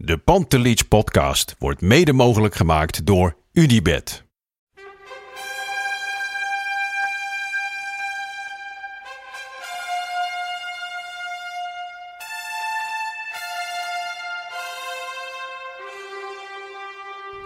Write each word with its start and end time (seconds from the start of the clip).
De 0.00 0.18
Pantelich 0.18 0.88
podcast 0.88 1.54
wordt 1.58 1.80
mede 1.80 2.12
mogelijk 2.12 2.54
gemaakt 2.54 3.06
door 3.06 3.36
UdiBet. 3.52 4.24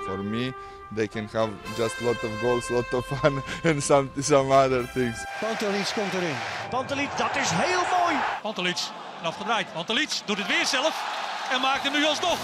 For 0.05 0.19
me, 0.25 0.53
they 0.95 1.09
can 1.09 1.29
have 1.33 1.51
just 1.77 2.01
a 2.01 2.05
lot 2.05 2.23
of 2.25 2.41
goals, 2.41 2.71
a 2.71 2.73
lot 2.73 2.93
of 2.93 3.07
fun, 3.07 3.43
and 3.71 3.83
some 3.83 4.09
some 4.19 4.53
other 4.53 4.91
things. 4.93 5.25
Pantelic 5.41 5.93
komt 5.95 6.13
erin. 6.13 6.37
Pantelic, 6.71 7.09
dat 7.17 7.37
is 7.37 7.51
heel 7.51 8.01
mooi. 8.01 8.17
Pantelic, 8.43 8.79
afgedraaid. 9.23 9.73
Pantelic 9.73 10.21
doet 10.27 10.39
het 10.39 10.47
weer 10.47 10.67
zelf 10.67 11.22
en 11.51 11.61
maakt 11.61 11.83
hem 11.83 11.93
nu 11.93 12.05
alsnog. 12.05 12.39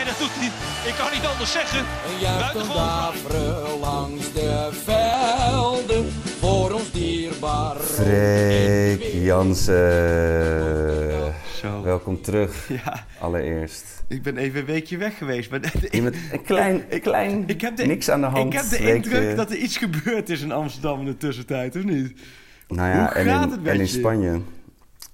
En 0.00 0.06
dat 0.06 0.18
doet 0.18 0.30
hij, 0.32 0.50
ik 0.90 0.94
kan 0.98 1.12
niet 1.12 1.24
anders 1.26 1.52
zeggen. 1.52 1.78
Een 1.78 2.20
Buitengewoon 2.20 3.80
langs 3.80 4.32
de 4.32 4.68
velden 4.84 6.10
voor 6.40 6.72
ons 6.72 6.90
dierbaar. 6.92 7.76
Freek 7.76 9.02
Jansen. 9.12 9.74
Zo. 11.60 11.82
Welkom 11.82 12.22
terug, 12.22 12.68
Ja, 12.68 13.04
allereerst. 13.20 13.84
ik 14.08 14.22
ben 14.22 14.36
even 14.36 14.60
een 14.60 14.66
weekje 14.66 14.96
weg 14.96 15.18
geweest. 15.18 15.50
Maar 15.50 15.60
Je 15.90 16.02
bent 16.02 16.16
een 16.32 16.42
klein, 16.42 16.84
Ik- 16.88 17.02
klein 17.02 17.44
ik 17.46 17.60
heb 17.60 17.76
de, 17.76 17.86
niks 17.86 18.10
aan 18.10 18.20
de 18.20 18.26
hand. 18.26 18.52
Ik 18.54 18.60
heb 18.60 18.68
de 18.70 18.94
indruk 18.94 19.30
eh, 19.30 19.36
dat 19.36 19.50
er 19.50 19.56
iets 19.56 19.76
gebeurd 19.76 20.30
is 20.30 20.40
in 20.40 20.52
Amsterdam 20.52 20.98
in 21.00 21.06
de 21.06 21.16
tussentijd, 21.16 21.76
of 21.76 21.82
niet? 21.84 22.20
Nou 22.68 22.88
ja, 22.88 22.98
Hoe 22.98 23.08
en 23.08 23.26
gaat 23.26 23.44
in, 23.44 23.50
het 23.50 23.62
met 23.62 23.72
en 23.72 23.78
in 23.78 23.84
je? 23.86 23.98
Spanje. 23.98 24.40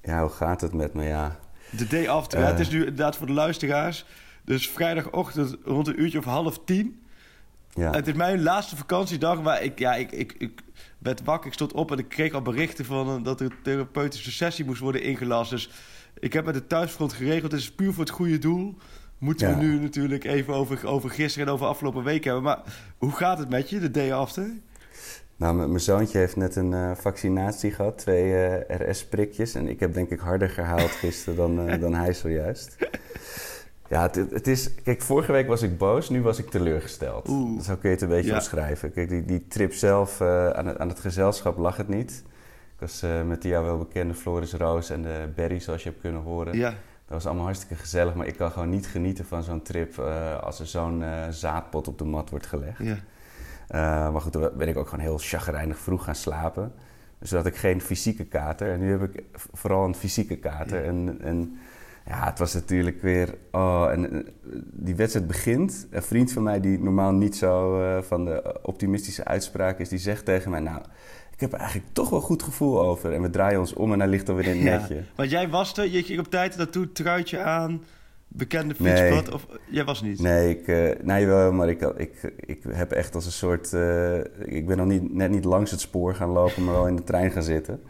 Ja, 0.02 0.20
hoe 0.20 0.30
gaat 0.30 0.60
het 0.60 0.74
met 0.74 0.94
me? 0.94 1.04
Ja, 1.04 1.36
De 1.70 1.86
day 1.86 2.08
after. 2.08 2.38
Eh. 2.38 2.44
ja, 2.44 2.50
het 2.50 2.60
is 2.60 2.68
nu 2.70 2.78
inderdaad 2.78 3.16
voor 3.16 3.26
de 3.26 3.32
luisteraars. 3.32 4.04
Dus 4.44 4.68
vrijdagochtend 4.70 5.56
rond 5.64 5.86
een 5.88 6.00
uurtje 6.00 6.18
of 6.18 6.24
half 6.24 6.60
tien. 6.64 7.00
ja. 7.74 7.90
Het 7.90 8.06
is 8.06 8.14
mijn 8.14 8.42
laatste 8.42 8.76
vakantiedag. 8.76 9.42
Maar 9.42 9.62
ik, 9.62 9.78
ja, 9.78 9.94
ik, 9.94 10.12
ik, 10.12 10.34
ik 10.38 10.60
werd 10.98 11.24
wakker, 11.24 11.46
ik 11.46 11.52
stond 11.54 11.72
op 11.72 11.92
en 11.92 11.98
ik 11.98 12.08
kreeg 12.08 12.32
al 12.32 12.42
berichten 12.42 12.84
van 12.84 13.08
eh, 13.08 13.24
dat 13.24 13.40
er 13.40 13.46
een 13.46 13.62
therapeutische 13.62 14.32
sessie 14.32 14.64
moest 14.64 14.80
worden 14.80 15.02
ingelast. 15.02 15.50
Dus 15.50 15.70
ik 16.18 16.32
heb 16.32 16.44
met 16.44 16.54
de 16.54 16.66
thuisfront 16.66 17.12
geregeld. 17.12 17.52
Het 17.52 17.60
is 17.60 17.72
puur 17.72 17.92
voor 17.92 18.04
het 18.04 18.12
goede 18.12 18.38
doel. 18.38 18.76
Moeten 19.18 19.48
Ja. 19.48 19.56
we 19.56 19.62
nu 19.62 19.78
natuurlijk 19.80 20.24
even 20.24 20.54
over, 20.54 20.86
over 20.86 21.10
gisteren 21.10 21.46
en 21.48 21.52
over 21.52 21.66
afgelopen 21.66 22.02
week 22.02 22.24
hebben. 22.24 22.42
Maar 22.42 22.60
hoe 22.98 23.12
gaat 23.12 23.38
het 23.38 23.48
met 23.48 23.70
je, 23.70 23.78
de 23.78 23.90
day 23.90 24.12
after? 24.12 24.50
Nou, 25.40 25.54
mijn 25.54 25.80
zoontje 25.80 26.18
heeft 26.18 26.36
net 26.36 26.56
een 26.56 26.74
eh, 26.74 26.90
vaccinatie 26.94 27.70
gehad, 27.70 27.98
twee 27.98 28.46
eh, 28.46 28.90
RS-prikjes. 28.90 29.54
En 29.54 29.68
ik 29.68 29.80
heb 29.80 29.94
denk 29.94 30.10
ik 30.10 30.18
harder 30.20 30.48
gehaald 30.48 30.90
gisteren 30.90 31.36
dan, 31.36 31.68
eh, 31.68 31.80
dan 31.80 31.94
hij 31.94 32.12
zojuist. 32.12 32.76
Ja, 33.88 34.02
het, 34.02 34.14
het 34.14 34.46
is... 34.46 34.74
Kijk, 34.74 35.02
vorige 35.02 35.32
week 35.32 35.46
was 35.46 35.62
ik 35.62 35.78
boos, 35.78 36.08
nu 36.08 36.22
was 36.22 36.38
ik 36.38 36.50
teleurgesteld. 36.50 37.28
Oeh. 37.28 37.60
Zo 37.62 37.76
kun 37.76 37.88
je 37.88 37.94
het 37.94 38.04
een 38.04 38.08
beetje 38.08 38.30
Ja. 38.30 38.34
omschrijven. 38.36 38.92
Kijk, 38.92 39.08
die, 39.08 39.24
die 39.24 39.46
trip 39.48 39.72
zelf, 39.72 40.20
aan, 40.20 40.66
het, 40.66 40.78
aan 40.78 40.88
het 40.88 41.00
gezelschap 41.00 41.58
lag 41.58 41.76
het 41.76 41.88
niet. 41.88 42.22
Ik 42.74 42.80
was 42.80 43.04
met 43.26 43.42
de 43.42 43.48
jou 43.48 43.64
wel 43.64 43.78
bekende 43.78 44.14
Floris 44.14 44.52
Roos 44.52 44.90
en 44.90 45.02
de 45.02 45.28
Berry, 45.34 45.60
zoals 45.60 45.82
je 45.82 45.88
hebt 45.88 46.00
kunnen 46.00 46.22
horen. 46.22 46.56
Ja, 46.56 46.68
Dat 46.70 46.76
was 47.08 47.26
allemaal 47.26 47.44
hartstikke 47.44 47.74
gezellig, 47.74 48.14
maar 48.14 48.26
ik 48.26 48.36
kan 48.36 48.50
gewoon 48.50 48.70
niet 48.70 48.86
genieten 48.86 49.24
van 49.24 49.42
zo'n 49.42 49.62
trip 49.62 49.98
als 50.42 50.60
er 50.60 50.66
zo'n 50.66 51.04
zaadpot 51.30 51.88
op 51.88 51.98
de 51.98 52.04
mat 52.04 52.30
wordt 52.30 52.46
gelegd. 52.46 52.78
ja. 52.78 52.96
Uh, 53.74 54.12
maar 54.12 54.20
goed, 54.20 54.32
toen 54.32 54.48
ben 54.56 54.68
ik 54.68 54.76
ook 54.76 54.88
gewoon 54.88 55.04
heel 55.04 55.18
chagrijnig 55.18 55.78
vroeg 55.78 56.04
gaan 56.04 56.14
slapen. 56.14 56.72
Dus 57.18 57.28
toen 57.28 57.38
had 57.38 57.46
ik 57.46 57.56
geen 57.56 57.80
fysieke 57.80 58.24
kater. 58.24 58.72
En 58.72 58.80
nu 58.80 58.90
heb 58.90 59.02
ik 59.02 59.24
vooral 59.52 59.84
een 59.84 59.94
fysieke 59.94 60.36
kater. 60.36 60.78
Ja. 60.78 60.88
En, 60.88 61.18
en 61.20 61.58
ja, 62.06 62.24
het 62.24 62.38
was 62.38 62.54
natuurlijk 62.54 63.02
weer... 63.02 63.34
Oh, 63.50 63.88
en 63.90 64.12
eh, 64.12 64.20
die 64.72 64.94
wedstrijd 64.94 65.26
begint. 65.26 65.86
Een 65.90 66.02
vriend 66.02 66.32
van 66.32 66.42
mij 66.42 66.60
die 66.60 66.78
normaal 66.78 67.12
niet 67.12 67.36
zo 67.36 67.82
eh, 67.82 68.02
van 68.02 68.24
de 68.24 68.58
optimistische 68.62 69.24
uitspraak 69.24 69.78
is... 69.78 69.88
die 69.88 69.98
zegt 69.98 70.24
tegen 70.24 70.50
mij, 70.50 70.60
nou, 70.60 70.82
ik 71.32 71.40
heb 71.40 71.52
er 71.52 71.58
eigenlijk 71.58 71.92
toch 71.92 72.10
wel 72.10 72.20
goed 72.20 72.42
gevoel 72.42 72.80
over. 72.80 73.12
En 73.12 73.22
we 73.22 73.30
draaien 73.30 73.60
ons 73.60 73.72
om 73.72 73.92
en 73.92 73.98
hij 73.98 74.08
ligt 74.08 74.28
alweer 74.28 74.46
in 74.46 74.56
het 74.56 74.62
Ja, 74.62 74.78
netje. 74.78 75.02
Want 75.14 75.30
jij 75.30 75.48
was 75.48 75.76
er, 75.76 75.88
je 75.88 76.02
ging 76.02 76.18
op 76.18 76.30
tijd 76.30 76.56
naartoe, 76.56 76.92
truitje 76.92 77.38
aan, 77.42 77.82
bekende 78.32 78.74
Nee. 78.78 78.96
fietspad. 78.96 79.34
Of 79.34 79.46
jij 79.70 79.84
was 79.84 80.02
niet? 80.02 80.20
Nee, 80.20 80.50
ik, 80.58 80.68
eh, 80.68 81.04
nee 81.04 81.26
wel, 81.26 81.52
maar 81.52 81.68
ik, 81.68 81.80
ik, 81.80 82.32
ik 82.36 82.62
heb 82.68 82.92
echt 82.92 83.14
als 83.14 83.26
een 83.26 83.32
soort... 83.32 83.72
eh, 83.72 84.18
ik 84.56 84.66
ben 84.66 84.76
nog 84.76 84.86
niet, 84.86 85.12
net 85.14 85.30
niet 85.30 85.44
langs 85.44 85.70
het 85.70 85.80
spoor 85.80 86.14
gaan 86.14 86.28
lopen, 86.30 86.64
maar 86.64 86.74
wel 86.74 86.86
in 86.86 86.96
de 86.96 87.04
trein 87.04 87.30
gaan 87.30 87.42
zitten. 87.42 87.82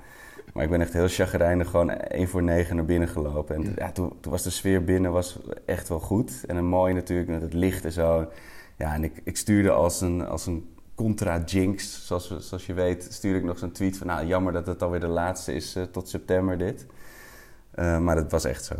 Maar 0.52 0.64
ik 0.64 0.70
ben 0.70 0.80
echt 0.80 0.92
heel 0.92 1.08
chagrijnig 1.08 1.70
gewoon 1.70 1.90
één 1.90 2.28
voor 2.28 2.42
negen 2.42 2.76
naar 2.76 2.84
binnen 2.84 3.08
gelopen. 3.08 3.54
En 3.56 3.72
ja, 3.76 3.92
toen, 3.92 4.12
toen 4.20 4.32
was 4.32 4.42
de 4.42 4.50
sfeer 4.50 4.84
binnen 4.84 5.12
was 5.12 5.38
echt 5.66 5.88
wel 5.88 6.00
goed. 6.00 6.44
En 6.46 6.56
een 6.56 6.66
mooi 6.68 6.94
natuurlijk, 6.94 7.28
met 7.28 7.42
het 7.42 7.52
licht 7.54 7.84
en 7.84 7.92
zo. 7.92 8.28
Ja, 8.76 8.94
en 8.94 9.04
ik, 9.04 9.20
ik 9.24 9.36
stuurde 9.36 9.70
als 9.70 10.00
een, 10.00 10.26
als 10.26 10.46
een 10.46 10.68
contra-jinx, 10.94 12.06
zoals, 12.06 12.26
zoals 12.38 12.66
je 12.66 12.74
weet, 12.74 13.06
stuurde 13.10 13.38
ik 13.38 13.44
nog 13.44 13.58
zo'n 13.58 13.72
tweet 13.72 13.96
van... 13.96 14.06
Nou, 14.06 14.26
jammer 14.26 14.52
dat 14.52 14.66
het 14.66 14.82
alweer 14.82 15.00
de 15.00 15.06
laatste 15.06 15.54
is 15.54 15.76
eh, 15.76 15.82
tot 15.82 16.08
september 16.08 16.58
dit. 16.58 16.86
Maar 17.74 18.14
dat 18.14 18.30
was 18.30 18.44
echt 18.44 18.64
zo. 18.64 18.74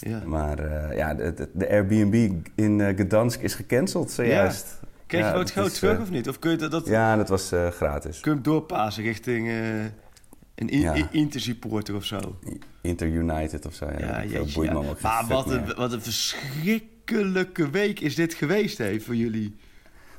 Ja. 0.00 0.22
Maar 0.26 0.58
eh, 0.58 0.96
ja, 0.96 1.14
de, 1.14 1.34
de- 1.34 1.48
de 1.52 1.68
Airbnb 1.70 2.30
in 2.54 2.80
eh, 2.80 2.96
Gdansk 3.06 3.40
is 3.40 3.54
gecanceld 3.54 4.10
zojuist. 4.10 4.80
Kreeg 5.06 5.20
je 5.26 5.32
Ja, 5.32 5.38
het 5.38 5.50
geld 5.50 5.74
terug 5.74 5.96
eh, 5.96 6.02
of 6.02 6.10
niet? 6.10 6.28
Of 6.28 6.38
kun 6.38 6.50
je 6.50 6.56
dat, 6.56 6.70
dat 6.70 6.86
Ja, 6.86 7.16
dat 7.16 7.28
was 7.28 7.52
gratis. 7.70 8.20
kun 8.20 8.30
je 8.30 8.36
hem 8.36 8.42
doorpassen 8.44 9.02
richting 9.02 9.48
een 9.48 10.68
in, 10.68 10.80
Ja. 10.80 10.92
in- 10.94 11.08
Intersupporter 11.10 11.94
of 11.94 12.04
zo? 12.04 12.38
Inter 12.80 13.08
United 13.08 13.66
of 13.66 13.74
zo. 13.74 13.86
Ja, 13.98 14.20
Ja, 14.22 14.38
dat 14.38 14.52
boeit 14.52 14.68
ja. 14.70 14.78
me 14.78 14.84
geen 14.84 14.94
Maar 15.02 15.26
wat 15.26 15.50
een, 15.50 15.74
wat 15.76 15.92
een 15.92 16.02
verschrikkelijke 16.02 17.70
week 17.70 18.00
is 18.00 18.14
dit 18.14 18.34
geweest 18.34 18.78
hè, 18.78 19.00
voor 19.00 19.16
jullie. 19.16 19.48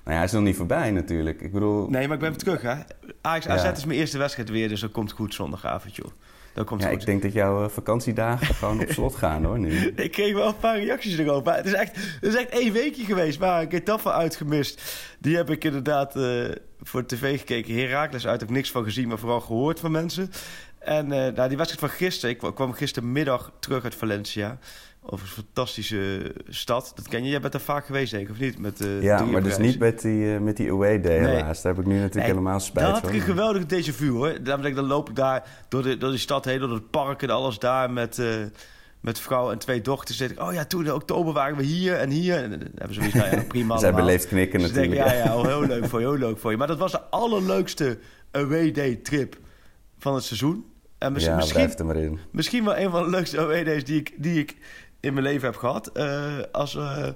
Nou 0.04 0.10
ja, 0.10 0.14
hij 0.16 0.24
is 0.24 0.32
nog 0.32 0.44
niet 0.44 0.56
voorbij 0.56 0.92
natuurlijk. 0.92 1.42
Ik 1.42 1.52
bedoel, 1.52 1.90
Nee, 1.90 2.04
maar 2.08 2.14
ik 2.16 2.20
ben 2.22 2.30
even 2.30 2.42
terug 2.42 2.62
hè. 2.62 2.76
Ajax 3.22 3.48
AZ 3.48 3.64
Ja. 3.64 3.72
is 3.72 3.86
mijn 3.86 4.00
eerste 4.00 4.18
wedstrijd 4.18 4.50
weer, 4.50 4.70
dus 4.70 4.80
dat 4.82 4.92
komt 4.92 5.12
goed 5.12 5.34
zondagavond 5.34 5.96
joh. 5.96 6.12
Dat 6.54 6.66
komt 6.66 6.82
ja, 6.82 6.90
goed. 6.90 7.00
ik 7.00 7.06
denk 7.06 7.22
dat 7.22 7.34
jouw 7.34 7.64
eh, 7.64 7.70
vakantiedagen 7.70 8.56
gewoon 8.56 8.80
op 8.82 8.92
slot 8.98 9.16
gaan 9.16 9.44
hoor 9.46 9.60
nu. 9.60 9.72
Ik 9.96 10.12
kreeg 10.12 10.34
wel 10.34 10.48
een 10.48 10.58
paar 10.58 10.80
reacties 10.80 11.18
erover. 11.18 11.44
Maar 11.44 11.56
Het 11.56 11.66
is 11.66 11.74
echt, 11.74 11.96
het 11.96 12.24
is 12.24 12.36
echt 12.36 12.50
één 12.50 12.74
weekje 12.74 13.04
geweest. 13.06 13.40
Maar 13.40 13.62
ik 13.62 13.72
heb 13.72 13.80
Getafe 13.86 14.12
uitgemist. 14.12 14.82
Die 15.20 15.36
heb 15.36 15.50
ik 15.50 15.64
inderdaad 15.64 16.16
eh, 16.16 16.44
voor 16.82 17.06
tv 17.06 17.40
gekeken. 17.40 17.76
Herakles 17.76 18.28
uit. 18.28 18.40
Heb 18.40 18.50
ik 18.50 18.56
niks 18.56 18.72
van 18.72 18.84
gezien, 18.84 19.08
maar 19.08 19.20
vooral 19.20 19.42
gehoord 19.42 19.80
van 19.80 19.92
mensen. 19.92 20.32
En 20.80 21.12
eh, 21.12 21.34
nou, 21.34 21.48
die 21.48 21.58
wedstrijd 21.58 21.80
van 21.80 21.90
gisteren. 21.90 22.30
Ik 22.30 22.38
kwa- 22.38 22.52
kwam 22.52 22.74
gistermiddag 22.74 23.52
terug 23.60 23.84
uit 23.84 23.96
Valencia. 23.96 24.58
Over 25.04 25.26
een 25.26 25.32
fantastische 25.34 26.34
stad. 26.50 26.92
Dat 26.96 27.08
ken 27.08 27.24
je. 27.24 27.30
Jij 27.30 27.40
bent 27.42 27.52
daar 27.54 27.62
vaak 27.62 27.86
geweest, 27.86 28.12
denk 28.12 28.24
ik, 28.26 28.32
of 28.32 28.40
niet? 28.40 28.60
Met, 28.60 28.82
eh, 28.82 29.02
Ja, 29.02 29.24
maar 29.26 29.44
dus 29.44 29.58
niet 29.58 29.80
met 29.80 30.02
die, 30.02 30.34
eh, 30.34 30.40
met 30.40 30.58
die 30.58 30.72
away 30.72 31.02
day 31.02 31.20
Nee. 31.20 31.36
helaas. 31.36 31.62
Daar 31.62 31.74
heb 31.76 31.82
ik 31.82 31.88
nu 31.88 31.94
natuurlijk 31.96 32.16
Nee, 32.26 32.26
helemaal 32.36 32.60
spijt 32.60 32.86
Dan 32.86 32.96
van. 32.96 33.04
had 33.04 33.12
ik 33.12 33.20
een 33.20 33.28
geweldige 33.28 33.66
déjà 33.66 33.96
vu 33.96 34.10
hoor. 34.10 34.30
Ik, 34.30 34.46
dan 34.46 34.80
loop 34.86 35.10
ik 35.10 35.16
daar 35.16 35.44
door, 35.70 35.84
de, 35.84 35.98
door 35.98 36.10
die 36.10 36.20
stad 36.20 36.46
heen, 36.46 36.60
door 36.60 36.74
het 36.74 36.90
park 36.90 37.22
en 37.22 37.30
alles 37.30 37.60
daar 37.60 37.92
met, 37.92 38.20
eh, 38.20 38.28
met 39.00 39.20
vrouw 39.20 39.52
en 39.52 39.58
twee 39.58 39.82
dochters. 39.82 40.18
Dan 40.18 40.28
denk 40.28 40.40
ik, 40.40 40.46
oh 40.48 40.54
ja, 40.54 40.66
toen 40.66 40.86
in 40.86 40.94
oktober 40.94 41.34
waren 41.34 41.58
we 41.58 41.64
hier 41.64 41.96
en 41.96 42.10
hier. 42.10 42.36
En 42.36 42.50
dan 42.50 42.60
hebben 42.60 42.94
ze 42.94 43.00
zoiets, 43.00 43.14
nou 43.16 43.36
ja, 43.36 43.44
prima 43.48 43.78
Zij 43.78 43.94
beleefd 43.94 44.28
knikken 44.28 44.60
Dus 44.60 44.68
ik 44.68 44.74
denk, 44.74 44.90
natuurlijk. 44.90 45.18
ja, 45.18 45.24
ja, 45.26 45.38
oh, 45.38 45.46
heel 45.46 45.62
leuk 45.66 45.86
voor 45.86 46.00
je, 46.00 46.08
heel 46.08 46.18
leuk 46.18 46.38
voor 46.40 46.52
je. 46.52 46.58
Maar 46.58 46.68
dat 46.68 46.78
was 46.78 46.92
de 46.92 47.02
allerleukste 47.02 47.98
away 48.32 48.72
day 48.72 48.96
trip 48.96 49.38
van 49.98 50.14
het 50.16 50.24
seizoen. 50.24 50.66
En 50.98 51.14
mis- 51.14 51.24
ja, 51.24 51.36
misschien, 51.36 51.56
blijf 51.56 51.80
er 51.80 51.86
maar 51.86 51.96
in. 51.96 52.20
misschien 52.32 52.64
wel 52.66 52.78
een 52.78 52.90
van 52.92 53.04
de 53.04 53.10
leukste 53.10 53.40
away 53.40 53.64
days 53.64 53.84
die 53.86 54.00
ik, 54.00 54.14
die 54.18 54.40
ik 54.40 54.56
in 55.02 55.14
mijn 55.14 55.26
leven 55.26 55.48
heb 55.48 55.58
gehad. 55.58 55.88
eh, 55.88 56.38
als, 56.52 56.76
eh, 56.76 57.08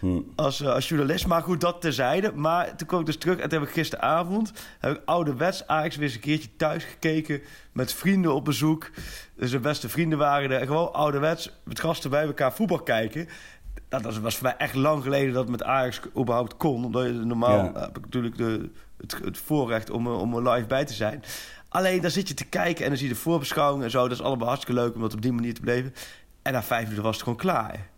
Hm. 0.00 0.20
als, 0.36 0.60
eh, 0.60 0.72
als 0.72 0.88
journalist. 0.88 1.26
Maar 1.26 1.42
goed, 1.42 1.60
dat 1.60 1.80
terzijde. 1.80 2.32
Maar 2.34 2.76
toen 2.76 2.86
kwam 2.86 3.00
ik 3.00 3.06
dus 3.06 3.16
terug 3.16 3.38
en 3.38 3.48
toen 3.48 3.58
heb 3.58 3.68
ik 3.68 3.74
gisteravond... 3.74 4.52
heb 4.78 4.96
ik 4.96 5.00
ouderwets 5.04 5.66
Ajax 5.66 5.96
weer 5.96 6.04
eens 6.04 6.14
een 6.14 6.20
keertje 6.20 6.48
thuis 6.56 6.84
gekeken... 6.84 7.40
met 7.72 7.92
vrienden 7.92 8.34
op 8.34 8.44
bezoek. 8.44 8.90
Dus 9.36 9.50
de 9.50 9.58
beste 9.58 9.88
vrienden 9.88 10.18
waren 10.18 10.50
er. 10.50 10.60
En 10.60 10.66
gewoon 10.66 10.92
ouderwets 10.92 11.50
met 11.64 11.80
gasten 11.80 12.10
bij 12.10 12.24
elkaar 12.24 12.52
voetbal 12.52 12.82
kijken. 12.82 13.28
Dat 13.88 14.02
was, 14.02 14.18
was 14.20 14.34
voor 14.36 14.46
mij 14.46 14.56
echt 14.56 14.74
lang 14.74 15.02
geleden 15.02 15.32
dat 15.32 15.42
het 15.42 15.50
met 15.50 15.62
Ajax 15.62 16.00
überhaupt 16.18 16.56
kon. 16.56 16.84
Omdat 16.84 17.04
je 17.06 17.12
normaal 17.12 17.64
Ja. 17.74 17.80
heb 17.80 17.96
ik 17.98 18.04
natuurlijk 18.04 18.36
de, 18.36 18.70
het, 19.00 19.16
het 19.24 19.38
voorrecht 19.38 19.90
om, 19.90 20.06
om 20.06 20.34
er 20.36 20.50
live 20.52 20.66
bij 20.66 20.84
te 20.84 20.92
zijn. 20.94 21.22
Alleen 21.68 22.00
daar 22.00 22.10
zit 22.10 22.28
je 22.28 22.34
te 22.34 22.44
kijken 22.44 22.82
en 22.82 22.88
dan 22.88 22.98
zie 22.98 23.08
je 23.08 23.14
de 23.14 23.20
voorbeschouwing 23.20 23.84
en 23.84 23.90
zo. 23.90 24.02
Dat 24.02 24.18
is 24.18 24.22
allemaal 24.22 24.48
hartstikke 24.48 24.80
leuk 24.80 24.94
om 24.94 25.00
dat 25.00 25.14
op 25.14 25.22
die 25.22 25.32
manier 25.32 25.54
te 25.54 25.60
beleven. 25.60 25.94
En 26.42 26.52
na 26.52 26.62
vijf 26.62 26.82
minuten 26.82 27.02
was 27.02 27.14
het 27.14 27.22
gewoon 27.22 27.38
klaar. 27.38 27.90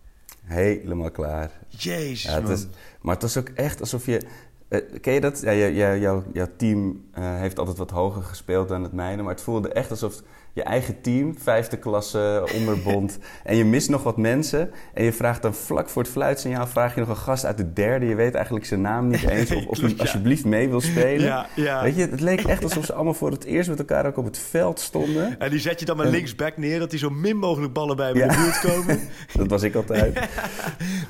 Helemaal 0.45 1.11
klaar. 1.11 1.51
Jezus, 1.69 2.23
Ja, 2.23 2.41
het 2.41 2.49
is, 2.49 2.67
maar 3.01 3.15
het 3.15 3.23
was 3.23 3.37
ook 3.37 3.49
echt 3.49 3.81
alsof 3.81 4.07
je... 4.07 4.27
eh, 4.69 5.01
ken 5.01 5.13
je 5.13 5.21
dat? 5.21 5.41
Ja, 5.41 5.53
jou- 5.53 5.73
jou- 5.73 5.99
jou- 5.99 6.23
jouw 6.33 6.49
team 6.57 7.05
eh, 7.13 7.37
heeft 7.39 7.59
altijd 7.59 7.77
wat 7.79 7.91
hoger 7.91 8.23
gespeeld 8.23 8.69
dan 8.69 8.83
het 8.83 8.93
mijne. 8.93 9.23
Maar 9.23 9.33
het 9.35 9.43
voelde 9.43 9.69
echt 9.73 9.91
alsof 9.91 10.23
je 10.55 10.63
eigen 10.63 11.01
team, 11.01 11.35
vijfde 11.39 11.77
klasse 11.77 12.49
onderbond. 12.55 13.19
en 13.45 13.57
je 13.57 13.65
mist 13.65 13.89
nog 13.89 14.03
wat 14.03 14.17
mensen. 14.17 14.71
En 14.95 15.05
je 15.05 15.13
vraagt 15.13 15.43
dan 15.43 15.55
vlak 15.55 15.89
voor 15.89 16.03
het 16.03 16.11
fluitsignaal... 16.11 16.67
vraag 16.67 16.95
je 16.95 17.01
nog 17.01 17.09
een 17.09 17.17
gast 17.17 17.45
uit 17.45 17.57
de 17.57 17.73
derde. 17.73 18.07
Je 18.07 18.15
weet 18.15 18.35
eigenlijk 18.35 18.67
zijn 18.67 18.81
naam 18.81 19.09
niet 19.09 19.29
eens. 19.29 19.51
Of, 19.55 19.67
of 19.67 19.79
hij 19.81 19.95
alsjeblieft 19.99 20.45
mee 20.45 20.69
wil 20.69 20.81
spelen. 20.81 21.27
Ja, 21.27 21.47
ja. 21.55 21.83
Weet 21.83 21.97
je, 21.97 22.01
het 22.07 22.21
leek 22.21 22.41
echt 22.45 22.63
alsof 22.65 22.85
ze 22.85 22.93
allemaal 22.93 23.15
voor 23.15 23.31
het 23.31 23.45
eerst 23.45 23.69
met 23.69 23.79
elkaar 23.79 24.07
ook 24.07 24.17
op 24.17 24.25
het 24.25 24.39
veld 24.39 24.81
stonden. 24.81 25.39
En 25.39 25.51
die 25.51 25.61
zet 25.61 25.81
je 25.81 25.87
dan 25.87 25.97
maar 25.97 26.07
linksback 26.07 26.57
neer... 26.57 26.79
dat 26.79 26.91
hij 26.91 26.99
zo 26.99 27.11
min 27.11 27.37
mogelijk 27.37 27.73
ballen 27.73 27.97
bij 27.97 28.11
in 28.11 28.17
Ja. 28.17 28.29
de 28.29 28.37
buurt 28.37 28.75
komen. 28.75 29.01
Dat 29.39 29.47
was 29.51 29.63
ik 29.63 29.75
altijd. 29.75 30.19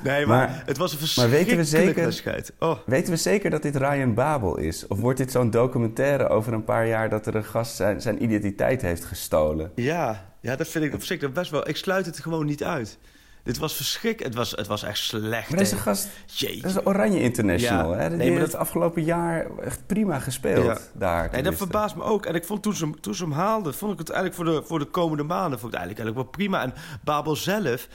Nee, 0.03 0.25
maar, 0.25 0.37
Maar- 0.47 0.63
het 0.65 0.77
was 0.77 0.91
een 0.91 0.97
maar 0.99 1.07
verschrikkelijke 1.07 1.55
weten 1.55 1.57
we 1.57 1.85
zeker- 1.85 2.03
wedstrijd. 2.03 2.53
Oh. 2.59 2.77
Weten 2.85 3.11
we 3.11 3.17
zeker 3.19 3.49
dat 3.49 3.61
dit 3.61 3.75
Ryan 3.75 4.13
Babel 4.13 4.57
is? 4.57 4.87
Of 4.87 4.99
wordt 4.99 5.17
dit 5.17 5.31
zo'n 5.31 5.49
documentaire 5.49 6.27
over 6.27 6.53
een 6.53 6.63
paar 6.63 6.87
jaar... 6.87 7.09
dat 7.09 7.25
er 7.25 7.35
een 7.35 7.43
gast 7.43 7.75
zijn, 7.75 8.01
zijn 8.01 8.23
identiteit 8.23 8.81
heeft 8.81 9.05
gestolen? 9.35 9.71
Ja, 9.75 10.29
ja, 10.41 10.55
dat 10.55 10.67
vind 10.67 10.85
ik 10.85 10.93
op 10.93 11.03
zich 11.03 11.31
best 11.31 11.51
wel... 11.51 11.67
Ik 11.67 11.75
sluit 11.77 12.05
het 12.05 12.19
gewoon 12.19 12.45
niet 12.45 12.63
uit. 12.63 12.97
Dit 13.43 13.57
was 13.57 13.75
verschrikkelijk. 13.75 14.33
Het 14.35 14.35
was, 14.43 14.51
het 14.51 14.67
was 14.67 14.83
echt 14.83 14.97
slecht. 14.97 15.49
Maar 15.49 15.59
deze 15.59 15.75
gast, 15.75 16.07
Jeetje. 16.25 16.61
dat 16.61 16.69
is 16.71 16.75
een 16.77 16.85
Oranje 16.85 17.19
International. 17.21 17.91
Ja. 17.93 17.97
Hè? 17.99 18.07
Die 18.09 18.17
Nee, 18.17 18.17
maar 18.17 18.25
heeft 18.39 18.39
dat- 18.51 18.51
het 18.51 18.61
afgelopen 18.61 19.03
jaar 19.03 19.57
echt 19.59 19.85
prima 19.87 20.19
gespeeld 20.19 20.65
Ja. 20.65 20.77
daar. 20.93 21.29
Nee, 21.31 21.43
dat 21.43 21.55
verbaast 21.55 21.95
me 21.95 22.03
ook. 22.03 22.25
En 22.25 22.35
ik 22.35 22.43
vond 22.45 22.63
toen 22.63 22.73
ze, 22.73 22.83
hem- 22.83 23.01
toen 23.01 23.15
ze 23.15 23.23
hem 23.23 23.31
haalden, 23.31 23.73
vond 23.73 23.91
ik 23.93 23.97
het 23.99 24.09
eigenlijk 24.09 24.41
voor 24.49 24.61
de, 24.61 24.67
voor 24.67 24.79
de 24.79 24.85
komende 24.85 25.23
maanden 25.23 25.59
vond 25.59 25.73
ik 25.73 25.79
het 25.79 25.87
eigenlijk, 25.87 25.99
eigenlijk 25.99 26.47
wel 26.47 26.47
prima. 26.47 26.63
En 26.63 26.99
Babel 27.03 27.35
zelf, 27.35 27.87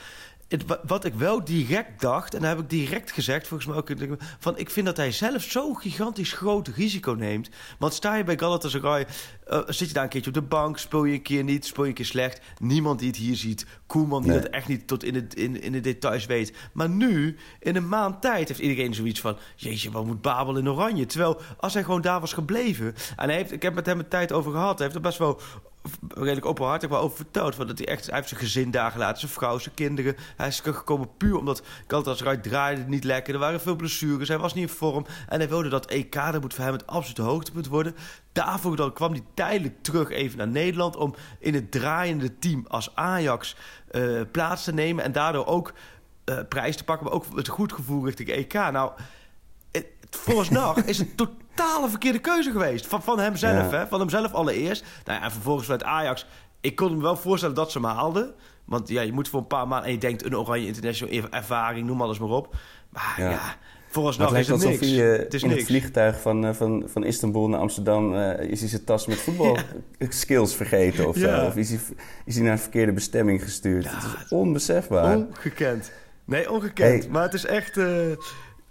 het, 0.51 0.63
wat 0.87 1.05
ik 1.05 1.13
wel 1.13 1.43
direct 1.43 2.01
dacht, 2.01 2.33
en 2.33 2.39
dat 2.41 2.49
heb 2.49 2.59
ik 2.59 2.69
direct 2.69 3.11
gezegd, 3.11 3.47
volgens 3.47 3.69
mij 3.69 3.77
ook, 3.77 3.97
de- 3.97 4.17
van 4.39 4.57
ik 4.57 4.69
vind 4.69 4.85
dat 4.85 4.97
hij 4.97 5.11
zelf 5.11 5.41
zo'n 5.43 5.77
gigantisch 5.79 6.33
groot 6.33 6.67
risico 6.67 7.11
neemt. 7.11 7.49
Want 7.79 7.93
sta 7.93 8.15
je 8.15 8.23
bij 8.23 8.37
Galatasaray, 8.39 9.05
eh, 9.47 9.59
zit 9.67 9.87
je 9.87 9.93
daar 9.93 10.03
een 10.03 10.09
keertje 10.09 10.29
op 10.29 10.35
de 10.35 10.41
bank, 10.41 10.77
speel 10.77 11.03
je 11.03 11.13
een 11.13 11.21
keer 11.21 11.43
niet, 11.43 11.65
speel 11.65 11.83
je 11.83 11.89
een 11.89 11.95
keer 11.95 12.05
slecht. 12.05 12.41
Niemand 12.59 12.99
die 12.99 13.07
het 13.07 13.17
hier 13.17 13.35
ziet. 13.35 13.65
Koeman 13.87 14.21
die 14.21 14.31
Nee. 14.31 14.41
dat 14.41 14.49
echt 14.51 14.67
niet 14.67 14.87
tot 14.87 15.03
in, 15.03 15.15
het, 15.15 15.35
in, 15.35 15.61
in 15.61 15.71
de 15.71 15.79
details 15.79 16.25
weet. 16.25 16.53
Maar 16.73 16.89
nu, 16.89 17.37
in 17.59 17.75
een 17.75 17.87
maand 17.89 18.21
tijd, 18.21 18.47
heeft 18.47 18.59
iedereen 18.59 18.93
zoiets 18.93 19.19
van... 19.21 19.37
Jeetje, 19.55 19.91
wat 19.91 20.05
moet 20.05 20.21
Babel 20.21 20.57
in 20.57 20.69
oranje? 20.69 21.05
Terwijl, 21.05 21.41
als 21.59 21.73
hij 21.73 21.83
gewoon 21.83 22.01
daar 22.01 22.19
was 22.19 22.33
gebleven... 22.33 22.93
En 23.15 23.27
hij 23.29 23.35
heeft, 23.37 23.51
ik 23.51 23.61
heb 23.61 23.73
met 23.73 23.85
hem 23.85 23.99
een 23.99 24.07
tijd 24.07 24.31
over 24.31 24.51
gehad. 24.51 24.73
Hij 24.77 24.83
heeft 24.83 24.95
er 24.95 25.01
best 25.07 25.17
wel 25.17 25.39
redelijk 26.07 26.45
openhartig 26.45 26.89
wel 26.89 26.99
over 26.99 27.15
verteld. 27.15 27.55
Van 27.55 27.67
dat 27.67 27.77
hij, 27.77 27.87
echt, 27.87 28.05
hij 28.05 28.15
heeft 28.15 28.27
zijn 28.27 28.39
gezin 28.39 28.71
daar 28.71 28.91
gelaten, 28.91 29.19
zijn 29.19 29.31
vrouw, 29.31 29.57
zijn 29.57 29.75
kinderen. 29.75 30.15
Hij 30.37 30.47
is 30.47 30.57
teruggekomen 30.57 31.17
puur 31.17 31.37
omdat 31.37 31.63
Galatasaray 31.87 32.37
draaide 32.37 32.81
niet 32.81 33.03
lekker. 33.03 33.33
Er 33.33 33.39
waren 33.39 33.61
veel 33.61 33.75
blessures, 33.75 34.27
hij 34.27 34.37
was 34.37 34.53
niet 34.53 34.69
in 34.69 34.75
vorm. 34.75 35.05
En 35.27 35.39
hij 35.39 35.49
wilde 35.49 35.69
dat 35.69 35.85
EK, 35.85 36.13
dat 36.13 36.41
moet 36.41 36.53
voor 36.53 36.63
hem 36.63 36.73
het 36.73 36.87
absolute 36.87 37.21
hoogtepunt 37.21 37.67
worden. 37.67 37.95
Daarvoor 38.31 38.75
dan 38.75 38.93
kwam 38.93 39.11
hij 39.11 39.23
tijdelijk 39.33 39.83
terug 39.83 40.09
even 40.09 40.37
naar 40.37 40.47
Nederland... 40.47 40.95
om 40.95 41.15
in 41.39 41.53
het 41.53 41.71
draaiende 41.71 42.39
team 42.39 42.65
als 42.67 42.95
Ajax 42.95 43.55
eh, 43.87 44.21
plaats 44.31 44.63
te 44.63 44.73
nemen... 44.73 45.03
en 45.03 45.11
daardoor 45.11 45.45
ook 45.45 45.73
eh, 46.23 46.39
prijs 46.49 46.77
te 46.77 46.83
pakken, 46.83 47.05
maar 47.05 47.15
ook 47.15 47.25
het 47.35 47.47
goed 47.47 47.73
gevoel 47.73 48.05
richting 48.05 48.29
EK. 48.29 48.53
Nou, 48.53 48.91
het, 49.71 49.87
vooralsnog 50.09 50.77
is 50.91 50.97
het 50.97 51.07
een 51.07 51.15
totale 51.53 51.89
verkeerde 51.89 52.19
keuze 52.19 52.51
geweest. 52.51 52.87
Van, 52.87 53.03
van 53.03 53.19
hemzelf, 53.19 53.71
Ja. 53.71 53.77
hè? 53.77 53.87
Van 53.87 53.99
hemzelf 53.99 54.33
allereerst. 54.33 54.83
Nou 55.05 55.19
ja, 55.19 55.25
en 55.25 55.31
vervolgens 55.31 55.65
vanuit 55.65 55.83
Ajax. 55.83 56.25
Ik 56.61 56.75
kon 56.75 56.95
me 56.95 57.01
wel 57.01 57.15
voorstellen 57.15 57.55
dat 57.55 57.71
ze 57.71 57.79
me 57.79 57.87
haalden. 57.87 58.33
Want 58.65 58.87
ja, 58.89 59.01
je 59.01 59.13
moet 59.13 59.27
voor 59.29 59.39
een 59.39 59.47
paar 59.47 59.67
maanden... 59.67 59.87
en 59.87 59.93
je 59.93 59.99
denkt 59.99 60.25
een 60.25 60.37
Oranje 60.37 60.67
International 60.67 61.29
ervaring, 61.29 61.87
noem 61.87 62.01
alles 62.01 62.19
maar 62.19 62.29
op. 62.29 62.55
Maar 62.89 63.15
ja, 63.17 63.39
vooralsnog 63.89 64.29
het 64.29 64.39
is 64.39 64.47
het 64.47 64.63
niks. 64.63 64.79
hij 64.79 65.13
eh, 65.13 65.19
het 65.19 65.33
is 65.33 65.43
in 65.43 65.49
het 65.49 65.63
vliegtuig 65.63 66.21
van, 66.21 66.45
eh, 66.45 66.53
van, 66.53 66.83
van 66.87 67.03
Istanbul 67.03 67.47
naar 67.49 67.59
Amsterdam... 67.59 68.15
eh, 68.15 68.49
is 68.49 68.59
hij 68.59 68.69
zijn 68.69 68.83
tas 68.83 69.05
met 69.07 69.17
voetbalskills 69.25 70.55
vergeten 70.55 71.07
of 71.07 71.17
zo. 71.17 71.45
Of 71.45 71.55
is 71.55 71.69
hij, 71.69 71.79
is 72.25 72.35
hij 72.35 72.43
naar 72.43 72.53
een 72.53 72.59
verkeerde 72.59 72.93
bestemming 72.93 73.43
gestuurd. 73.43 73.85
het 73.89 74.03
is 74.03 74.29
onbesefbaar. 74.29 75.15
Ongekend. 75.17 75.91
Nee, 76.25 76.51
ongekend. 76.51 77.03
Hey. 77.03 77.11
Maar 77.11 77.23
het 77.23 77.33
is 77.33 77.45
echt... 77.45 77.79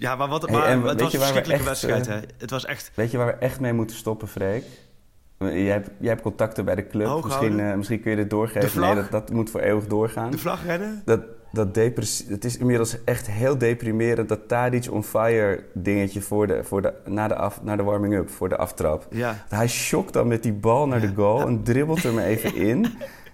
ja, 0.00 0.16
maar 0.16 0.28
wat 0.28 0.42
Hey, 0.42 0.52
maar, 0.52 0.66
en 0.66 0.82
het 0.82 1.00
was 1.00 1.12
je 1.12 1.18
een 1.18 1.32
we 1.32 1.52
echt, 1.52 1.64
wedstrijd, 1.64 2.06
eh, 2.06 2.14
hè? 2.14 2.20
Het 2.38 2.50
was 2.50 2.64
echt... 2.64 2.90
Weet 2.94 3.10
je 3.10 3.16
waar 3.16 3.26
we 3.26 3.32
echt 3.32 3.60
mee 3.60 3.72
moeten 3.72 3.96
stoppen, 3.96 4.28
Freek? 4.28 4.64
Jij 5.38 5.64
hebt, 5.64 5.90
jij 5.98 6.08
hebt 6.08 6.22
contacten 6.22 6.64
bij 6.64 6.74
de 6.74 6.86
club. 6.86 7.06
Hoog 7.06 7.24
Misschien, 7.24 7.60
eh, 7.60 7.74
misschien 7.74 8.00
kun 8.00 8.10
je 8.10 8.16
dit 8.16 8.30
doorgeven. 8.30 8.80
Nee, 8.80 8.94
dat, 8.94 9.10
dat 9.10 9.30
moet 9.30 9.50
voor 9.50 9.60
eeuwig 9.60 9.86
doorgaan. 9.86 10.30
De 10.30 10.38
vlag 10.38 10.64
rennen? 10.64 11.02
Dat, 11.04 11.20
dat 11.52 11.76
het 12.28 12.44
is 12.44 12.56
inmiddels 12.56 13.04
echt 13.04 13.30
heel 13.30 13.58
deprimerend. 13.58 14.28
Dat 14.28 14.48
Tadic 14.48 14.90
on 14.90 15.04
fire 15.04 15.64
dingetje 15.74 16.20
voor 16.20 16.46
de, 16.46 16.64
voor 16.64 16.82
de, 16.82 16.92
na, 17.04 17.28
de 17.28 17.34
af, 17.34 17.62
na 17.62 17.76
de 17.76 17.82
warming-up, 17.82 18.30
voor 18.30 18.48
de 18.48 18.56
aftrap. 18.56 19.06
Ja. 19.10 19.44
Hij 19.48 19.68
shokt 19.68 20.12
dan 20.12 20.28
met 20.28 20.42
die 20.42 20.52
bal 20.52 20.86
naar 20.86 21.00
de 21.00 21.12
goal 21.14 21.46
en 21.46 21.62
dribbelt 21.62 22.04
er 22.04 22.12
maar 22.12 22.24
even 22.24 22.54
in. 22.68 22.86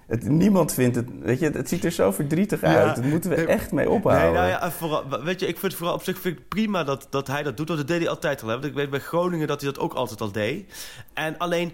Het, 0.06 0.28
niemand 0.28 0.72
vindt 0.74 0.96
het, 0.96 1.08
weet 1.20 1.38
je, 1.38 1.50
het 1.50 1.68
ziet 1.68 1.84
er 1.84 1.90
zo 1.90 2.10
verdrietig 2.12 2.60
Ja. 2.60 2.66
uit. 2.84 2.94
Dat 2.96 3.04
moeten 3.04 3.30
we 3.30 3.36
Nee, 3.36 3.46
echt 3.46 3.72
mee 3.72 3.90
ophouden. 3.90 4.24
Nee, 4.24 4.40
nou 4.40 4.48
ja, 4.48 4.70
vooral, 4.70 5.22
weet 5.24 5.40
je, 5.40 5.46
ik 5.46 5.58
vind 5.58 5.72
het 5.72 5.74
vooral 5.80 5.94
op 5.96 6.02
zich 6.02 6.18
vind 6.18 6.38
ik 6.38 6.48
prima 6.48 6.84
dat, 6.84 7.06
dat 7.10 7.26
hij 7.26 7.42
dat 7.42 7.56
doet. 7.56 7.66
Want 7.68 7.80
dat 7.80 7.88
deed 7.88 7.98
hij 8.00 8.08
altijd 8.08 8.42
al. 8.42 8.48
Hè? 8.48 8.54
Want 8.54 8.66
ik 8.66 8.74
weet 8.74 8.90
bij 8.90 9.00
Groningen 9.00 9.46
dat 9.46 9.60
hij 9.60 9.72
dat 9.72 9.82
ook 9.82 9.92
altijd 9.94 10.20
al 10.20 10.32
deed. 10.32 10.74
En 11.14 11.38
alleen, 11.38 11.72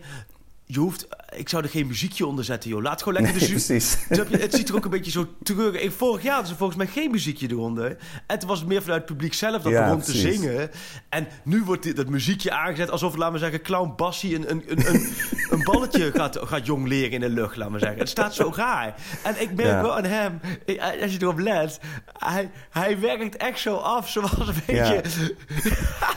je 0.75 0.79
hoeft, 0.79 1.07
ik 1.37 1.49
zou 1.49 1.63
er 1.63 1.69
geen 1.69 1.87
muziekje 1.87 2.27
onder 2.27 2.45
zetten, 2.45 2.71
joh. 2.71 2.83
Laat 2.83 3.03
gewoon 3.03 3.23
lekker 3.23 3.41
de 3.41 3.47
precies. 3.49 3.97
Je? 4.09 4.37
Het 4.37 4.55
ziet 4.55 4.69
er 4.69 4.75
ook 4.77 4.85
een 4.85 4.91
beetje 4.91 5.11
zo 5.11 5.27
terug. 5.43 5.93
Vorig 5.97 6.23
jaar 6.23 6.33
hadden 6.33 6.51
ze 6.53 6.57
volgens 6.59 6.79
mij 6.79 6.87
geen 6.87 7.11
muziekje 7.11 7.51
eronder. 7.51 7.97
En 8.27 8.39
toen 8.39 8.49
was 8.49 8.59
het 8.59 8.69
meer 8.69 8.83
vanuit 8.83 9.01
het 9.01 9.11
publiek 9.11 9.35
zelf 9.35 9.63
dat 9.63 9.73
Ja, 9.73 9.85
begon 9.85 10.01
te 10.01 10.13
zingen. 10.13 10.71
En 11.09 11.27
nu 11.45 11.63
wordt 11.65 11.83
dit, 11.83 11.97
dat 11.97 12.09
muziekje 12.09 12.53
aangezet 12.53 12.91
alsof, 12.91 13.17
laten 13.17 13.33
we 13.33 13.39
zeggen, 13.39 13.63
clown 13.63 13.93
Bassie 13.97 14.35
een, 14.37 14.51
een, 14.51 14.63
een, 14.67 14.87
een, 14.95 15.13
een 15.51 15.63
balletje 15.65 16.11
gaat, 16.15 16.39
gaat 16.43 16.67
jong 16.67 16.89
leren 16.89 17.11
in 17.13 17.21
de 17.21 17.29
lucht, 17.29 17.57
laten 17.57 17.73
we 17.75 17.79
zeggen. 17.79 17.99
Het 17.99 18.09
staat 18.09 18.35
zo 18.35 18.53
raar. 18.55 18.95
En 19.25 19.41
ik 19.41 19.55
merk 19.55 19.69
Ja. 19.69 19.83
wel 19.83 19.97
aan 19.97 20.05
hem, 20.05 20.41
ik- 20.65 20.81
als 21.03 21.13
je 21.13 21.19
erop 21.21 21.39
let, 21.39 21.79
hij, 22.19 22.51
hij 22.71 23.01
werkt 23.01 23.37
echt 23.37 23.59
zo 23.61 23.75
af, 23.77 24.09
zoals 24.09 24.33
een 24.39 24.55
beetje... 24.67 25.01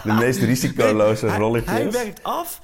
De 0.04 0.14
meest 0.14 0.40
risicoloze 0.52 1.26
hij, 1.28 1.38
rolletjes. 1.38 1.72
Hij 1.72 1.92
werkt 1.92 2.24
af, 2.24 2.62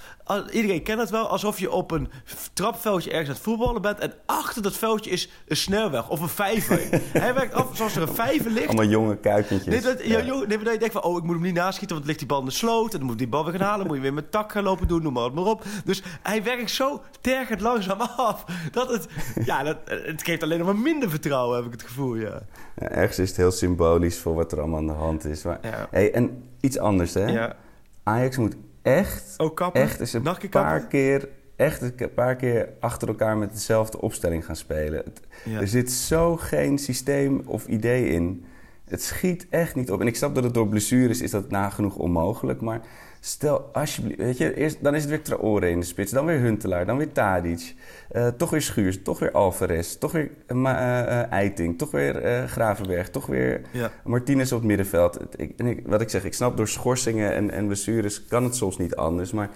iedereen 0.52 0.84
kent 0.84 1.00
het 1.00 1.10
wel, 1.10 1.28
alsof 1.28 1.60
je 1.60 1.72
op 1.72 1.92
een 1.92 2.10
trapveldje 2.54 3.10
ergens 3.10 3.30
aan 3.30 3.36
het 3.36 3.44
voetballen 3.44 3.82
bent... 3.82 4.00
en 4.00 4.14
achter 4.26 4.62
dat 4.62 4.78
veldje 4.78 5.10
is 5.12 5.30
een 5.48 5.56
snelweg 5.58 6.10
of 6.10 6.20
een 6.20 6.30
vijver. 6.30 6.80
hij 7.24 7.34
werkt 7.34 7.54
af 7.54 7.70
alsof 7.70 7.96
er 7.96 8.02
een 8.02 8.16
vijver 8.16 8.52
ligt. 8.52 8.68
Allemaal 8.68 8.86
jonge 8.86 9.18
kuikentjes. 9.18 9.74
Nee, 9.74 9.82
dat, 9.82 10.06
ja. 10.06 10.22
Nee, 10.22 10.60
je 10.60 10.78
denkt 10.78 10.92
van, 10.92 11.04
oh, 11.04 11.18
ik 11.18 11.24
moet 11.24 11.36
hem 11.36 11.44
niet 11.44 11.54
naschieten, 11.54 11.96
want 11.96 12.08
ligt 12.08 12.20
die 12.20 12.28
bal 12.28 12.40
in 12.40 12.46
de 12.46 12.52
sloot. 12.52 12.94
En 12.94 12.98
dan 13.00 13.08
moet 13.08 13.18
die 13.18 13.28
bal 13.28 13.44
weer 13.46 13.54
gaan 13.54 13.68
halen, 13.68 13.88
moet 13.88 13.96
je 13.96 14.02
weer 14.02 14.14
met 14.14 14.32
tak 14.32 14.52
gaan 14.52 14.64
lopen 14.64 14.88
doen, 14.88 15.02
noem 15.02 15.14
maar, 15.14 15.34
maar 15.34 15.44
op. 15.44 15.64
Dus 15.86 16.04
hij 16.22 16.44
werkt 16.44 16.72
zo 16.72 17.02
tergend 17.22 17.62
langzaam 17.62 18.02
af, 18.02 18.46
dat 18.72 18.90
het, 18.92 19.08
ja, 19.46 19.64
dat, 19.64 19.78
het 19.86 20.24
geeft 20.24 20.44
alleen 20.44 20.58
nog 20.58 20.68
maar 20.68 20.78
minder 20.78 21.10
vertrouwen, 21.10 21.56
heb 21.56 21.66
ik 21.66 21.72
het 21.72 21.84
gevoel, 21.84 22.16
ja. 22.16 22.42
Ja, 22.76 22.88
ergens 22.90 23.20
is 23.20 23.28
het 23.28 23.38
heel 23.38 23.52
symbolisch 23.52 24.18
voor 24.18 24.36
wat 24.36 24.52
er 24.52 24.60
allemaal 24.60 24.80
aan 24.80 24.88
de 24.88 24.94
hand 24.94 25.26
is. 25.26 25.44
Maar, 25.44 25.60
Ja. 25.62 25.88
hey, 25.92 26.14
en 26.14 26.44
iets 26.60 26.78
anders, 26.78 27.14
hè? 27.14 27.26
Ja. 27.26 27.56
Ajax 28.04 28.38
moet 28.38 28.56
echt, 28.82 29.36
kappen? 29.54 29.82
echt 29.82 30.00
eens 30.00 30.14
een 30.14 30.22
paar 30.22 30.50
kappen? 30.50 30.88
keer, 30.88 31.30
echt 31.56 31.82
een 31.82 32.14
paar 32.14 32.36
keer 32.36 32.70
achter 32.80 33.08
elkaar 33.08 33.38
met 33.38 33.54
dezelfde 33.54 34.02
opstelling 34.02 34.46
gaan 34.46 34.56
spelen. 34.56 35.04
Ja. 35.46 35.60
Er 35.60 35.68
zit 35.68 35.92
zo 35.92 36.38
geen 36.38 36.78
systeem 36.78 37.42
of 37.46 37.68
idee 37.68 38.08
in. 38.08 38.46
Het 38.86 39.04
schiet 39.04 39.48
echt 39.50 39.76
niet 39.76 39.92
op. 39.92 40.02
En 40.02 40.08
ik 40.08 40.16
snap 40.16 40.36
dat 40.36 40.44
het 40.44 40.54
door 40.54 40.68
blessures 40.68 41.22
is 41.22 41.32
dat 41.32 41.50
nagenoeg 41.50 41.96
onmogelijk. 41.96 42.62
Maar 42.62 42.82
stel 43.24 43.70
alsjeblieft, 43.74 44.18
weet 44.20 44.38
je, 44.38 44.56
eerst, 44.56 44.84
dan 44.84 44.96
is 44.96 45.02
het 45.02 45.10
weer 45.10 45.22
Traoré 45.22 45.68
in 45.70 45.80
de 45.80 45.86
spits. 45.86 46.12
Dan 46.12 46.26
weer 46.26 46.40
Huntelaar, 46.40 46.86
dan 46.86 46.98
weer 46.98 47.12
Tadic. 47.12 47.76
eh, 48.10 48.28
toch 48.28 48.50
weer 48.50 48.62
Schuurs, 48.62 49.02
toch 49.04 49.20
weer 49.20 49.32
Alvarez. 49.32 49.96
Toch 49.96 50.12
weer 50.12 50.32
eh, 50.48 51.00
eh, 51.22 51.32
Eiting, 51.32 51.78
toch 51.78 51.92
weer 51.92 52.48
Gravenberg. 52.48 53.10
Toch 53.10 53.26
weer 53.26 53.62
Ja. 53.72 53.92
Martinez 54.04 54.52
op 54.52 54.58
het 54.58 54.68
middenveld. 54.68 55.20
Ik, 55.36 55.54
en 55.58 55.66
ik, 55.66 55.88
wat 55.88 56.02
ik 56.02 56.10
zeg, 56.10 56.24
ik 56.24 56.34
snap 56.34 56.58
door 56.58 56.68
schorsingen 56.68 57.34
en, 57.34 57.52
en 57.52 57.66
blessures 57.66 58.26
kan 58.26 58.44
het 58.44 58.56
soms 58.56 58.78
niet 58.78 58.96
anders. 58.96 59.32
Maar 59.32 59.50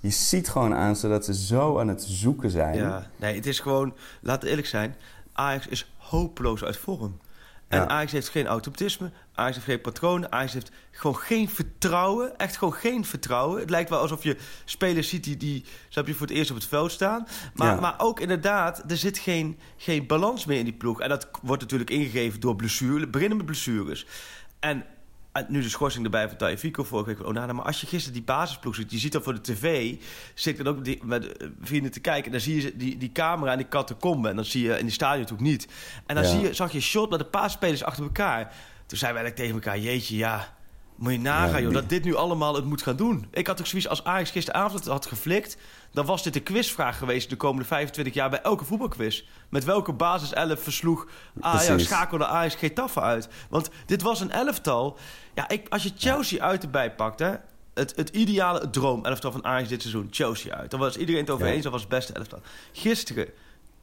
je 0.00 0.10
ziet 0.10 0.48
gewoon 0.48 0.74
aan 0.74 0.96
ze 0.96 1.08
dat 1.08 1.24
ze 1.24 1.34
zo 1.34 1.78
aan 1.78 1.88
het 1.88 2.02
zoeken 2.02 2.50
zijn. 2.50 2.76
Ja, 2.76 3.10
nee, 3.16 3.34
het 3.34 3.46
is 3.46 3.60
gewoon, 3.60 3.94
we 4.20 4.38
eerlijk 4.42 4.66
zijn, 4.66 4.94
Ajax 5.32 5.66
is 5.66 5.92
hopeloos 5.96 6.64
uit 6.64 6.76
vorm. 6.76 7.18
En 7.70 7.78
Ja. 7.80 7.88
Ajax 7.88 8.12
heeft 8.12 8.28
geen 8.28 8.46
automatisme, 8.46 9.10
Ajax 9.34 9.54
heeft 9.54 9.66
geen 9.66 9.80
patroon, 9.80 10.32
Ajax 10.32 10.52
heeft 10.52 10.70
gewoon 10.90 11.16
geen 11.16 11.48
vertrouwen. 11.48 12.38
Echt 12.38 12.56
gewoon 12.56 12.74
geen 12.74 13.04
vertrouwen. 13.04 13.60
Het 13.60 13.70
lijkt 13.70 13.90
wel 13.90 13.98
alsof 13.98 14.22
je 14.22 14.36
spelers 14.64 15.08
ziet 15.08 15.24
die, 15.24 15.36
die 15.36 15.64
snap 15.88 16.06
je, 16.06 16.14
voor 16.14 16.26
het 16.26 16.36
eerst 16.36 16.50
op 16.50 16.56
het 16.56 16.66
veld 16.66 16.92
staan. 16.92 17.26
Maar, 17.54 17.74
Ja. 17.74 17.80
maar 17.80 17.94
ook 17.98 18.20
inderdaad, 18.20 18.90
er 18.90 18.96
zit 18.96 19.18
geen, 19.18 19.58
geen 19.76 20.06
balans 20.06 20.44
meer 20.44 20.58
in 20.58 20.64
die 20.64 20.72
ploeg. 20.74 21.00
En 21.00 21.08
dat 21.08 21.28
wordt 21.42 21.62
natuurlijk 21.62 21.90
ingegeven 21.90 22.40
door 22.40 22.56
blessure, 22.56 23.06
beginnen 23.08 23.36
met 23.36 23.46
blessures. 23.46 24.06
En 24.60 24.84
nu 25.48 25.62
de 25.62 25.68
schorsing 25.68 26.04
erbij 26.04 26.28
van 26.28 26.36
Tayo 26.36 26.56
Fico 26.56 26.84
vorige 26.84 27.08
week. 27.08 27.26
Oh, 27.26 27.32
nou, 27.34 27.52
maar 27.52 27.64
als 27.64 27.80
je 27.80 27.86
gisteren 27.86 28.14
die 28.14 28.22
basisploeg 28.22 28.74
ziet... 28.74 28.90
je 28.90 28.98
ziet 28.98 29.12
dan 29.12 29.22
voor 29.22 29.34
de 29.34 29.40
tv... 29.40 29.94
zit 30.34 30.58
ik 30.58 30.64
dan 30.64 30.76
ook 30.76 30.84
die, 30.84 31.00
met 31.04 31.36
eh, 31.36 31.48
vrienden 31.60 31.90
te 31.90 32.00
kijken... 32.00 32.24
en 32.24 32.30
dan 32.30 32.40
zie 32.40 32.62
je 32.62 32.76
die, 32.76 32.96
die 32.96 33.12
camera 33.12 33.52
en 33.52 33.58
die 33.58 33.68
catacombe... 33.68 34.28
en 34.28 34.36
dan 34.36 34.44
zie 34.44 34.62
je 34.62 34.78
in 34.78 34.84
die 34.84 34.94
stadion 34.94 35.20
natuurlijk 35.20 35.48
niet. 35.50 35.68
En 36.06 36.14
dan 36.14 36.24
Ja. 36.24 36.30
zie 36.30 36.40
je, 36.40 36.54
zag 36.54 36.72
je 36.72 36.80
shot 36.80 37.10
met 37.10 37.20
een 37.20 37.30
paar 37.30 37.50
spelers 37.50 37.84
achter 37.84 38.02
elkaar. 38.04 38.54
Toen 38.86 38.98
zeiden 38.98 39.22
wij 39.22 39.30
eigenlijk 39.32 39.36
tegen 39.36 39.54
elkaar... 39.54 39.92
jeetje, 39.92 40.16
ja... 40.16 40.58
Moet 41.00 41.12
je 41.12 41.18
nagaan, 41.18 41.50
Ja, 41.50 41.60
joh, 41.60 41.72
dat 41.72 41.88
dit 41.88 42.04
nu 42.04 42.14
allemaal 42.14 42.54
het 42.54 42.64
moet 42.64 42.82
gaan 42.82 42.96
doen. 42.96 43.26
Ik 43.30 43.46
had 43.46 43.56
toch 43.56 43.66
zoiets 43.66 43.88
als 43.88 44.04
Ajax 44.04 44.30
gisteravond 44.30 44.84
het 44.84 44.92
had 44.92 45.06
geflikt... 45.06 45.56
dan 45.92 46.06
was 46.06 46.22
dit 46.22 46.36
een 46.36 46.42
quizvraag 46.42 46.98
geweest 46.98 47.30
de 47.30 47.36
komende 47.36 47.64
25 47.66 48.14
jaar 48.14 48.30
bij 48.30 48.40
elke 48.40 48.64
voetbalquiz. 48.64 49.24
Met 49.48 49.64
welke 49.64 49.92
basis 49.92 50.32
11 50.32 50.62
versloeg 50.62 51.08
Ajax, 51.40 51.66
Precies. 51.66 51.86
schakelde 51.86 52.26
Ajax 52.26 52.54
Getafe 52.54 53.00
uit? 53.00 53.28
Want 53.48 53.70
dit 53.86 54.02
was 54.02 54.20
een 54.20 54.30
elftal. 54.30 54.98
Ja, 55.34 55.48
ik, 55.48 55.66
als 55.68 55.82
je 55.82 55.92
Chelsea 55.96 56.42
uit 56.42 56.62
erbij 56.62 56.94
pakt, 56.94 57.18
hè... 57.18 57.34
Het, 57.74 57.96
het 57.96 58.08
ideale 58.08 58.60
het 58.60 58.72
droom 58.72 59.04
elftal 59.04 59.32
van 59.32 59.44
Ajax 59.44 59.68
dit 59.68 59.80
seizoen, 59.80 60.08
Chelsea 60.10 60.54
uit. 60.54 60.70
Dan 60.70 60.80
was 60.80 60.96
iedereen 60.96 61.20
het 61.20 61.30
over 61.30 61.46
eens, 61.46 61.62
dat 61.62 61.72
was 61.72 61.80
het 61.80 61.90
beste 61.90 62.12
elftal. 62.12 62.40
Gisteren, 62.72 63.28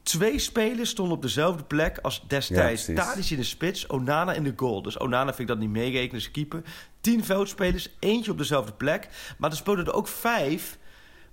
twee 0.04 0.40
spelers 0.40 0.90
stonden 0.90 1.16
op 1.16 1.22
dezelfde 1.22 1.64
plek 1.64 1.98
als 2.02 2.24
destijds. 2.28 2.86
Ja. 2.86 2.94
Tadic 2.94 3.30
in 3.30 3.38
de 3.38 3.44
spits, 3.44 3.88
Onana 3.88 4.34
in 4.34 4.44
de 4.44 4.54
goal. 4.56 4.82
Dus 4.82 4.98
Onana 4.98 5.28
vind 5.28 5.40
ik 5.40 5.48
dat 5.48 5.58
niet 5.58 5.70
meerekenen, 5.70 6.22
is 6.22 6.32
keeper. 6.32 6.64
Tien 7.08 7.24
veldspelers, 7.26 7.90
eentje 8.00 8.32
op 8.32 8.38
dezelfde 8.38 8.72
plek. 8.74 9.10
Maar 9.38 9.50
er 9.50 9.56
speelden 9.56 9.86
er 9.86 9.94
ook 9.94 10.08
vijf... 10.08 10.78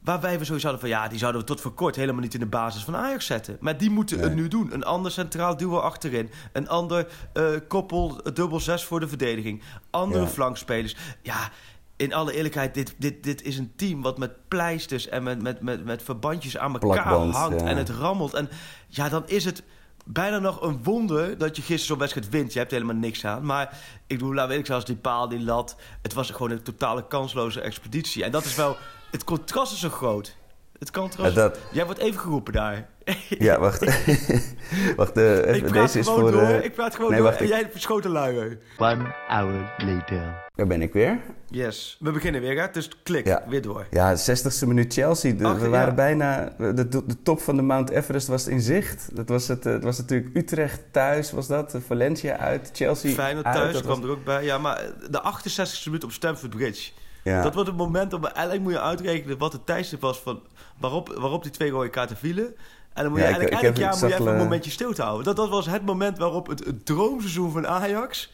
waarbij 0.00 0.38
we 0.38 0.44
sowieso 0.44 0.68
hadden 0.68 0.88
van... 0.90 0.98
ja, 0.98 1.08
die 1.08 1.18
zouden 1.18 1.40
we 1.40 1.46
tot 1.46 1.60
voor 1.60 1.72
kort 1.74 1.96
helemaal 1.96 2.20
niet 2.22 2.34
in 2.34 2.40
de 2.40 2.46
basis 2.46 2.84
van 2.84 2.96
Ajax 2.96 3.26
zetten. 3.26 3.56
Maar 3.60 3.78
die 3.78 3.90
moeten 3.90 4.18
het 4.18 4.32
Nee. 4.34 4.42
nu 4.42 4.48
doen. 4.48 4.72
Een 4.74 4.84
ander 4.84 5.10
centraal 5.10 5.56
duo 5.56 5.78
achterin. 5.78 6.30
Een 6.52 6.68
ander 6.68 7.06
eh, 7.32 7.44
koppel, 7.68 8.20
eh, 8.22 8.32
dubbel 8.34 8.60
zes 8.60 8.84
voor 8.84 9.00
de 9.00 9.08
verdediging. 9.08 9.62
Andere 9.90 10.22
Ja. 10.24 10.28
flankspelers. 10.28 10.96
Ja... 11.22 11.50
In 11.96 12.14
alle 12.14 12.32
eerlijkheid, 12.32 12.74
dit, 12.74 12.94
dit, 12.98 13.22
dit 13.22 13.42
is 13.42 13.58
een 13.58 13.72
team 13.76 14.02
wat 14.02 14.18
met 14.18 14.48
pleisters 14.48 15.08
en 15.08 15.22
met, 15.22 15.42
met, 15.42 15.60
met, 15.60 15.84
met 15.84 16.02
verbandjes 16.02 16.58
aan 16.58 16.72
elkaar 16.72 17.02
Plakband, 17.02 17.34
hangt. 17.34 17.60
ja. 17.60 17.66
En 17.66 17.76
het 17.76 17.88
rammelt. 17.88 18.34
En 18.34 18.48
ja, 18.88 19.08
dan 19.08 19.22
is 19.26 19.44
het 19.44 19.62
bijna 20.04 20.38
nog 20.38 20.62
een 20.62 20.82
wonder 20.82 21.38
dat 21.38 21.56
je 21.56 21.62
gisteren 21.62 21.86
zo'n 21.86 21.98
wedstrijd 21.98 22.28
wint. 22.28 22.52
Je 22.52 22.58
hebt 22.58 22.70
helemaal 22.70 22.94
niks 22.94 23.24
aan. 23.24 23.44
Maar 23.46 23.78
ik 24.06 24.18
bedoel, 24.18 24.34
laat 24.34 24.48
weet 24.48 24.58
ik 24.58 24.66
zelfs 24.66 24.84
die 24.84 24.96
paal, 24.96 25.28
die 25.28 25.42
lat. 25.42 25.76
Het 26.02 26.12
was 26.12 26.30
gewoon 26.30 26.50
een 26.50 26.62
totale 26.62 27.06
kansloze 27.06 27.60
expeditie. 27.60 28.24
En 28.24 28.30
dat 28.30 28.44
is 28.44 28.54
wel... 28.54 28.76
Het 29.10 29.24
contrast 29.24 29.72
is 29.72 29.80
zo 29.80 29.88
groot. 29.88 30.36
Het. 30.78 30.90
Ja, 31.16 31.30
dat- 31.30 31.58
Jij 31.72 31.84
wordt 31.84 32.00
even 32.00 32.20
geroepen 32.20 32.52
daar. 32.52 32.86
Ja, 33.28 33.58
wacht. 33.60 33.80
wacht, 34.96 35.16
eh, 35.16 35.36
even, 35.36 35.54
ik 35.54 35.62
praat 35.64 35.72
deze 35.72 35.98
is 35.98 36.06
gewoon 36.06 36.20
voor... 36.20 36.30
door. 36.30 36.40
eh, 36.42 36.64
ik 36.64 36.74
praat 36.74 36.94
gewoon 36.94 37.10
nee, 37.10 37.18
door. 37.20 37.28
wacht, 37.28 37.38
en 37.40 37.44
ik- 37.44 37.50
jij 37.50 37.68
verschoten 37.70 38.10
luier. 38.10 38.58
One 38.78 39.14
hour 39.28 39.72
later. 39.78 40.42
Daar 40.54 40.66
ben 40.66 40.82
ik 40.82 40.92
weer. 40.92 41.20
Yes. 41.48 41.96
We 42.00 42.10
beginnen 42.10 42.40
weer, 42.40 42.60
hè? 42.60 42.66
Dus 42.72 42.88
klik, 43.02 43.26
Ja. 43.26 43.42
weer 43.48 43.62
door. 43.62 43.86
Ja, 43.90 44.16
60ste 44.16 44.66
minuut 44.66 44.92
Chelsea. 44.92 45.32
De- 45.32 45.44
Ach, 45.44 45.56
we 45.58 45.64
ja. 45.64 45.68
waren 45.70 45.94
bijna... 45.94 46.52
De, 46.58 46.74
de, 46.74 46.88
de 46.88 47.22
top 47.22 47.40
van 47.40 47.56
de 47.56 47.62
Mount 47.62 47.90
Everest 47.90 48.26
was 48.26 48.46
in 48.46 48.60
zicht. 48.60 49.08
Dat 49.16 49.28
was, 49.28 49.48
het, 49.48 49.66
eh, 49.66 49.72
het 49.72 49.82
was 49.84 49.98
natuurlijk 49.98 50.36
Utrecht 50.36 50.80
thuis, 50.90 51.32
was 51.32 51.46
dat. 51.46 51.76
Valencia 51.86 52.36
uit, 52.36 52.70
Chelsea 52.72 53.12
Feyenoord 53.12 53.46
uit. 53.46 53.54
thuis 53.56 53.72
Dat 53.72 53.82
kwam 53.82 54.00
was- 54.00 54.04
er 54.10 54.16
ook 54.16 54.24
bij. 54.24 54.44
Ja, 54.44 54.58
maar 54.58 54.82
de 55.10 55.20
68e 55.22 55.84
minuut 55.84 56.04
op 56.04 56.12
Stamford 56.12 56.50
Bridge. 56.56 56.90
Ja. 57.24 57.42
Dat 57.42 57.54
wordt 57.54 57.68
het 57.68 57.78
moment 57.78 58.12
om 58.12 58.24
eigenlijk 58.24 58.62
moet 58.62 58.72
je 58.72 58.80
uitrekenen 58.80 59.38
wat 59.38 59.52
het 59.52 59.66
tijdstip 59.66 60.00
was 60.00 60.18
van 60.18 60.40
waarop, 60.78 61.14
waarop 61.18 61.42
die 61.42 61.52
twee 61.52 61.70
rode 61.70 61.88
kaarten 61.90 62.16
vielen. 62.16 62.46
En 62.92 63.02
dan 63.02 63.08
moet 63.12 63.20
je 63.20 63.26
Ja, 63.26 63.30
eigenlijk 63.34 63.48
ik 63.48 63.52
elk 63.62 63.62
heb- 63.62 63.76
jaar 63.76 63.90
moet 63.90 64.00
je 64.00 64.14
even 64.14 64.26
een 64.26 64.32
eh, 64.38 64.42
momentje 64.42 64.70
stil 64.70 64.92
te 64.92 65.02
houden. 65.02 65.24
Dat, 65.24 65.36
dat 65.36 65.48
was 65.48 65.66
het 65.66 65.84
moment 65.84 66.18
waarop 66.18 66.46
het, 66.46 66.64
het 66.64 66.86
droomseizoen 66.86 67.52
van 67.52 67.66
Ajax. 67.66 68.32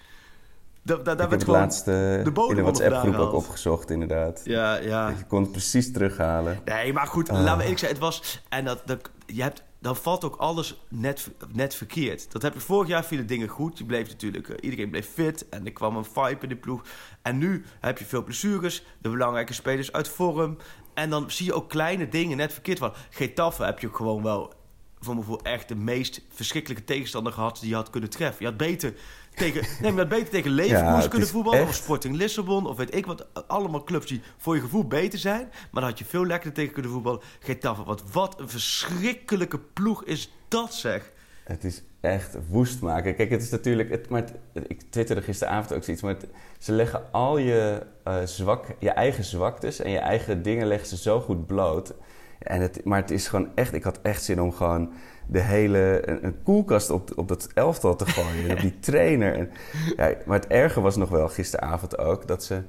Da, 0.82 0.96
da, 0.96 1.14
daar 1.14 1.28
werd 1.28 1.44
gewoon. 1.44 1.60
laatst 1.60 1.88
eh, 1.88 1.94
de 1.94 2.30
bodem 2.34 2.50
in 2.50 2.56
de 2.56 2.62
WhatsApp-groep 2.70 3.14
ook 3.14 3.32
opgezocht, 3.32 3.90
inderdaad. 3.90 4.40
Ja, 4.44 4.74
ja. 4.76 5.08
Je 5.08 5.24
kon 5.28 5.42
het 5.42 5.50
precies 5.52 5.92
terughalen. 5.92 6.58
Nee, 6.64 6.92
maar 6.92 7.06
goed, 7.06 7.28
Ah. 7.30 7.38
laten 7.38 7.56
we 7.56 7.60
eerlijk 7.62 7.78
zijn. 7.80 7.90
Het 7.92 8.00
was. 8.00 8.42
En 8.48 8.64
dat, 8.64 8.82
dat, 8.84 9.10
je 9.26 9.42
hebt, 9.42 9.62
dan 9.80 9.96
valt 9.96 10.24
ook 10.24 10.36
alles 10.36 10.80
net, 10.88 11.30
net 11.52 11.74
verkeerd. 11.74 12.32
Dat 12.32 12.42
heb 12.42 12.54
je 12.54 12.60
vorig 12.60 12.88
jaar 12.88 13.04
vielen 13.04 13.26
dingen 13.26 13.48
goed. 13.48 13.78
Je 13.78 13.84
bleef 13.84 14.08
natuurlijk, 14.08 14.48
eh, 14.48 14.56
iedereen 14.60 14.90
bleef 14.90 15.08
fit 15.08 15.48
en 15.48 15.64
er 15.64 15.72
kwam 15.72 15.96
een 15.96 16.04
vibe 16.04 16.42
in 16.42 16.48
de 16.48 16.56
ploeg. 16.56 16.82
En 17.22 17.38
nu 17.38 17.64
heb 17.80 17.98
je 17.98 18.04
veel 18.04 18.24
blessures, 18.24 18.84
de 18.98 19.08
belangrijke 19.08 19.52
spelers 19.52 19.92
uit 19.92 20.08
vorm. 20.08 20.56
En 20.94 21.10
dan 21.10 21.30
zie 21.30 21.46
je 21.46 21.52
ook 21.52 21.68
kleine 21.68 22.08
dingen 22.08 22.36
net 22.36 22.52
verkeerd 22.52 22.78
van. 22.78 22.92
Getafe 23.10 23.64
heb 23.64 23.78
je 23.78 23.94
gewoon 23.94 24.22
wel, 24.22 24.52
voor 24.98 25.14
mijn 25.14 25.40
echt 25.42 25.68
de 25.68 25.74
meest 25.74 26.22
verschrikkelijke 26.28 26.84
tegenstander 26.84 27.32
gehad 27.32 27.60
die 27.60 27.68
je 27.68 27.74
had 27.74 27.90
kunnen 27.90 28.10
treffen. 28.10 28.44
Je 28.44 28.48
had 28.48 28.56
beter 28.56 28.94
tegen, 29.34 29.66
nee, 29.82 29.92
maar 29.92 30.06
beter 30.06 30.28
tegen 30.28 30.50
Leverkusen 30.50 31.10
kunnen 31.10 31.28
voetballen. 31.28 31.62
Of 31.62 31.74
Sporting 31.74 32.16
Lissabon, 32.16 32.66
of 32.66 32.76
weet 32.76 32.94
ik 32.94 33.06
wat. 33.06 33.26
Allemaal 33.46 33.84
clubs 33.84 34.06
die 34.06 34.20
voor 34.36 34.54
je 34.54 34.60
gevoel 34.60 34.84
beter 34.86 35.18
zijn. 35.18 35.48
Maar 35.70 35.80
dan 35.82 35.90
had 35.90 35.98
je 35.98 36.04
veel 36.04 36.26
lekkerder 36.26 36.52
tegen 36.52 36.72
kunnen 36.72 36.90
voetballen. 36.92 37.20
Getafe, 37.40 37.84
wat, 37.84 38.02
wat 38.12 38.40
een 38.40 38.48
verschrikkelijke 38.48 39.58
ploeg 39.58 40.04
is 40.04 40.32
dat 40.48 40.74
zeg. 40.74 41.12
Het 41.44 41.64
is 41.64 41.82
echt 42.00 42.36
woest 42.48 42.80
maken. 42.80 43.14
Kijk, 43.14 43.30
het 43.30 43.42
is 43.42 43.50
natuurlijk... 43.50 43.90
Het, 43.90 44.08
maar 44.08 44.22
het- 44.52 44.64
ik 44.70 44.82
twitterde 44.90 45.22
gisteravond 45.22 45.72
ook 45.74 45.84
zoiets. 45.84 46.02
Maar 46.02 46.14
het- 46.14 46.26
ze 46.58 46.72
leggen 46.72 47.02
al 47.12 47.38
je, 47.38 47.86
eh, 48.04 48.16
zwak, 48.24 48.66
je 48.78 48.90
eigen 48.90 49.24
zwaktes 49.24 49.80
en 49.80 49.90
je 49.90 49.98
eigen 49.98 50.42
dingen 50.42 50.66
leggen 50.66 50.88
ze 50.88 50.96
zo 50.96 51.20
goed 51.20 51.46
bloot. 51.46 51.94
En 52.38 52.60
het, 52.60 52.84
maar 52.84 53.00
het 53.00 53.10
is 53.10 53.28
gewoon 53.28 53.48
echt... 53.54 53.72
Ik 53.74 53.82
had 53.82 53.98
echt 54.02 54.22
zin 54.24 54.40
om 54.42 54.52
gewoon 54.52 54.92
de 55.30 55.40
hele... 55.40 56.02
Een, 56.08 56.24
een 56.24 56.42
koelkast 56.42 56.90
op, 56.90 57.10
op 57.16 57.28
dat 57.28 57.48
elftal 57.54 57.96
te 57.96 58.06
gooien. 58.06 58.44
en 58.48 58.52
op 58.56 58.60
die 58.60 58.78
trainer. 58.90 59.34
En, 59.34 59.50
ja, 59.96 60.12
maar 60.26 60.38
het 60.38 60.46
erge 60.48 60.80
was 60.80 60.96
nog 60.96 61.08
wel 61.08 61.28
gisteravond 61.28 61.98
ook... 61.98 62.26
dat 62.26 62.44
ze 62.44 62.62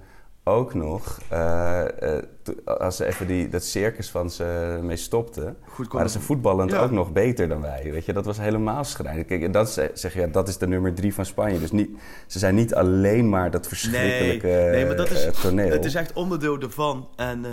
ook 0.43 0.73
nog... 0.73 1.19
eh, 1.29 2.15
eh, 2.17 2.23
als 2.65 2.95
ze 2.95 3.05
even 3.05 3.27
die, 3.27 3.49
dat 3.49 3.63
circus 3.63 4.09
van 4.09 4.29
ze 4.29 4.79
mee 4.83 4.95
stopten... 4.95 5.57
Goed 5.67 5.91
waren 5.91 6.09
ze 6.09 6.19
voetballend 6.19 6.71
Ja. 6.71 6.79
ook 6.81 6.91
nog 6.91 7.11
beter 7.11 7.47
dan 7.47 7.61
wij. 7.61 7.89
Weet 7.91 8.05
je, 8.05 8.13
dat 8.13 8.25
was 8.25 8.37
helemaal 8.37 8.83
schrijnend. 8.83 9.27
Kijk, 9.27 9.41
en 9.43 9.51
dat 9.51 9.69
ze- 9.71 9.91
zeg 9.93 10.13
je, 10.13 10.19
ja, 10.19 10.27
dat 10.27 10.47
is 10.47 10.57
de 10.57 10.67
nummer 10.67 10.93
drie 10.93 11.13
van 11.13 11.25
Spanje. 11.25 11.59
Dus 11.59 11.71
niet, 11.71 11.89
ze 12.27 12.39
zijn 12.39 12.55
niet 12.55 12.75
alleen 12.75 13.29
maar 13.29 13.51
dat 13.51 13.67
verschrikkelijke 13.67 14.47
nee, 14.47 14.69
nee, 14.69 14.85
maar 14.85 14.95
dat 14.95 15.09
is, 15.09 15.25
eh, 15.25 15.31
toneel. 15.31 15.69
het 15.69 15.85
is 15.85 15.95
echt 15.95 16.13
onderdeel 16.13 16.59
ervan. 16.59 17.07
En, 17.15 17.45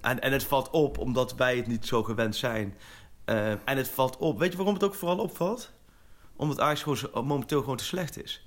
en, 0.00 0.20
en 0.20 0.32
het 0.32 0.44
valt 0.44 0.70
op 0.70 0.98
omdat 0.98 1.34
wij 1.34 1.56
het 1.56 1.66
niet 1.66 1.86
zo 1.86 2.02
gewend 2.02 2.36
zijn. 2.36 2.74
Eh, 3.24 3.50
en 3.50 3.76
het 3.76 3.88
valt 3.88 4.16
op. 4.16 4.38
Weet 4.38 4.50
je 4.50 4.56
waarom 4.56 4.74
het 4.74 4.84
ook 4.84 4.94
vooral 4.94 5.18
opvalt? 5.18 5.72
Omdat 6.36 6.60
Ajax 6.60 7.06
momenteel 7.24 7.60
gewoon 7.60 7.76
te 7.76 7.84
slecht 7.84 8.22
is. 8.22 8.43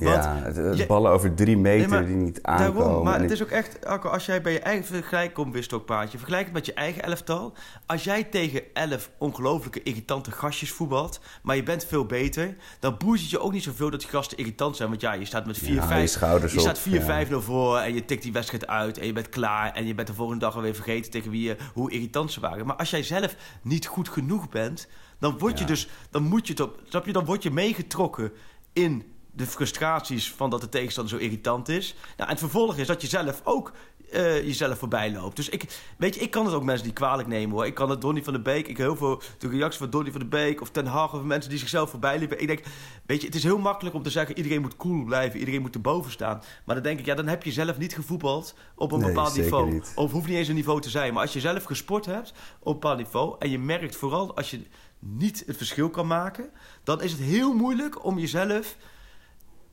Want 0.00 0.24
ja, 0.24 0.36
het, 0.42 0.56
het 0.56 0.76
je- 0.76 0.86
ballen 0.86 1.10
over 1.12 1.34
drie 1.34 1.56
meter 1.56 1.88
Nee, 1.88 1.98
maar 1.98 2.06
die 2.06 2.16
niet 2.16 2.42
aankomen. 2.42 2.74
Daarom, 2.82 3.04
maar 3.04 3.20
het 3.20 3.30
is 3.30 3.42
ook 3.42 3.48
echt, 3.50 3.86
Arco, 3.86 4.08
als 4.08 4.26
jij 4.26 4.42
bij 4.42 4.52
je 4.52 4.60
eigen 4.60 4.84
vergelijk 4.84 5.34
komt 5.34 5.52
weer 5.52 5.62
stokpaardje, 5.62 6.18
vergelijk 6.18 6.44
het 6.44 6.52
met 6.54 6.66
je 6.66 6.74
eigen 6.74 7.02
elftal. 7.02 7.52
Als 7.86 8.04
jij 8.04 8.24
tegen 8.24 8.62
elf 8.72 9.10
ongelooflijke 9.18 9.82
irritante 9.82 10.30
gastjes 10.30 10.72
voetbalt, 10.72 11.20
maar 11.42 11.56
je 11.56 11.62
bent 11.62 11.84
veel 11.84 12.04
beter, 12.06 12.56
dan 12.78 12.96
boeit 12.98 13.20
het 13.20 13.30
je 13.30 13.40
ook 13.40 13.52
niet 13.52 13.62
zoveel 13.62 13.90
dat 13.90 14.00
die 14.00 14.08
gasten 14.08 14.38
irritant 14.38 14.76
zijn. 14.76 14.88
Want 14.88 15.00
ja, 15.00 15.12
je 15.12 15.24
staat 15.24 15.46
met 15.46 15.58
4-5 15.58 15.62
Ja, 15.64 15.96
je 15.96 16.06
schouders 16.06 16.52
je 16.52 16.60
staat 16.60 16.80
op, 16.86 17.28
4-5-0 17.30 17.34
voor 17.44 17.78
en 17.78 17.94
je 17.94 18.04
tikt 18.04 18.22
die 18.22 18.32
wedstrijd 18.32 18.66
uit 18.66 18.98
en 18.98 19.06
je 19.06 19.12
bent 19.12 19.28
klaar 19.28 19.72
en 19.72 19.86
je 19.86 19.94
bent 19.94 20.08
de 20.08 20.14
volgende 20.14 20.40
dag 20.40 20.54
alweer 20.54 20.74
vergeten 20.74 21.10
tegen 21.10 21.30
wie 21.30 21.42
je, 21.42 21.56
hoe 21.74 21.90
irritant 21.90 22.32
ze 22.32 22.40
waren. 22.40 22.66
Maar 22.66 22.76
als 22.76 22.90
jij 22.90 23.02
zelf 23.02 23.34
niet 23.62 23.86
goed 23.86 24.08
genoeg 24.08 24.48
bent, 24.48 24.88
dan 25.18 25.38
word 25.38 25.52
je 25.58 25.64
Ja. 25.64 25.70
dus, 25.70 25.88
dan 26.10 26.22
moet 26.22 26.46
je 26.46 26.52
het 26.52 26.62
op, 26.62 26.80
snap 26.88 27.06
je, 27.06 27.12
dan 27.12 27.24
word 27.24 27.42
je 27.42 27.50
meegetrokken 27.50 28.32
in 28.72 29.12
de 29.32 29.46
frustraties 29.46 30.32
van 30.32 30.50
dat 30.50 30.60
de 30.60 30.68
tegenstander 30.68 31.18
zo 31.18 31.24
irritant 31.24 31.68
is. 31.68 31.94
Nou, 32.16 32.16
en 32.16 32.28
het 32.28 32.38
vervolg 32.38 32.76
is 32.76 32.86
dat 32.86 33.02
je 33.02 33.08
zelf 33.08 33.40
ook 33.44 33.72
eh, 34.10 34.42
jezelf 34.44 34.78
voorbij 34.78 35.12
loopt. 35.12 35.36
Dus 35.36 35.48
ik, 35.48 35.64
weet 35.96 36.14
je, 36.14 36.20
ik 36.20 36.30
kan 36.30 36.44
het 36.44 36.54
ook 36.54 36.62
mensen 36.62 36.84
die 36.84 36.92
kwalijk 36.92 37.28
nemen 37.28 37.56
hoor. 37.56 37.66
Ik 37.66 37.74
kan 37.74 37.90
het 37.90 38.00
Donny 38.00 38.22
van 38.22 38.32
de 38.32 38.40
Beek, 38.40 38.68
ik 38.68 38.76
heel 38.76 38.96
veel 38.96 39.22
de 39.38 39.48
reacties 39.48 39.78
van 39.80 39.90
Donny 39.90 40.10
van 40.10 40.20
de 40.20 40.26
Beek 40.26 40.60
of 40.60 40.70
Ten 40.70 40.86
Hag 40.86 41.14
of 41.14 41.22
mensen 41.22 41.50
die 41.50 41.58
zichzelf 41.58 41.90
voorbij 41.90 42.18
liepen. 42.18 42.40
Ik 42.40 42.46
denk, 42.46 42.62
weet 43.06 43.20
je, 43.20 43.26
het 43.26 43.34
is 43.36 43.42
heel 43.42 43.58
makkelijk 43.58 43.94
om 43.94 44.02
te 44.02 44.10
zeggen 44.10 44.36
iedereen 44.36 44.60
moet 44.60 44.76
cool 44.76 45.04
blijven, 45.04 45.38
iedereen 45.38 45.60
moet 45.60 45.74
erboven 45.74 46.10
staan. 46.10 46.42
Maar 46.64 46.74
dan 46.74 46.84
denk 46.84 46.98
ik, 46.98 47.06
ja, 47.06 47.14
dan 47.14 47.26
heb 47.26 47.42
je 47.42 47.52
zelf 47.52 47.78
niet 47.78 47.94
gevoetbald 47.94 48.54
op 48.74 48.92
een 48.92 48.98
Nee, 48.98 49.08
bepaald 49.08 49.36
niveau. 49.36 49.72
niet. 49.72 49.92
Of 49.94 50.12
hoeft 50.12 50.26
niet 50.28 50.36
eens 50.36 50.48
een 50.48 50.54
niveau 50.54 50.80
te 50.80 50.90
zijn. 50.90 51.12
Maar 51.12 51.22
als 51.22 51.32
je 51.32 51.40
zelf 51.40 51.64
gesport 51.64 52.06
hebt 52.06 52.32
op 52.58 52.66
een 52.66 52.72
bepaald 52.72 52.98
niveau 52.98 53.36
en 53.38 53.50
je 53.50 53.58
merkt 53.58 53.96
vooral 53.96 54.36
als 54.36 54.50
je 54.50 54.62
niet 54.98 55.42
het 55.46 55.56
verschil 55.56 55.90
kan 55.90 56.06
maken, 56.06 56.50
dan 56.84 57.02
is 57.02 57.12
het 57.12 57.20
heel 57.20 57.54
moeilijk 57.54 58.04
om 58.04 58.18
jezelf 58.18 58.76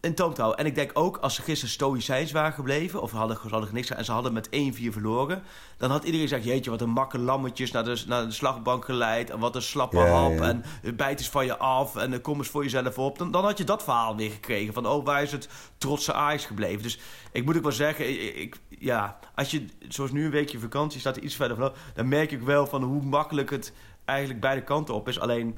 in 0.01 0.13
houden. 0.17 0.57
En 0.57 0.65
ik 0.65 0.75
denk 0.75 0.91
ook, 0.93 1.17
als 1.17 1.35
ze 1.35 1.41
gisteren 1.41 1.73
stoïcijns 1.73 2.31
waren 2.31 2.53
gebleven... 2.53 3.01
of 3.01 3.11
hadden, 3.11 3.37
ze 3.41 3.49
hadden 3.49 3.73
niks 3.73 3.89
en 3.89 4.05
ze 4.05 4.11
hadden 4.11 4.33
met 4.33 4.47
1-4 4.47 4.49
verloren... 4.89 5.43
dan 5.77 5.91
had 5.91 6.03
iedereen 6.03 6.27
gezegd... 6.27 6.45
jeetje, 6.45 6.69
wat 6.69 6.81
een 6.81 6.89
makke 6.89 7.17
lammetjes 7.19 7.71
naar 7.71 7.83
de, 7.83 8.03
naar 8.07 8.25
de 8.25 8.31
slagbank 8.31 8.85
geleid... 8.85 9.29
en 9.29 9.39
wat 9.39 9.55
een 9.55 9.61
slappe 9.61 9.97
Ja, 9.97 10.05
hap 10.05 10.37
ja. 10.37 10.43
en 10.43 10.63
bijt 10.95 11.19
eens 11.19 11.29
van 11.29 11.45
je 11.45 11.57
af... 11.57 11.95
en 11.95 12.13
eh, 12.13 12.21
kom 12.21 12.37
eens 12.37 12.47
voor 12.47 12.63
jezelf 12.63 12.97
op. 12.97 13.17
Dan, 13.17 13.31
dan 13.31 13.43
had 13.43 13.57
je 13.57 13.63
dat 13.63 13.83
verhaal 13.83 14.15
weer 14.15 14.31
gekregen. 14.31 14.73
Van, 14.73 14.87
oh, 14.87 15.05
waar 15.05 15.21
is 15.21 15.31
het 15.31 15.49
trotse 15.77 16.13
Ajax 16.13 16.45
gebleven? 16.45 16.83
Dus 16.83 16.99
ik 17.31 17.45
moet 17.45 17.57
ook 17.57 17.63
wel 17.63 17.71
zeggen... 17.71 18.39
Ik, 18.41 18.59
ja, 18.79 19.19
als 19.35 19.51
je, 19.51 19.65
zoals 19.87 20.11
nu 20.11 20.25
een 20.25 20.31
weekje 20.31 20.59
vakantie... 20.59 20.99
staat 20.99 21.17
iets 21.17 21.35
verder 21.35 21.57
vanaf... 21.57 21.77
dan 21.93 22.07
merk 22.07 22.31
ik 22.31 22.41
wel 22.41 22.67
van 22.67 22.83
hoe 22.83 23.03
makkelijk 23.03 23.49
het 23.49 23.73
eigenlijk 24.05 24.39
beide 24.39 24.63
kanten 24.63 24.93
op 24.93 25.07
is. 25.07 25.19
Alleen, 25.19 25.57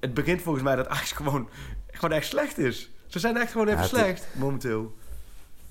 het 0.00 0.14
begint 0.14 0.42
volgens 0.42 0.64
mij 0.64 0.76
dat 0.76 0.88
Ajax 0.88 1.12
gewoon, 1.12 1.48
gewoon 1.86 2.16
echt 2.16 2.26
slecht 2.26 2.58
is. 2.58 2.90
Ze 3.10 3.18
zijn 3.18 3.36
echt 3.36 3.52
gewoon 3.52 3.66
even 3.66 3.78
Ja, 3.78 3.84
het- 3.86 3.94
slecht, 3.96 4.26
momenteel. 4.38 4.92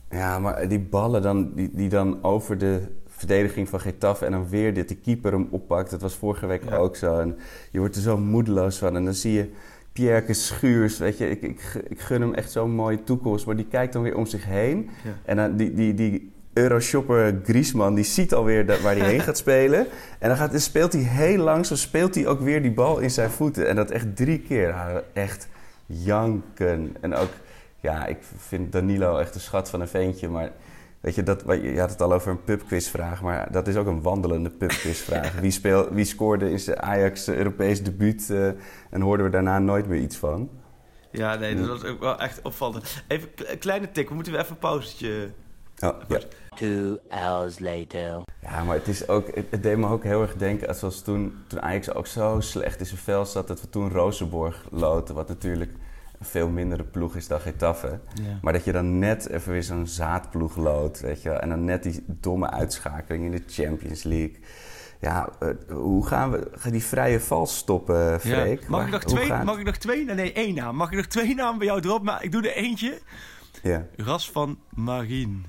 Ja, 0.10 0.40
maar 0.40 0.68
die 0.68 0.80
ballen 0.80 1.22
dan, 1.22 1.52
die, 1.56 1.70
die 1.74 1.90
dan 1.90 2.24
over 2.24 2.58
de 2.58 2.82
verdediging 3.08 3.70
van 3.70 3.80
Getafe... 3.80 4.26
en 4.26 4.32
dan 4.32 4.50
weer 4.50 4.74
dit 4.74 4.88
de 4.90 4.96
keeper 4.96 5.32
hem 5.32 5.48
oppakt. 5.52 5.90
Dat 5.92 6.02
was 6.02 6.16
vorige 6.16 6.46
week 6.46 6.64
Ja. 6.70 6.76
ook 6.76 6.96
zo. 6.96 7.20
En 7.20 7.38
je 7.72 7.80
wordt 7.80 7.96
er 7.96 8.02
zo 8.02 8.18
moedeloos 8.18 8.78
van. 8.78 8.96
En 8.96 9.06
dan 9.06 9.14
zie 9.14 9.34
je 9.34 9.52
Pierre 9.94 10.34
Schuurs, 10.34 10.98
weet 10.98 11.18
je, 11.18 11.30
ik, 11.30 11.42
ik, 11.42 11.62
ik 11.88 12.00
gun 12.00 12.22
hem 12.22 12.34
echt 12.34 12.52
zo'n 12.52 12.72
mooie 12.72 13.04
toekomst. 13.04 13.46
Maar 13.46 13.56
die 13.56 13.66
kijkt 13.68 13.94
dan 13.94 14.02
weer 14.02 14.16
om 14.16 14.26
zich 14.26 14.46
heen. 14.46 14.90
Ja. 15.04 15.12
En 15.26 15.36
dan 15.36 15.56
die, 15.56 15.74
die, 15.74 15.94
die 15.94 16.32
Euroshopper 16.54 17.40
Griezmann, 17.44 17.96
die 17.96 18.04
ziet 18.04 18.34
alweer 18.34 18.66
dat, 18.66 18.82
waar 18.82 18.96
hij 18.98 19.10
heen 19.10 19.20
gaat 19.30 19.38
spelen. 19.38 19.88
En 20.20 20.28
dan, 20.30 20.38
gaat, 20.38 20.52
dan 20.52 20.60
speelt 20.60 20.94
hij 20.94 21.02
heel 21.02 21.38
langzaam, 21.44 21.78
speelt 21.78 22.16
hij 22.16 22.28
ook 22.28 22.40
weer 22.40 22.62
die 22.62 22.72
bal 22.74 23.00
in 23.00 23.12
zijn 23.12 23.30
voeten. 23.30 23.68
En 23.68 23.76
dat 23.76 23.92
echt 23.92 24.16
drie 24.16 24.40
keer. 24.40 24.76
Echt 25.14 25.48
janken. 25.90 26.96
En 27.02 27.16
ook, 27.16 27.32
ja, 27.80 28.06
ik 28.06 28.18
vind 28.38 28.72
Danilo 28.72 29.18
echt 29.18 29.36
een 29.36 29.42
schat 29.42 29.70
van 29.70 29.82
een 29.82 29.88
ventje, 29.88 30.30
maar... 30.30 30.52
Weet 31.00 31.16
je, 31.16 31.24
dat, 31.24 31.44
je 31.48 31.80
had 31.80 31.90
het 31.90 32.02
al 32.02 32.14
over 32.14 32.32
een 32.32 32.44
pubquizvraag, 32.44 33.22
maar 33.22 33.52
dat 33.52 33.68
is 33.68 33.76
ook 33.76 33.88
een 33.88 34.02
wandelende 34.02 34.50
pubquizvraag. 34.50 35.34
wie, 35.42 35.52
speel, 35.52 35.94
wie 35.94 36.06
scoorde 36.06 36.52
in 36.52 36.60
zijn 36.60 36.82
Ajax 36.82 37.28
Europees 37.28 37.84
debuut 37.84 38.28
uh, 38.30 38.48
en 38.90 39.02
hoorden 39.02 39.26
we 39.26 39.32
daarna 39.32 39.60
nooit 39.60 39.88
meer 39.88 40.00
iets 40.00 40.16
van? 40.16 40.50
Ja, 41.12 41.36
nee, 41.36 41.56
dat 41.56 41.68
was 41.68 41.84
ook 41.84 42.00
wel 42.00 42.20
echt 42.20 42.42
opvallend. 42.42 43.04
Even 43.08 43.30
een 43.36 43.58
kleine 43.58 43.92
tik, 43.92 44.10
we 44.10 44.16
moeten 44.16 44.32
weer 44.34 44.42
even 44.42 44.54
een 44.54 44.60
pauzetje. 44.60 45.32
Oh, 45.80 45.96
ja. 46.08 46.20
Two 46.60 47.00
hours 47.10 47.60
later. 47.60 48.22
Ja, 48.42 48.64
maar 48.64 48.76
het, 48.76 48.88
is 48.88 49.08
ook, 49.08 49.36
het, 49.36 49.46
het 49.50 49.64
deed 49.64 49.78
me 49.78 49.88
ook 49.88 50.04
heel 50.04 50.22
erg 50.22 50.36
denken, 50.36 50.76
zoals 50.76 51.02
toen, 51.02 51.34
toen 51.48 51.62
Ajax 51.62 51.94
ook 51.94 52.08
zo 52.08 52.40
slecht 52.40 52.80
in 52.80 52.86
zijn 52.86 53.00
vel 53.00 53.26
zat, 53.26 53.48
dat 53.48 53.62
we 53.62 53.70
toen 53.70 53.90
Rozenborg 53.90 54.66
loten, 54.72 55.16
wat 55.16 55.28
natuurlijk 55.28 55.72
een 56.20 56.26
veel 56.26 56.50
mindere 56.50 56.84
ploeg 56.84 57.16
is 57.16 57.28
dan 57.28 57.40
Getafe. 57.40 58.00
Ja. 58.14 58.40
Maar 58.42 58.54
dat 58.54 58.64
je 58.64 58.72
dan 58.72 59.00
net 59.00 59.30
even 59.30 59.52
weer 59.52 59.64
zo'n 59.64 59.88
zaadploeg 59.88 60.56
loodt, 60.56 61.00
weet 61.00 61.22
je 61.22 61.30
wel. 61.30 61.40
En 61.40 61.50
dan 61.50 61.64
net 61.66 61.84
die 61.84 62.04
domme 62.08 62.50
uitschakeling 62.50 63.26
in 63.26 63.32
de 63.32 63.44
Champions 63.48 64.04
League. 64.04 64.38
Ja, 65.02 65.30
uh, 65.44 65.50
hoe 65.70 66.08
gaan 66.08 66.32
we 66.32 66.48
gaan 66.52 66.72
die 66.72 66.84
vrije 66.84 67.20
val 67.20 67.46
stoppen, 67.48 68.20
Freek? 68.20 68.62
Ja. 68.62 68.70
Mag, 68.70 68.86
ik 68.86 68.92
nog 68.92 69.04
twee, 69.04 69.26
gaat- 69.26 69.44
mag 69.44 69.58
ik 69.58 69.66
nog 69.66 69.78
twee? 69.78 70.06
Nee, 70.06 70.16
nee, 70.16 70.34
één 70.34 70.56
naam. 70.56 70.76
Mag 70.76 70.92
ik 70.92 70.98
nog 70.98 71.06
twee 71.06 71.36
namen 71.36 71.58
bij 71.58 71.68
jou 71.68 71.80
erop? 71.82 72.04
Maar 72.04 72.24
ik 72.24 72.32
doe 72.32 72.42
er 72.42 72.56
eentje. 72.56 73.00
Ja. 73.64 73.86
Ras 73.96 74.32
van 74.32 74.60
Marien. 74.70 75.46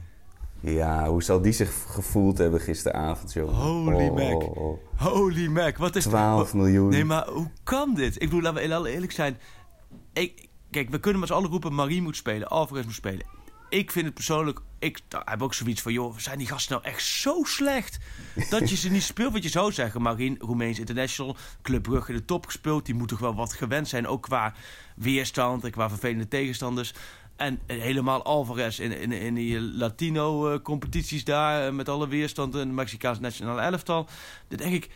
Ja, 0.60 1.08
hoe 1.08 1.22
zal 1.22 1.40
die 1.40 1.52
zich 1.52 1.84
gevoeld 1.88 2.38
hebben 2.38 2.60
gisteravond, 2.60 3.32
joh? 3.32 3.60
Holy 3.62 4.08
Oh, 4.08 4.14
Mac. 4.14 4.42
oh, 4.42 4.56
oh. 4.56 4.78
Holy 4.96 5.46
Mac, 5.46 5.76
wat 5.76 5.96
is 5.96 6.04
12 6.04 6.38
wat- 6.42 6.54
miljoen. 6.54 6.88
Nee, 6.88 7.04
maar 7.04 7.28
hoe 7.28 7.50
kan 7.62 7.94
dit? 7.94 8.14
Ik 8.14 8.20
bedoel, 8.20 8.40
laten 8.40 8.62
we 8.62 8.68
heel 8.68 8.86
eerlijk 8.86 9.12
zijn. 9.12 9.38
Ik, 10.12 10.48
kijk, 10.70 10.90
we 10.90 11.00
kunnen 11.00 11.20
met 11.20 11.28
z'n 11.28 11.34
allen 11.34 11.50
roepen... 11.50 11.74
Marie 11.74 12.02
moet 12.02 12.16
spelen, 12.16 12.48
Alvarez 12.48 12.84
moet 12.84 12.94
spelen. 12.94 13.26
Ik 13.68 13.90
vind 13.90 14.04
het 14.04 14.14
persoonlijk... 14.14 14.60
Ik 14.78 15.00
heb 15.24 15.42
ook 15.42 15.54
zoiets 15.54 15.82
van... 15.82 15.92
joh, 15.92 16.16
zijn 16.18 16.38
die 16.38 16.46
gasten 16.46 16.72
nou 16.76 16.84
echt 16.94 17.02
zo 17.04 17.42
slecht... 17.44 17.98
dat 18.50 18.70
je 18.70 18.76
ze 18.76 18.90
niet 18.90 19.02
speelt? 19.02 19.32
Want 19.32 19.44
je 19.44 19.50
zou 19.50 19.72
zeggen... 19.72 20.02
Marien, 20.02 20.36
Roemeens 20.38 20.78
International... 20.78 21.36
Club 21.62 21.82
Brugge 21.82 22.12
in 22.12 22.18
de 22.18 22.24
top 22.24 22.46
gespeeld... 22.46 22.86
die 22.86 22.94
moet 22.94 23.08
toch 23.08 23.18
wel 23.18 23.34
wat 23.34 23.52
gewend 23.52 23.88
zijn... 23.88 24.06
ook 24.06 24.22
qua 24.22 24.54
weerstand 24.96 25.64
en 25.64 25.70
qua 25.70 25.88
vervelende 25.88 26.28
tegenstanders... 26.28 26.94
En 27.40 27.60
helemaal 27.66 28.22
Alvarez 28.24 28.78
in, 28.78 28.92
in, 29.00 29.12
in 29.12 29.34
die 29.34 29.60
Latino-competities 29.60 31.24
daar... 31.24 31.66
eh, 31.66 31.72
met 31.72 31.88
alle 31.88 32.08
weerstand 32.08 32.54
en 32.54 32.68
de 32.68 32.74
Mexicaanse 32.74 33.20
nationale 33.20 33.60
elftal. 33.60 34.06
Dan 34.48 34.58
denk 34.58 34.74
ik... 34.74 34.90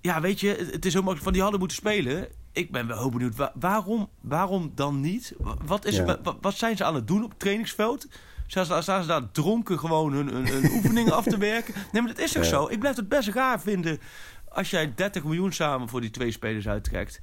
Ja, 0.00 0.20
weet 0.20 0.40
je, 0.40 0.68
het- 0.72 0.84
is 0.84 0.92
zo 0.92 0.98
makkelijk 0.98 1.22
van 1.24 1.32
die 1.32 1.40
hadden 1.42 1.58
moeten 1.60 1.76
spelen. 1.76 2.28
Ik 2.52 2.70
ben 2.70 2.86
wel 2.86 2.98
heel 2.98 3.10
benieuwd, 3.10 3.36
wa- 3.36 3.52
waarom, 3.54 4.08
waarom 4.20 4.72
dan 4.74 5.00
niet? 5.00 5.34
Wa- 5.38 5.56
Wat, 5.66 5.84
is 5.84 5.98
er, 5.98 6.18
wat 6.40 6.54
zijn 6.54 6.76
ze 6.76 6.84
aan 6.84 6.94
het 6.94 7.06
doen 7.06 7.24
op 7.24 7.30
het 7.30 7.38
trainingsveld? 7.38 8.06
Staan 8.46 8.64
ze, 8.66 8.78
staan 8.82 9.02
ze 9.02 9.08
daar 9.08 9.30
dronken 9.30 9.78
gewoon 9.78 10.12
hun, 10.12 10.28
hun, 10.28 10.46
hun 10.46 10.70
oefeningen 10.76 11.12
af 11.12 11.24
te 11.24 11.38
werken? 11.38 11.74
Nee, 11.92 12.02
maar 12.02 12.14
dat 12.14 12.24
is 12.24 12.32
toch 12.32 12.42
Ja. 12.42 12.48
zo? 12.48 12.66
Ik 12.68 12.78
blijf 12.78 12.96
het 12.96 13.08
best 13.08 13.28
raar 13.28 13.60
vinden 13.60 13.98
als 14.48 14.70
jij 14.70 14.92
30 14.94 15.24
miljoen 15.24 15.52
samen 15.52 15.88
voor 15.88 16.00
die 16.00 16.10
twee 16.10 16.30
spelers 16.30 16.68
uittrekt. 16.68 17.20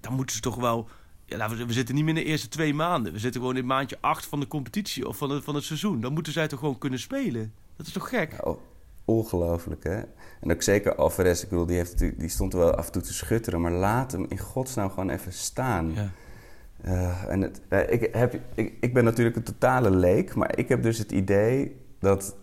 Dan 0.00 0.12
moeten 0.12 0.34
ze 0.36 0.42
toch 0.42 0.56
wel... 0.56 0.88
Ja, 1.28 1.48
we, 1.48 1.66
we 1.66 1.72
zitten 1.72 1.94
niet 1.94 2.04
meer 2.04 2.16
in 2.16 2.24
de 2.24 2.30
eerste 2.30 2.48
twee 2.48 2.74
maanden. 2.74 3.12
We 3.12 3.18
zitten 3.18 3.40
gewoon 3.40 3.56
in 3.56 3.66
maandje 3.66 3.98
8 4.00 4.26
van 4.26 4.40
de 4.40 4.46
competitie 4.46 5.08
of 5.08 5.16
van, 5.16 5.30
het 5.30 5.44
van 5.44 5.54
het 5.54 5.64
seizoen. 5.64 6.00
Dan 6.00 6.12
moeten 6.12 6.32
zij 6.32 6.48
toch 6.48 6.58
gewoon 6.58 6.78
kunnen 6.78 6.98
spelen? 6.98 7.52
Dat 7.76 7.86
is 7.86 7.92
toch 7.92 8.08
gek? 8.08 8.36
Oh, 8.40 8.60
ongelooflijk, 9.04 9.84
hè? 9.84 10.00
En 10.40 10.52
ook 10.52 10.62
zeker 10.62 10.94
Alvarez, 10.94 11.42
ik 11.42 11.48
bedoel, 11.48 11.66
die, 11.66 11.76
heeft, 11.76 11.98
die 11.98 12.28
stond 12.28 12.52
er 12.52 12.58
wel 12.58 12.74
af 12.74 12.86
en 12.86 12.92
toe 12.92 13.02
te 13.02 13.14
schutteren... 13.14 13.60
maar 13.60 13.72
laat 13.72 14.12
hem 14.12 14.26
in 14.28 14.38
godsnaam 14.38 14.90
gewoon 14.90 15.10
even 15.10 15.32
staan. 15.32 15.92
Ja. 15.94 16.10
Eh, 16.80 17.28
en 17.28 17.40
het, 17.40 17.60
eh, 17.68 17.92
ik, 17.92 18.08
heb, 18.12 18.40
ik, 18.54 18.72
ik 18.80 18.94
ben 18.94 19.04
natuurlijk 19.04 19.36
een 19.36 19.42
totale 19.42 19.90
leek, 19.90 20.34
maar 20.34 20.58
ik 20.58 20.68
heb 20.68 20.82
dus 20.82 20.98
het 20.98 21.12
idee 21.12 21.76
dat 21.98 22.36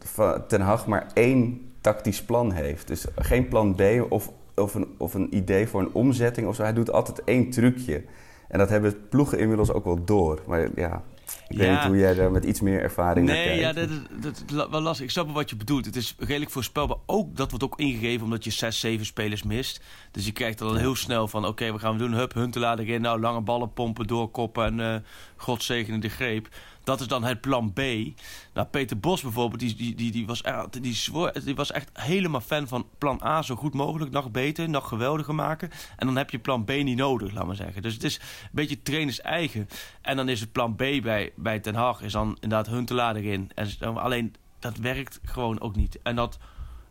Ten 0.48 0.62
Hag 0.62 0.88
maar 0.88 1.08
één 1.14 1.72
tactisch 1.82 2.24
plan 2.24 2.52
heeft. 2.52 2.88
Dus 2.88 3.06
geen 3.16 3.48
plan 3.48 3.76
B 3.76 3.82
of, 4.10 4.32
of, 4.56 4.76
een, 4.76 4.88
of 4.98 5.14
een 5.14 5.36
idee 5.36 5.68
voor 5.68 5.82
een 5.82 5.94
omzetting 5.94 6.48
of 6.48 6.56
zo. 6.56 6.64
Hij 6.64 6.74
doet 6.74 6.92
altijd 6.92 7.24
één 7.24 7.50
trucje. 7.50 8.04
En 8.56 8.62
dat 8.62 8.70
hebben 8.70 9.08
ploegen 9.10 9.40
inmiddels 9.40 9.72
ook 9.72 9.84
wel 9.84 10.04
door. 10.06 10.42
Maar 10.48 10.60
ja, 10.76 11.02
ik 11.50 11.58
weet 11.58 11.68
Ja. 11.68 11.74
niet 11.74 11.88
hoe 11.88 11.98
jij 11.98 12.14
daar 12.14 12.32
met 12.32 12.44
iets 12.44 12.62
meer 12.62 12.82
ervaring 12.82 13.26
Nee, 13.28 13.44
kijkt. 13.46 13.60
ja, 13.62 13.74
dat, 13.74 13.90
is- 13.90 14.22
dat 14.22 14.44
is 14.48 14.68
wel 14.70 14.82
lastig. 14.82 15.06
Ik 15.06 15.12
snap 15.12 15.26
wel 15.26 15.34
wat 15.34 15.50
je 15.50 15.56
bedoelt. 15.56 15.86
Het 15.86 15.96
is 15.96 16.16
redelijk 16.20 16.52
voorspelbaar. 16.52 16.98
Ook, 17.06 17.36
dat 17.36 17.50
wordt 17.50 17.66
ook 17.66 17.80
ingegeven 17.80 18.24
omdat 18.24 18.44
je 18.44 18.52
6, 18.52 18.80
7 18.80 19.06
spelers 19.06 19.44
mist. 19.44 19.82
Dus 20.12 20.26
je 20.26 20.32
krijgt 20.32 20.58
dan 20.58 20.78
heel 20.78 20.96
snel 20.96 21.28
van... 21.28 21.46
oké, 21.46 21.72
we 21.74 21.80
gaan 21.80 21.92
we 21.92 21.98
doen? 21.98 22.14
Hup, 22.14 22.34
Huntelaar 22.34 22.80
erin. 22.80 23.02
Nou, 23.02 23.20
lange 23.20 23.42
ballen 23.42 23.74
pompen, 23.74 24.08
doorkoppen 24.08 24.80
en 24.80 25.06
God 25.36 25.64
zegene 25.64 26.00
de 26.00 26.10
greep. 26.10 26.48
Dat 26.86 27.00
is 27.00 27.08
dan 27.08 27.24
het 27.24 27.42
plan 27.42 27.74
B. 27.74 27.80
Nou, 28.54 28.68
Peter 28.72 29.00
Bos 29.00 29.22
bijvoorbeeld, 29.22 29.60
die, 29.60 29.96
die, 29.96 30.12
die, 30.12 30.26
was, 30.26 30.44
die, 31.44 31.56
was 31.56 31.72
echt 31.72 31.90
helemaal 31.94 32.42
fan 32.42 32.68
van 32.68 32.88
plan 32.98 33.22
A 33.24 33.42
zo 33.42 33.56
goed 33.56 33.74
mogelijk. 33.74 34.12
Nog 34.12 34.32
beter, 34.32 34.70
nog 34.70 34.88
geweldiger 34.88 35.36
maken. 35.36 35.70
En 35.98 36.08
dan 36.08 36.16
heb 36.16 36.30
je 36.30 36.40
plan 36.40 36.66
B 36.66 36.70
niet 36.70 36.98
nodig, 36.98 37.34
laat 37.34 37.46
maar 37.46 37.56
zeggen. 37.56 37.82
Dus 37.82 37.94
het 37.94 38.04
is 38.04 38.16
een 38.16 38.50
beetje 38.52 38.82
trainers 38.82 39.22
eigen. 39.22 39.68
En 40.02 40.16
dan 40.16 40.30
is 40.30 40.40
het 40.40 40.52
plan 40.52 40.76
B 40.76 40.78
bij, 40.78 41.34
bij 41.36 41.60
Ten 41.60 41.76
Hag, 41.76 42.02
is 42.02 42.12
dan 42.12 42.38
inderdaad 42.40 42.68
Huntelaar 42.68 43.16
erin. 43.16 43.52
En, 43.56 43.98
alleen, 43.98 44.36
dat 44.60 44.78
werkt 44.78 45.20
gewoon 45.24 45.62
ook 45.62 45.76
niet. 45.76 46.00
En 46.04 46.16
dat, 46.16 46.38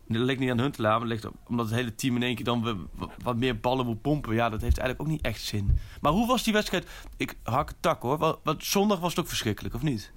dat 0.08 0.22
ligt 0.22 0.38
niet 0.40 0.50
aan 0.50 0.58
Huntelaar, 0.60 0.92
maar 0.92 1.00
het 1.00 1.08
ligt 1.10 1.26
ook- 1.26 1.48
omdat 1.48 1.66
het 1.66 1.74
hele 1.74 1.94
team 1.94 2.16
in 2.16 2.22
één 2.22 2.34
keer 2.34 2.44
dan 2.44 2.88
wat 3.22 3.36
meer 3.36 3.60
ballen 3.60 3.86
moet 3.86 4.02
pompen. 4.02 4.34
Ja, 4.34 4.48
dat 4.48 4.60
heeft 4.60 4.78
eigenlijk 4.78 5.00
ook 5.08 5.14
niet 5.16 5.24
echt 5.26 5.40
zin. 5.42 5.78
Maar 6.00 6.12
hoe 6.12 6.26
was 6.26 6.42
die 6.44 6.52
wedstrijd? 6.52 6.86
Ik 7.16 7.34
hak 7.42 7.68
het 7.68 7.76
tak 7.80 8.02
hoor. 8.02 8.18
Want, 8.18 8.36
want 8.42 8.64
zondag 8.64 9.00
was 9.00 9.10
het 9.10 9.20
ook 9.20 9.28
verschrikkelijk, 9.28 9.74
of 9.74 9.82
niet? 9.82 10.12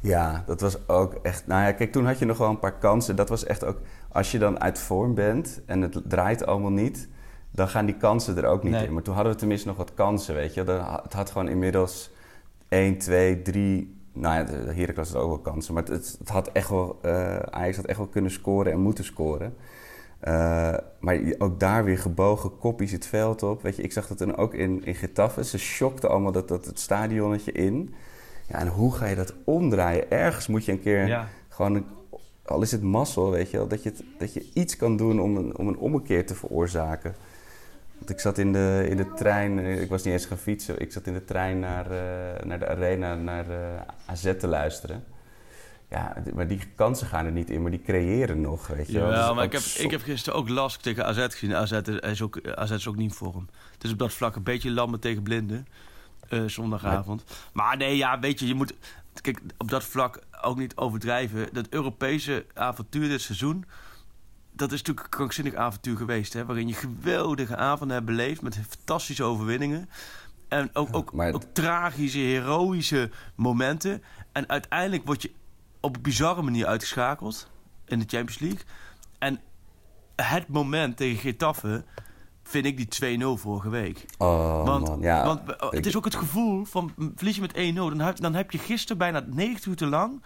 Ja, 0.00 0.44
dat 0.46 0.60
was 0.60 0.88
ook 0.88 1.14
echt. 1.14 1.46
Nou 1.46 1.62
ja, 1.62 1.72
kijk, 1.72 1.92
toen 1.92 2.06
had 2.06 2.18
je 2.18 2.24
nog 2.24 2.38
wel 2.38 2.48
een 2.50 2.58
paar 2.58 2.78
kansen. 2.78 3.16
Dat 3.16 3.28
was 3.28 3.44
echt 3.44 3.64
ook. 3.64 3.80
Als 4.12 4.30
je 4.30 4.38
dan 4.38 4.60
uit 4.60 4.78
vorm 4.78 5.14
bent 5.14 5.60
en 5.66 5.80
het 5.80 6.00
draait 6.04 6.46
allemaal 6.46 6.70
niet, 6.70 7.08
dan 7.50 7.68
gaan 7.68 7.86
die 7.86 7.96
kansen 7.96 8.36
er 8.36 8.46
ook 8.46 8.62
niet 8.62 8.72
Nee. 8.72 8.86
in. 8.86 8.92
Maar 8.92 9.02
toen 9.02 9.14
hadden 9.14 9.32
we 9.32 9.38
tenminste 9.38 9.66
nog 9.68 9.76
wat 9.76 9.94
kansen, 9.94 10.34
weet 10.34 10.54
je. 10.54 10.64
Dan 10.64 10.84
Het 11.02 11.12
had 11.12 11.30
gewoon 11.30 11.48
inmiddels 11.48 12.10
1, 12.68 12.98
2, 12.98 13.42
3. 13.42 13.95
Nou 14.18 14.34
ja, 14.34 14.44
de 14.44 14.72
Heracles 14.72 15.12
had 15.12 15.22
ook 15.22 15.28
wel 15.28 15.38
kansen. 15.52 15.74
Maar 15.74 15.82
het, 15.84 16.16
het 16.18 16.28
had 16.28 16.52
echt 16.52 16.68
wel. 16.68 16.98
eh 17.02 17.36
Ajax 17.38 17.76
had 17.76 17.84
echt 17.86 17.98
wel 17.98 18.06
kunnen 18.06 18.30
scoren 18.30 18.72
en 18.72 18.80
moeten 18.80 19.04
scoren. 19.04 19.54
Eh, 20.20 20.74
maar 21.00 21.18
ook 21.38 21.60
daar 21.60 21.84
weer 21.84 21.98
gebogen 21.98 22.58
koppies 22.58 22.92
het 22.92 23.06
veld 23.06 23.42
op. 23.42 23.62
Weet 23.62 23.76
je, 23.76 23.82
ik 23.82 23.92
zag 23.92 24.06
dat 24.06 24.18
toen 24.18 24.36
ook 24.36 24.54
in, 24.54 24.84
in 24.84 24.94
Getafe. 24.94 25.44
Ze 25.44 25.58
shockten 25.58 26.10
allemaal 26.10 26.32
dat, 26.32 26.48
dat 26.48 26.64
het 26.64 26.78
stadionnetje 26.80 27.52
in. 27.52 27.94
Ja, 28.48 28.58
en 28.58 28.68
hoe 28.68 28.94
ga 28.94 29.06
je 29.06 29.16
dat 29.16 29.34
omdraaien? 29.44 30.10
Ergens 30.10 30.46
moet 30.46 30.64
je 30.64 30.72
een 30.72 30.80
keer 30.80 31.06
Ja. 31.06 31.28
gewoon, 31.48 31.74
een, 31.74 31.86
al 32.44 32.62
is 32.62 32.72
het 32.72 32.82
mazzel, 32.82 33.30
weet 33.30 33.50
je 33.50 33.56
wel, 33.56 33.68
dat 33.68 33.82
je, 33.82 33.88
het- 33.88 34.04
dat 34.18 34.32
je 34.34 34.46
iets 34.54 34.76
kan 34.76 34.96
doen 34.96 35.20
om 35.20 35.36
een, 35.36 35.56
om 35.58 35.68
een 35.68 35.78
ommekeer 35.78 36.26
te 36.26 36.34
veroorzaken. 36.34 37.14
Want 37.98 38.10
ik 38.10 38.20
zat 38.20 38.38
in 38.38 38.52
de, 38.52 38.86
in 38.88 38.96
de 38.96 39.12
trein, 39.12 39.58
eh, 39.58 39.80
ik 39.80 39.88
was 39.88 40.02
niet 40.02 40.12
eens 40.12 40.26
gaan 40.26 40.38
fietsen, 40.38 40.80
ik 40.80 40.92
zat 40.92 41.06
in 41.06 41.12
de 41.12 41.24
trein 41.24 41.58
naar, 41.58 41.90
eh, 41.90 42.44
naar 42.44 42.58
de 42.58 42.68
arena, 42.68 43.14
naar 43.14 43.50
eh, 43.50 43.80
AZ 44.06 44.32
te 44.38 44.46
luisteren. 44.46 45.04
Ja, 45.90 46.16
maar 46.34 46.46
die 46.46 46.60
kansen 46.74 47.06
gaan 47.06 47.26
er 47.26 47.32
niet 47.32 47.50
in, 47.50 47.62
maar 47.62 47.70
die 47.70 47.82
creëren 47.82 48.40
nog, 48.40 48.66
weet 48.66 48.86
je 48.86 48.98
wel. 48.98 49.10
Ja, 49.10 49.28
is 49.28 49.34
maar 49.34 49.44
ik 49.44 49.52
heb, 49.52 49.62
ik 49.62 49.90
heb 49.90 50.02
gisteren 50.02 50.38
ook 50.38 50.48
Lask 50.48 50.80
tegen 50.80 51.06
AZ 51.06 51.26
gezien. 51.30 51.54
AZ 51.54 51.72
is, 51.72 51.98
is 51.98 52.22
ook, 52.22 52.48
AZ 52.54 52.70
is 52.70 52.88
ook 52.88 52.96
niet 52.96 53.14
voor 53.14 53.32
hem. 53.32 53.48
Het 53.72 53.84
is 53.84 53.92
op 53.92 53.98
dat 53.98 54.12
vlak 54.12 54.36
een 54.36 54.42
beetje 54.42 54.70
lammen 54.70 55.00
tegen 55.00 55.22
blinden. 55.22 55.66
zondagavond. 56.46 57.24
Maar 57.52 57.76
nee, 57.76 57.96
ja, 57.96 58.18
weet 58.18 58.40
je, 58.40 58.46
je 58.46 58.54
moet... 58.54 58.74
Kijk, 59.20 59.40
op 59.56 59.70
dat 59.70 59.84
vlak 59.84 60.20
ook 60.42 60.56
niet 60.56 60.76
overdrijven. 60.76 61.48
Dat 61.52 61.66
Europese 61.68 62.46
avontuur 62.54 63.08
dit 63.08 63.20
seizoen... 63.20 63.64
Dat 64.56 64.72
is 64.72 64.78
natuurlijk 64.78 65.06
een 65.06 65.12
krankzinnig 65.12 65.54
avontuur 65.54 65.96
geweest. 65.96 66.32
Hè, 66.32 66.44
waarin 66.44 66.68
je 66.68 66.74
geweldige 66.74 67.56
avonden 67.56 67.96
hebt 67.96 68.08
beleefd... 68.08 68.42
met 68.42 68.58
fantastische 68.68 69.22
overwinningen. 69.22 69.88
En 70.48 70.70
ook, 70.72 70.88
ook, 70.96 71.12
maar- 71.12 71.32
ook 71.32 71.42
tragische, 71.52 72.18
heroïsche 72.18 73.10
momenten. 73.34 74.02
En 74.32 74.48
uiteindelijk 74.48 75.06
word 75.06 75.22
je 75.22 75.32
op 75.80 75.96
een 75.96 76.02
bizarre 76.02 76.42
manier 76.42 76.66
uitgeschakeld... 76.66 77.50
in 77.86 77.98
de 77.98 78.04
Champions 78.08 78.38
League. 78.38 78.60
En 79.18 79.40
het 80.16 80.48
moment 80.48 80.96
tegen 80.96 81.18
Getafe 81.18 81.84
vind 82.42 82.66
ik 82.66 82.98
die 82.98 83.18
2-0 83.20 83.24
vorige 83.40 83.68
week. 83.68 84.04
Oh 84.18 84.64
want 84.64 84.88
man, 84.88 85.00
ja. 85.00 85.24
want 85.24 85.56
eh, 85.56 85.70
het 85.70 85.86
is 85.86 85.96
ook 85.96 86.04
het 86.04 86.14
gevoel 86.14 86.64
van 86.64 86.92
verlies 87.16 87.34
je 87.34 87.40
met 87.40 87.74
1-0... 87.74 87.74
Dan 87.74 88.00
heb, 88.00 88.16
dan 88.16 88.34
heb 88.34 88.50
je 88.50 88.58
gisteren 88.58 88.98
bijna 88.98 89.24
90 89.26 89.64
minuten 89.64 89.88
lang... 89.88 90.22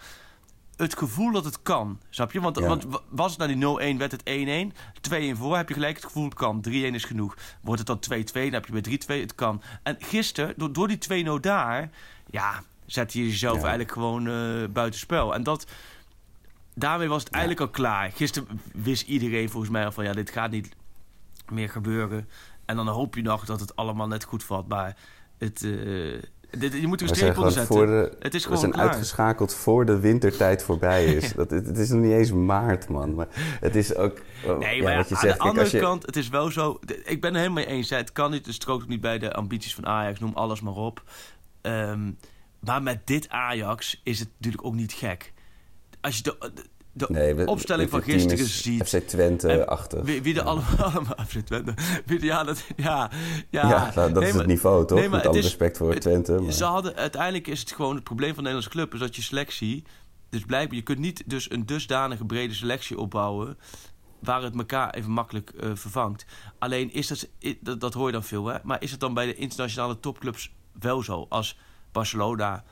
het 0.81 0.99
gevoel 0.99 1.33
dat 1.33 1.45
het 1.45 1.63
kan. 1.63 2.01
Snap 2.11 2.33
je? 2.33 2.41
Want, 2.41 2.59
Ja. 2.59 2.67
want 2.67 2.85
wa- 2.85 3.01
was 3.09 3.31
het 3.37 3.39
nou 3.39 3.51
die 3.51 3.95
0-1, 3.95 3.99
werd 3.99 4.13
het 4.13 4.23
1-1. 4.25 4.73
2-1 5.01 5.37
voor, 5.37 5.57
heb 5.57 5.69
je 5.69 5.75
gelijk 5.75 5.97
het 5.97 6.05
gevoel 6.05 6.25
het 6.25 6.35
kan. 6.35 6.61
3-1 6.61 6.95
is 6.95 7.05
genoeg. 7.05 7.37
Wordt 7.61 7.79
het 7.79 7.87
dan 7.87 7.99
2-2, 8.01 8.33
dan 8.45 8.53
heb 8.53 8.67
je 8.67 8.73
bij 8.73 8.81
3-2, 8.81 9.21
het 9.21 9.35
kan. 9.35 9.63
En 9.83 9.97
gisteren, 9.99 10.55
door, 10.57 10.73
door 10.73 10.89
die 10.89 10.99
2-0 10.99 11.41
daar... 11.41 11.91
Ja, 12.27 12.63
zet 12.87 13.13
je 13.13 13.27
jezelf 13.27 13.55
Ja. 13.57 13.61
eigenlijk 13.61 13.93
gewoon 13.93 14.29
eh 14.29 14.69
buitenspel. 14.73 15.35
En 15.35 15.43
dat... 15.43 15.67
Daarmee 16.75 17.09
was 17.09 17.23
het 17.23 17.33
eigenlijk 17.33 17.63
al 17.63 17.69
klaar. 17.71 18.11
Gisteren 18.13 18.61
wist 18.73 19.07
iedereen 19.09 19.51
volgens 19.51 19.73
mij 19.73 19.85
al 19.85 19.93
van... 19.93 20.05
Ja, 20.05 20.13
dit 20.13 20.31
gaat 20.31 20.51
niet 20.51 20.69
meer 21.49 21.69
gebeuren. 21.69 22.29
En 22.65 22.77
dan 22.77 22.89
hoop 22.89 23.15
je 23.15 23.23
nog 23.23 23.45
dat 23.45 23.61
het 23.61 23.77
allemaal 23.77 24.07
net 24.07 24.25
goed 24.25 24.45
valt. 24.45 24.69
Maar 24.69 24.97
het... 25.39 25.63
dit, 25.63 26.23
je 26.51 26.59
moet 26.59 26.73
er 26.73 26.83
een 26.83 26.89
We 26.89 26.97
zijn 26.99 27.17
streep 27.17 27.37
onder 27.37 27.53
zetten. 27.53 27.87
de, 27.87 28.17
het 28.19 28.35
is 28.35 28.41
we 28.41 28.47
gewoon 28.47 28.59
zijn 28.61 28.73
klaar. 28.73 28.89
uitgeschakeld 28.89 29.55
voor 29.55 29.87
de 29.87 30.01
wintertijd 30.01 30.63
voorbij 30.63 31.05
is. 31.05 31.33
dat, 31.35 31.51
het, 31.51 31.67
het 31.67 31.79
is 31.79 31.89
nog 31.89 32.01
niet 32.01 32.13
eens 32.13 32.33
maart, 32.33 32.89
man. 32.89 33.15
Maar 33.15 33.29
het 33.61 33.77
is 33.77 33.95
ook... 33.95 34.21
oh, 34.47 34.59
Nee, 34.59 34.77
ja, 34.77 34.83
maar 34.83 34.93
ja, 34.93 34.99
wat 34.99 35.09
je 35.09 35.15
aan 35.15 35.21
zegt, 35.21 35.37
de 35.37 35.43
andere 35.43 35.69
je, 35.71 35.79
kant, 35.79 36.07
het 36.07 36.17
is 36.17 36.29
wel 36.29 36.51
zo... 36.51 36.79
Ik 37.05 37.21
ben 37.21 37.31
er 37.31 37.41
helemaal 37.41 37.65
mee 37.65 37.75
eens. 37.75 37.91
hè. 37.91 37.97
Het 37.97 38.13
kan 38.13 38.31
niet, 38.31 38.47
het 38.47 38.55
strookt 38.55 38.83
ook 38.83 38.89
niet 38.89 39.01
bij 39.01 39.19
de 39.19 39.33
ambities 39.33 39.75
van 39.75 39.87
Ajax. 39.87 40.21
Noem 40.21 40.35
alles 40.35 40.61
maar 40.61 40.75
op. 40.75 41.03
Ehm, 41.61 42.11
maar 42.59 42.83
met 42.83 43.07
dit 43.07 43.29
Ajax 43.29 44.01
is 44.05 44.19
het 44.19 44.29
natuurlijk 44.37 44.65
ook 44.65 44.75
niet 44.75 44.93
gek. 44.93 45.33
Als 46.01 46.17
je 46.17 46.23
de, 46.23 46.53
de, 46.93 47.07
de 47.07 47.13
Nee, 47.13 47.35
we- 47.35 47.47
opstelling 47.47 47.91
van 47.91 48.03
gisteren 48.03 48.39
is 48.39 48.63
ziet... 48.63 48.89
FC 48.89 48.97
Twente-achtig. 49.09 50.03
Wie, 50.05 50.23
wie 50.23 50.35
er 50.35 50.43
allemaal... 50.51 50.77
allemaal 50.77 51.17
FC 51.29 51.39
Twente. 51.39 51.75
Wie, 52.07 52.25
ja, 52.25 52.45
dat, 52.45 52.65
ja, 52.77 53.11
ja, 53.51 53.69
Ja, 53.69 53.85
dat, 53.85 53.95
dat 53.95 54.15
Nee, 54.15 54.23
is 54.23 54.31
maar- 54.31 54.39
het 54.39 54.47
niveau, 54.51 54.87
toch? 54.87 54.99
nee, 54.99 55.09
maar 55.09 55.19
Met 55.19 55.27
alle 55.27 55.39
is- 55.39 55.45
respect 55.45 55.77
voor 55.77 55.91
het- 55.91 56.01
Twente. 56.01 56.33
Maar... 56.33 56.53
Ze 56.53 56.65
hadden, 56.65 56.97
uiteindelijk 56.97 57.47
is 57.47 57.61
het 57.61 57.73
gewoon 57.73 57.95
het 57.95 58.05
probleem 58.05 58.35
van 58.35 58.45
de 58.45 58.51
Nederlandse 58.51 58.71
club... 58.79 58.95
is 58.95 59.01
dat 59.01 59.17
je 59.17 59.23
selectie... 59.23 59.85
Dus 60.31 60.45
blijkbaar, 60.45 60.77
je 60.77 60.83
kunt 60.83 60.99
niet 60.99 61.23
dus 61.27 61.51
een 61.51 61.67
dusdanige 61.67 62.25
brede 62.25 62.55
selectie 62.55 62.99
opbouwen... 62.99 63.59
waar 64.19 64.43
het 64.43 64.55
elkaar 64.57 64.95
even 64.95 65.11
makkelijk 65.11 65.51
eh, 65.51 65.71
vervangt. 65.75 66.25
Alleen 66.59 66.93
is 66.93 67.07
dat, 67.07 67.29
dat... 67.61 67.81
Dat 67.81 67.95
hoor 67.95 68.07
je 68.07 68.13
dan 68.13 68.25
veel, 68.25 68.47
hè? 68.47 68.59
Maar 68.63 68.83
is 68.83 68.91
het 68.91 69.01
dan 69.01 69.15
bij 69.15 69.27
de 69.27 69.35
internationale 69.35 70.01
topclubs 70.01 70.53
wel 70.81 71.03
zo? 71.03 71.27
Als 71.29 71.59
Barcelona 71.93 72.65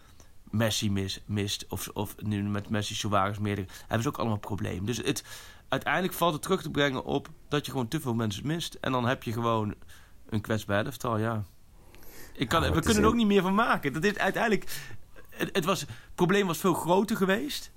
Messi 0.51 0.91
mis, 0.91 1.23
mist... 1.27 1.67
Of, 1.69 1.89
of 1.89 2.15
nu 2.23 2.43
met 2.43 2.69
Messi, 2.69 2.95
Suarez, 2.95 3.39
meerdere... 3.39 3.67
hebben 3.81 4.03
ze 4.03 4.09
ook 4.09 4.19
allemaal 4.19 4.39
problemen. 4.39 4.85
Dus 4.85 4.97
het, 4.97 5.25
uiteindelijk 5.69 6.15
valt 6.15 6.33
het 6.33 6.43
terug 6.43 6.63
te 6.63 6.71
brengen 6.71 7.05
op... 7.05 7.29
dat 7.49 7.67
je 7.67 7.71
gewoon 7.71 7.89
te 7.89 8.01
veel 8.01 8.15
mensen 8.15 8.47
mist. 8.47 8.75
En 8.81 8.93
dan 8.93 9.07
heb 9.07 9.23
je 9.23 9.33
gewoon 9.33 9.75
een 10.29 10.41
kwetsbaar 10.41 10.85
elftal, 10.85 11.19
ja. 11.19 11.43
Ik 12.33 12.49
kan, 12.49 12.63
Ja, 12.63 12.73
we 12.73 12.81
kunnen 12.81 13.03
er 13.03 13.09
ook 13.09 13.15
niet 13.15 13.27
meer 13.27 13.43
van 13.43 13.55
maken. 13.55 13.93
Dat 13.93 14.05
is 14.05 14.19
uiteindelijk... 14.19 14.71
Het, 15.31 15.51
het, 15.53 15.65
was, 15.65 15.81
het 15.81 15.91
probleem 16.15 16.47
was 16.47 16.59
veel 16.59 16.75
groter 16.75 17.17
geweest... 17.17 17.73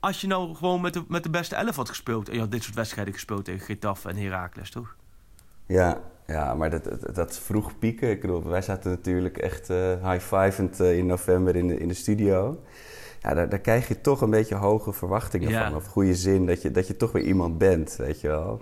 als 0.00 0.20
je 0.20 0.26
nou 0.26 0.54
gewoon 0.54 0.80
met 0.80 0.94
de, 0.94 1.04
met 1.08 1.22
de 1.22 1.30
beste 1.30 1.54
elf 1.54 1.76
had 1.76 1.88
gespeeld... 1.88 2.28
en 2.28 2.34
je 2.34 2.40
had 2.40 2.50
dit 2.50 2.62
soort 2.62 2.74
wedstrijden 2.74 3.14
gespeeld 3.14 3.44
tegen 3.44 3.66
Getafe 3.66 4.08
en 4.08 4.16
Heracles, 4.16 4.70
toch? 4.70 4.96
Ja, 5.66 6.00
ja, 6.26 6.54
maar 6.54 6.70
dat, 6.70 6.84
dat, 6.84 7.14
dat 7.14 7.36
vroeg 7.38 7.78
pieken. 7.78 8.10
Ik 8.10 8.20
bedoel, 8.20 8.48
wij 8.48 8.62
zaten 8.62 8.90
natuurlijk 8.90 9.38
echt 9.38 9.70
eh 9.70 10.10
high-fivend 10.10 10.80
eh, 10.80 10.98
in 10.98 11.06
november 11.06 11.56
in 11.56 11.68
de, 11.68 11.78
in 11.78 11.88
de 11.88 11.94
studio. 11.94 12.60
Ja, 13.20 13.34
daar, 13.34 13.48
daar 13.48 13.58
krijg 13.58 13.88
je 13.88 14.00
toch 14.00 14.20
een 14.20 14.30
beetje 14.30 14.54
hoge 14.54 14.92
verwachtingen 14.92 15.48
Ja. 15.50 15.66
van. 15.68 15.76
Of 15.76 15.86
goede 15.86 16.14
zin, 16.14 16.46
dat 16.46 16.62
je, 16.62 16.70
dat 16.70 16.86
je 16.86 16.96
toch 16.96 17.12
weer 17.12 17.22
iemand 17.24 17.58
bent, 17.58 17.96
weet 17.96 18.20
je 18.20 18.28
wel. 18.28 18.60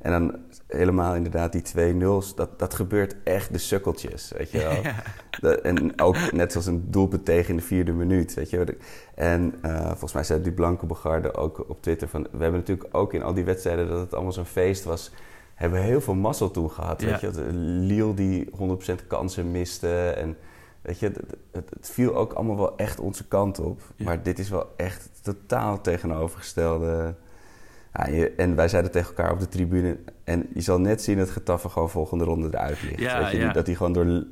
En 0.00 0.12
dan 0.12 0.36
helemaal 0.66 1.14
inderdaad 1.14 1.52
die 1.52 1.94
2-0's, 1.94 2.34
dat, 2.34 2.58
dat 2.58 2.74
gebeurt 2.74 3.16
echt 3.24 3.52
de 3.52 3.58
sukkeltjes, 3.58 4.32
weet 4.38 4.50
je 4.50 4.58
wel. 4.58 4.76
Dat- 5.40 5.60
en 5.60 6.00
ook 6.00 6.32
net 6.32 6.52
zoals 6.52 6.66
een 6.66 6.90
doelpunt 6.90 7.24
tegen 7.24 7.50
in 7.50 7.56
de 7.56 7.62
vierde 7.62 7.92
minuut, 7.92 8.34
weet 8.34 8.50
je 8.50 8.56
wel. 8.56 8.66
En 9.14 9.54
eh, 9.62 9.86
volgens 9.86 10.12
mij 10.12 10.24
zei 10.24 10.42
die 10.42 10.52
Blanke 10.52 10.86
Bogarde 10.86 11.34
ook 11.34 11.64
op 11.68 11.82
Twitter 11.82 12.08
van... 12.08 12.22
we 12.22 12.42
hebben 12.42 12.60
natuurlijk 12.60 12.88
ook 12.96 13.14
in 13.14 13.22
al 13.22 13.34
die 13.34 13.44
wedstrijden 13.44 13.88
dat 13.88 14.00
het 14.00 14.14
allemaal 14.14 14.32
zo'n 14.32 14.44
feest 14.44 14.84
was... 14.84 15.12
hebben 15.56 15.80
we 15.80 15.84
heel 15.86 16.00
veel 16.00 16.14
mazzel 16.14 16.50
toen 16.50 16.70
gehad, 16.70 17.00
Ja. 17.02 17.06
weet 17.20 17.20
je. 17.20 17.52
Lille 17.52 18.14
die 18.14 18.48
100% 18.50 19.06
kansen 19.06 19.50
miste 19.50 20.08
en... 20.10 20.36
Weet 20.82 20.98
je, 20.98 21.12
het, 21.52 21.70
viel 21.80 22.14
ook 22.16 22.32
allemaal 22.32 22.56
wel 22.56 22.76
echt 22.76 23.00
onze 23.00 23.26
kant 23.28 23.58
op. 23.60 23.80
Ja. 23.96 24.04
Maar 24.04 24.22
dit 24.22 24.38
is 24.38 24.48
wel 24.48 24.72
echt 24.76 25.10
totaal 25.22 25.80
tegenovergestelde. 25.80 27.14
Ja, 27.94 28.06
je- 28.08 28.30
en 28.36 28.54
wij 28.56 28.68
zeiden 28.68 28.90
tegen 28.90 29.08
elkaar 29.08 29.32
op 29.32 29.40
de 29.40 29.48
tribune... 29.48 29.98
en 30.24 30.46
je 30.54 30.60
zal 30.60 30.80
net 30.80 31.02
zien 31.02 31.16
dat 31.18 31.30
Getafe 31.30 31.68
gewoon 31.68 31.90
volgende 31.90 32.24
ronde 32.24 32.46
eruit 32.46 32.82
ligt. 32.82 32.98
Ja, 33.00 33.18
Weet 33.22 33.30
je, 33.30 33.38
ja. 33.38 33.52
Dat 33.52 33.66
die 33.66 33.76
gewoon 33.76 33.92
door 33.92 34.04
uh, 34.06 34.24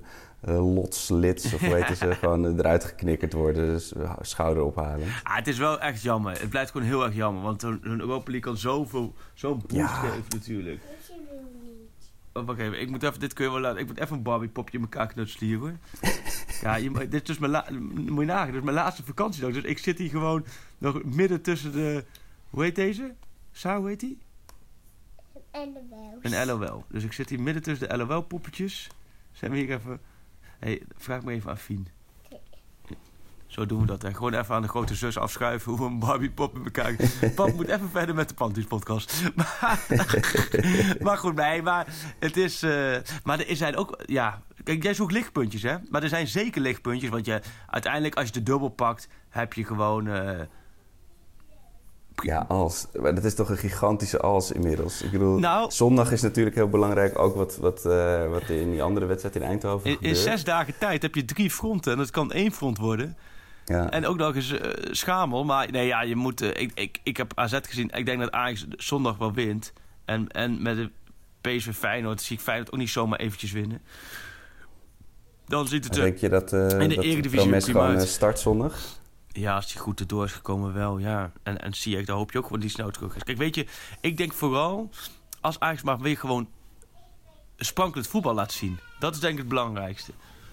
lotslits, 0.74 1.54
of 1.54 1.60
hoe 1.60 1.74
heet 1.82 1.96
ze, 1.96 2.14
gewoon 2.14 2.58
eruit 2.58 2.84
geknikkerd 2.84 3.32
worden. 3.32 3.66
Dus 3.66 3.92
schouder 4.20 4.62
ophalen. 4.64 5.06
Ah, 5.22 5.36
het 5.36 5.46
is 5.46 5.58
wel 5.58 5.80
echt 5.80 6.02
jammer. 6.02 6.40
Het 6.40 6.48
blijft 6.50 6.70
gewoon 6.70 6.86
heel 6.86 7.04
erg 7.04 7.14
jammer. 7.14 7.42
Want 7.42 7.62
een 7.62 7.80
Europa 7.82 8.30
League 8.30 8.40
kan 8.40 8.56
zoveel, 8.56 9.14
zo'n 9.34 9.62
boost 9.66 9.90
geven 9.90 10.22
natuurlijk. 10.28 10.80
Oh, 12.34 12.46
wacht 12.46 12.58
even. 12.58 12.80
Ik 12.80 12.90
moet 12.90 13.02
even, 13.02 13.20
dit 13.20 13.32
kun 13.32 13.44
je 13.44 13.50
wel 13.50 13.60
laten. 13.60 13.80
Ik 13.80 13.86
moet 13.86 13.98
even 13.98 14.16
een 14.16 14.22
Barbie 14.22 14.48
popje 14.48 14.76
in 14.76 14.82
elkaar 14.82 15.06
knutselen 15.06 15.48
hier 15.48 15.58
hoor. 15.58 15.72
ja, 16.62 16.76
je, 16.76 16.90
dit 16.90 17.12
is 17.14 17.22
dus 17.22 17.38
mijn, 17.38 17.50
la, 17.50 17.66
moet 17.70 18.20
je 18.20 18.24
nagaan, 18.24 18.46
dit 18.46 18.54
is 18.54 18.62
mijn 18.62 18.76
laatste 18.76 19.04
vakantiedag. 19.04 19.52
Dus 19.52 19.62
ik 19.62 19.78
zit 19.78 19.98
hier 19.98 20.10
gewoon 20.10 20.44
nog 20.78 21.04
midden 21.04 21.42
tussen 21.42 21.72
de... 21.72 22.04
Hoe 22.50 22.62
heet 22.62 22.74
deze? 22.74 23.14
Sa, 23.52 23.78
hoe 23.78 23.88
heet 23.88 24.00
die? 24.00 24.18
Een 26.20 26.46
LOL. 26.46 26.84
Dus 26.88 27.04
ik 27.04 27.12
zit 27.12 27.28
hier 27.28 27.40
midden 27.40 27.62
tussen 27.62 27.88
de 27.88 27.96
LOL-poppetjes. 27.96 28.90
Zijn 29.32 29.50
we 29.50 29.56
hier 29.56 29.70
even... 29.70 30.00
hey, 30.58 30.82
vraag 30.96 31.24
me 31.24 31.32
even 31.32 31.50
aan 31.50 31.58
Fien. 31.58 31.88
Zo 33.54 33.66
doen 33.66 33.80
we 33.80 33.86
dat. 33.86 34.02
Hè. 34.02 34.14
Gewoon 34.14 34.34
even 34.34 34.54
aan 34.54 34.62
de 34.62 34.68
grote 34.68 34.94
zus 34.94 35.18
afschuiven 35.18 35.72
hoe 35.72 35.80
we 35.80 35.86
een 35.86 35.98
Barbie 35.98 36.30
pop 36.30 36.56
in 36.56 36.64
elkaar... 36.64 36.94
Pap 37.34 37.52
moet 37.54 37.68
even 37.68 37.88
verder 37.90 38.14
met 38.14 38.28
de 38.28 38.34
Panties 38.34 38.64
podcast. 38.64 39.12
Maar, 39.34 39.86
maar 41.02 41.18
goed, 41.18 41.34
nee, 41.34 41.62
maar 41.62 41.86
het 42.18 42.36
is... 42.36 42.62
eh, 42.62 42.96
maar 43.24 43.40
er 43.40 43.56
zijn 43.56 43.76
ook... 43.76 44.02
Ja, 44.06 44.42
kijk, 44.64 44.82
jij 44.82 44.94
zoekt 44.94 45.12
lichtpuntjes, 45.12 45.62
hè? 45.62 45.74
Maar 45.90 46.02
er 46.02 46.08
zijn 46.08 46.26
zeker 46.26 46.60
lichtpuntjes. 46.60 47.10
Want 47.10 47.26
je, 47.26 47.40
uiteindelijk, 47.70 48.14
als 48.14 48.26
je 48.26 48.32
de 48.32 48.42
dubbel 48.42 48.68
pakt, 48.68 49.08
heb 49.28 49.52
je 49.52 49.64
gewoon... 49.64 50.06
eh, 50.08 50.40
Ja, 52.22 52.44
als. 52.48 52.86
Maar 53.00 53.14
dat 53.14 53.24
is 53.24 53.34
toch 53.34 53.48
een 53.48 53.56
gigantische 53.56 54.18
als 54.20 54.52
inmiddels. 54.52 55.02
Ik 55.02 55.10
bedoel, 55.10 55.38
Nou- 55.38 55.70
zondag 55.70 56.12
is 56.12 56.22
natuurlijk 56.22 56.56
heel 56.56 56.68
belangrijk. 56.68 57.18
Ook 57.18 57.34
wat, 57.36 57.56
wat, 57.56 57.84
eh, 57.86 58.28
wat 58.28 58.48
in 58.48 58.70
die 58.70 58.82
andere 58.82 59.06
wedstrijd 59.06 59.36
in 59.36 59.42
Eindhoven 59.42 59.86
in, 59.86 59.92
in 59.92 59.96
gebeurt. 59.98 60.16
zes 60.18 60.44
dagen 60.44 60.78
tijd 60.78 61.02
heb 61.02 61.14
je 61.14 61.24
drie 61.24 61.50
fronten. 61.50 61.92
En 61.92 61.98
dat 61.98 62.10
kan 62.10 62.32
één 62.32 62.52
front 62.52 62.78
worden. 62.78 63.16
Ja. 63.64 63.90
En 63.90 64.06
ook 64.06 64.16
nog 64.16 64.34
eens 64.34 64.50
eh, 64.50 64.70
schamel. 64.90 65.44
Maar 65.44 65.70
nee, 65.70 65.86
ja, 65.86 66.02
je 66.02 66.16
moet... 66.16 66.40
eh, 66.40 66.62
ik, 66.62 66.70
ik, 66.74 66.98
ik 67.02 67.16
heb 67.16 67.32
AZ 67.34 67.58
gezien. 67.62 67.90
Ik 67.90 68.06
denk 68.06 68.20
dat 68.20 68.32
Ajax 68.32 68.66
zondag 68.76 69.16
wel 69.16 69.32
wint. 69.32 69.72
En, 70.04 70.28
en 70.28 70.62
met 70.62 70.76
de 70.76 70.90
PSV 71.40 71.74
Feyenoord 71.74 72.22
zie 72.22 72.36
ik 72.36 72.42
Feyenoord 72.42 72.72
ook 72.72 72.78
niet 72.78 72.90
zomaar 72.90 73.18
eventjes 73.18 73.52
winnen. 73.52 73.82
Dan 75.46 75.68
ziet 75.68 75.84
het 75.84 75.96
er... 75.96 76.02
denk 76.02 76.18
je 76.18 76.28
dat, 76.28 76.52
eh 76.52 76.68
in 76.68 76.88
de 76.88 76.94
dat 76.94 77.04
Eredivisie 77.04 77.60
gewoon 77.60 77.96
uit. 77.96 78.08
start 78.08 78.38
zondag? 78.38 78.78
Ja, 79.28 79.54
als 79.54 79.72
hij 79.72 79.82
goed 79.82 80.00
erdoor 80.00 80.24
is 80.24 80.32
gekomen, 80.32 80.74
wel, 80.74 80.98
ja. 80.98 81.32
En, 81.42 81.60
en 81.60 81.74
zie 81.74 81.98
ik, 81.98 82.06
daar 82.06 82.16
hoop 82.16 82.32
je 82.32 82.38
ook 82.38 82.44
gewoon 82.44 82.60
die 82.60 82.70
snel 82.70 82.90
terug 82.90 83.16
is. 83.16 83.22
Kijk, 83.22 83.38
weet 83.38 83.54
je, 83.54 83.66
ik 84.00 84.16
denk 84.16 84.32
vooral... 84.32 84.90
Als 85.40 85.60
Ajax 85.60 85.82
maar 85.82 85.98
weer 85.98 86.18
gewoon 86.18 86.48
sprankelend 87.56 88.08
voetbal 88.08 88.34
laat 88.34 88.52
zien. 88.52 88.78
Dat 88.98 89.14
is 89.14 89.20
denk 89.20 89.32
ik 89.32 89.38
het 89.38 89.48
belangrijkste. 89.48 90.12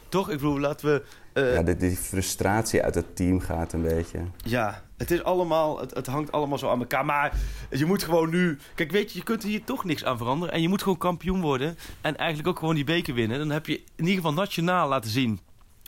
Toch? 0.09 0.29
Ik 0.29 0.35
bedoel, 0.37 0.59
laten 0.59 0.87
we... 0.87 1.03
eh, 1.33 1.53
ja, 1.53 1.63
die, 1.63 1.75
die 1.75 1.95
frustratie 1.95 2.83
uit 2.83 2.95
het 2.95 3.15
team 3.15 3.39
gaat 3.39 3.73
een 3.73 3.81
beetje. 3.81 4.19
Ja, 4.43 4.83
het 4.97 5.11
is 5.11 5.23
allemaal, 5.23 5.79
het, 5.79 5.93
het 5.93 6.07
hangt 6.07 6.31
allemaal 6.31 6.57
zo 6.57 6.69
aan 6.69 6.79
elkaar. 6.79 7.05
Maar 7.05 7.33
je 7.69 7.85
moet 7.85 8.03
gewoon 8.03 8.29
nu. 8.29 8.57
Kijk, 8.75 8.91
weet 8.91 9.11
je, 9.11 9.17
je 9.17 9.23
kunt 9.23 9.43
hier 9.43 9.63
toch 9.63 9.83
niks 9.83 10.05
aan 10.05 10.17
veranderen. 10.17 10.53
En 10.53 10.61
je 10.61 10.69
moet 10.69 10.81
gewoon 10.81 10.97
kampioen 10.97 11.41
worden. 11.41 11.77
En 12.01 12.17
eigenlijk 12.17 12.49
ook 12.49 12.59
gewoon 12.59 12.75
die 12.75 12.83
beker 12.83 13.13
winnen. 13.13 13.39
Dan 13.39 13.49
heb 13.49 13.65
je 13.65 13.77
in 13.77 14.05
ieder 14.05 14.15
geval 14.15 14.33
nationaal 14.33 14.87
laten 14.87 15.09
zien 15.09 15.39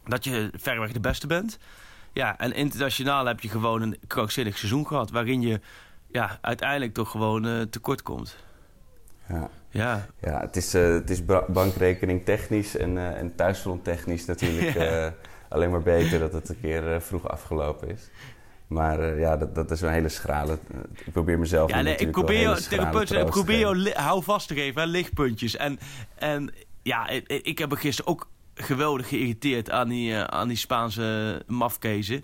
dat 0.06 0.24
je 0.24 0.50
verreweg 0.54 0.92
de 0.92 1.00
beste 1.00 1.28
bent. 1.28 1.58
Ja, 2.14 2.38
en 2.38 2.54
internationaal 2.54 3.26
heb 3.26 3.40
je 3.40 3.50
gewoon 3.50 3.82
een 3.82 3.98
krankzinnig 4.08 4.58
seizoen 4.58 4.88
gehad. 4.88 5.12
Waarin 5.12 5.42
je 5.42 5.60
ja, 6.12 6.38
uiteindelijk 6.42 6.94
toch 6.94 7.12
gewoon 7.12 7.48
eh, 7.48 7.62
tekort 7.62 8.02
komt. 8.02 8.36
Ja, 9.28 9.50
Ja, 9.74 10.06
ja 10.22 10.40
het 10.40 10.56
is, 10.56 10.74
eh, 10.74 10.88
het 10.88 11.10
is 11.10 11.26
bankrekening 11.48 12.26
technisch 12.26 12.78
en, 12.78 12.98
eh 12.98 13.20
en 13.20 13.36
thuisfront 13.36 13.84
technisch 13.84 14.26
natuurlijk 14.26 14.74
Ja. 14.80 15.06
eh, 15.06 15.12
alleen 15.50 15.72
maar 15.72 15.82
beter 15.82 16.20
dat 16.20 16.34
het 16.34 16.50
een 16.50 16.60
keer 16.62 17.02
vroeg 17.02 17.30
afgelopen 17.30 17.90
is. 17.90 18.10
Maar 18.68 19.20
ja, 19.20 19.38
dat, 19.38 19.56
dat 19.56 19.72
is 19.72 19.82
een 19.82 19.92
hele 19.92 20.10
schrale... 20.10 20.58
ik 21.06 21.12
probeer 21.12 21.40
mezelf 21.40 21.70
Ja, 21.70 21.82
nee, 21.82 21.96
ik 21.96 22.12
probeer, 22.12 22.42
jou- 22.42 22.58
ik 23.20 23.26
probeer 23.26 23.60
jou 23.60 23.92
hou 23.92 24.24
vast 24.24 24.48
te 24.48 24.54
geven, 24.54 24.82
hè, 24.82 24.88
lichtpuntjes. 24.88 25.56
En, 25.56 25.80
en 26.16 26.54
ja, 26.82 27.08
ik, 27.08 27.28
ik 27.28 27.58
heb 27.58 27.70
me 27.70 27.76
gisteren 27.76 28.12
ook 28.12 28.30
geweldig 28.56 29.08
geïrriteerd 29.08 29.70
aan 29.70 29.90
die, 29.90 30.16
aan 30.16 30.48
die 30.48 30.58
Spaanse 30.58 31.42
mafkezen. 31.48 32.24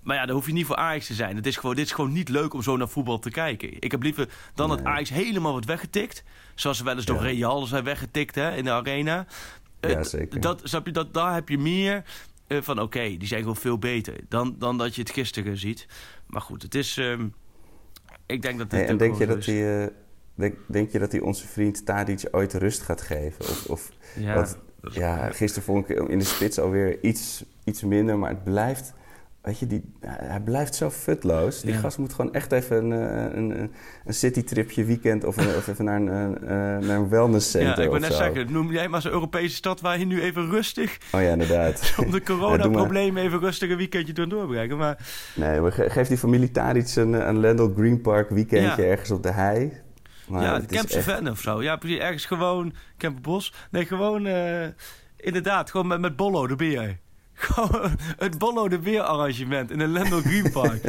Eh, 0.00 0.06
maar 0.06 0.16
ja, 0.16 0.26
daar 0.26 0.34
hoef 0.34 0.46
je 0.46 0.52
niet 0.52 0.66
voor 0.66 0.76
Ajax 0.76 1.06
te 1.06 1.14
zijn. 1.14 1.36
Het 1.36 1.46
is 1.46 1.56
gewoon, 1.56 1.76
dit 1.76 1.84
is 1.84 1.92
gewoon 1.92 2.12
niet 2.12 2.28
leuk 2.28 2.54
om 2.54 2.62
zo 2.62 2.76
naar 2.76 2.88
voetbal 2.88 3.18
te 3.18 3.30
kijken. 3.30 3.80
Ik 3.80 3.90
heb 3.90 4.02
liever 4.02 4.28
dan 4.54 4.68
dat 4.68 4.82
Nee. 4.82 4.92
Ajax 4.92 5.10
helemaal 5.10 5.52
wordt 5.52 5.66
weggetikt. 5.66 6.24
Zoals 6.54 6.78
ze 6.78 6.84
wel 6.84 6.96
eens 6.96 7.04
door. 7.04 7.22
Real 7.22 7.66
zijn 7.66 7.84
weggetikt 7.84 8.34
hè, 8.34 8.56
in 8.56 8.64
de 8.64 8.70
arena. 8.70 9.26
Eh, 9.80 9.90
Ja, 9.90 10.02
zeker. 10.02 10.40
Dat, 10.40 10.60
snap 10.64 10.86
je, 10.86 10.92
dat, 10.92 11.14
daar 11.14 11.34
heb 11.34 11.48
je 11.48 11.58
meer 11.58 12.02
eh, 12.46 12.58
van 12.60 12.80
oké, 12.80 13.16
die 13.16 13.26
zijn 13.26 13.40
gewoon 13.40 13.56
veel 13.56 13.78
beter 13.78 14.14
dan, 14.28 14.54
dan 14.58 14.78
dat 14.78 14.94
je 14.94 15.00
het 15.00 15.10
gisteren 15.10 15.56
ziet. 15.56 15.86
Maar 16.26 16.40
goed, 16.40 16.62
het 16.62 16.74
is... 16.74 16.96
ehm, 16.96 17.28
ik 18.26 18.42
denk 18.42 18.58
dat 18.58 18.70
dit 18.70 18.78
Hey, 18.78 18.88
en 18.88 18.92
ook 18.92 18.98
denk 18.98 19.18
je, 19.18 19.26
dat 19.26 19.46
eh, 19.46 19.86
denk, 20.34 20.54
denk 20.66 20.90
je 20.90 20.98
dat 20.98 21.12
hij 21.12 21.20
onze 21.20 21.46
vriend 21.46 21.86
Tadic 21.86 22.28
ooit 22.30 22.54
rust 22.54 22.82
gaat 22.82 23.00
geven? 23.00 23.40
Of, 23.40 23.64
of, 23.66 23.90
Ja, 24.16 24.34
dat 24.34 24.58
ja, 24.92 25.30
gisteren 25.30 25.64
vond 25.64 25.88
ik 25.88 25.98
in 26.08 26.18
de 26.18 26.24
spits 26.24 26.58
alweer 26.58 27.02
iets, 27.02 27.44
iets 27.64 27.82
minder, 27.82 28.18
maar 28.18 28.30
het 28.30 28.44
blijft... 28.44 28.92
Weet 29.42 29.58
je, 29.58 29.66
die, 29.66 29.82
hij 30.06 30.40
blijft 30.40 30.74
zo 30.74 30.90
futloos. 30.90 31.60
Die 31.60 31.72
Ja. 31.72 31.78
gast 31.78 31.98
moet 31.98 32.12
gewoon 32.12 32.32
echt 32.32 32.52
even 32.52 32.84
een, 32.90 33.08
eh, 33.08 33.36
een, 33.38 33.60
een, 33.60 33.72
een 34.04 34.14
citytripje 34.14 34.84
weekend 34.84 35.24
of, 35.24 35.36
een, 35.36 35.46
of 35.56 35.68
even 35.68 35.84
naar 35.84 35.96
een, 36.00 36.06
een, 36.06 36.50
een- 36.52 36.86
naar 36.86 36.96
een 36.96 37.08
wellnesscenter 37.08 37.78
Ja, 37.78 37.82
ik 37.84 37.90
of 37.90 37.98
net 37.98 38.12
zeggen, 38.14 38.52
noem 38.52 38.72
jij 38.72 38.88
maar 38.88 39.02
zo'n 39.02 39.12
Europese 39.12 39.54
stad 39.54 39.80
waar 39.80 39.98
je 39.98 40.04
nu 40.06 40.22
even 40.22 40.50
rustig, 40.50 40.98
Oh 41.12 41.20
ja, 41.22 41.28
inderdaad. 41.28 41.92
om 42.04 42.10
de 42.10 42.16
Ja, 42.16 42.22
coronaproblemen 42.24 43.22
even 43.22 43.38
rustig 43.40 43.70
een 43.70 43.76
weekendje 43.76 44.12
door 44.12 44.28
doorbrengen. 44.28 44.76
Maar 44.76 44.98
Nee, 45.34 45.60
maar 45.60 45.72
ge- 45.72 45.90
geef 45.90 46.08
die 46.08 46.18
familie 46.18 46.50
Tadic 46.50 46.94
een, 46.96 47.12
een 47.28 47.40
Landel 47.40 47.72
Green 47.76 48.00
Park 48.00 48.30
weekendje 48.30 48.82
Ja. 48.82 48.88
ergens 48.90 49.10
op 49.10 49.22
de 49.22 49.32
hei. 49.32 49.72
Maar 50.28 50.42
ja, 50.42 50.58
de 50.58 50.76
echt- 50.76 50.96
Ven 50.96 51.28
of 51.28 51.40
zo. 51.40 51.62
Ja, 51.62 51.76
precies. 51.76 51.98
Ergens 51.98 52.24
gewoon 52.24 52.72
Kempenbos. 52.96 53.54
Nee, 53.70 53.84
gewoon 53.86 54.26
eh, 54.26 54.66
inderdaad, 55.16 55.70
gewoon 55.70 55.86
met, 55.86 56.00
met 56.00 56.16
Bollo 56.16 56.46
de 56.46 56.56
Beer. 56.56 56.98
Gewoon 57.40 57.96
het 58.16 58.38
Bollo 58.38 58.68
de 58.68 58.78
Beer 58.78 59.00
arrangement 59.02 59.70
in 59.70 59.80
een 59.80 59.92
Lendel 59.92 60.20
Green 60.20 60.50
Park. 60.52 60.82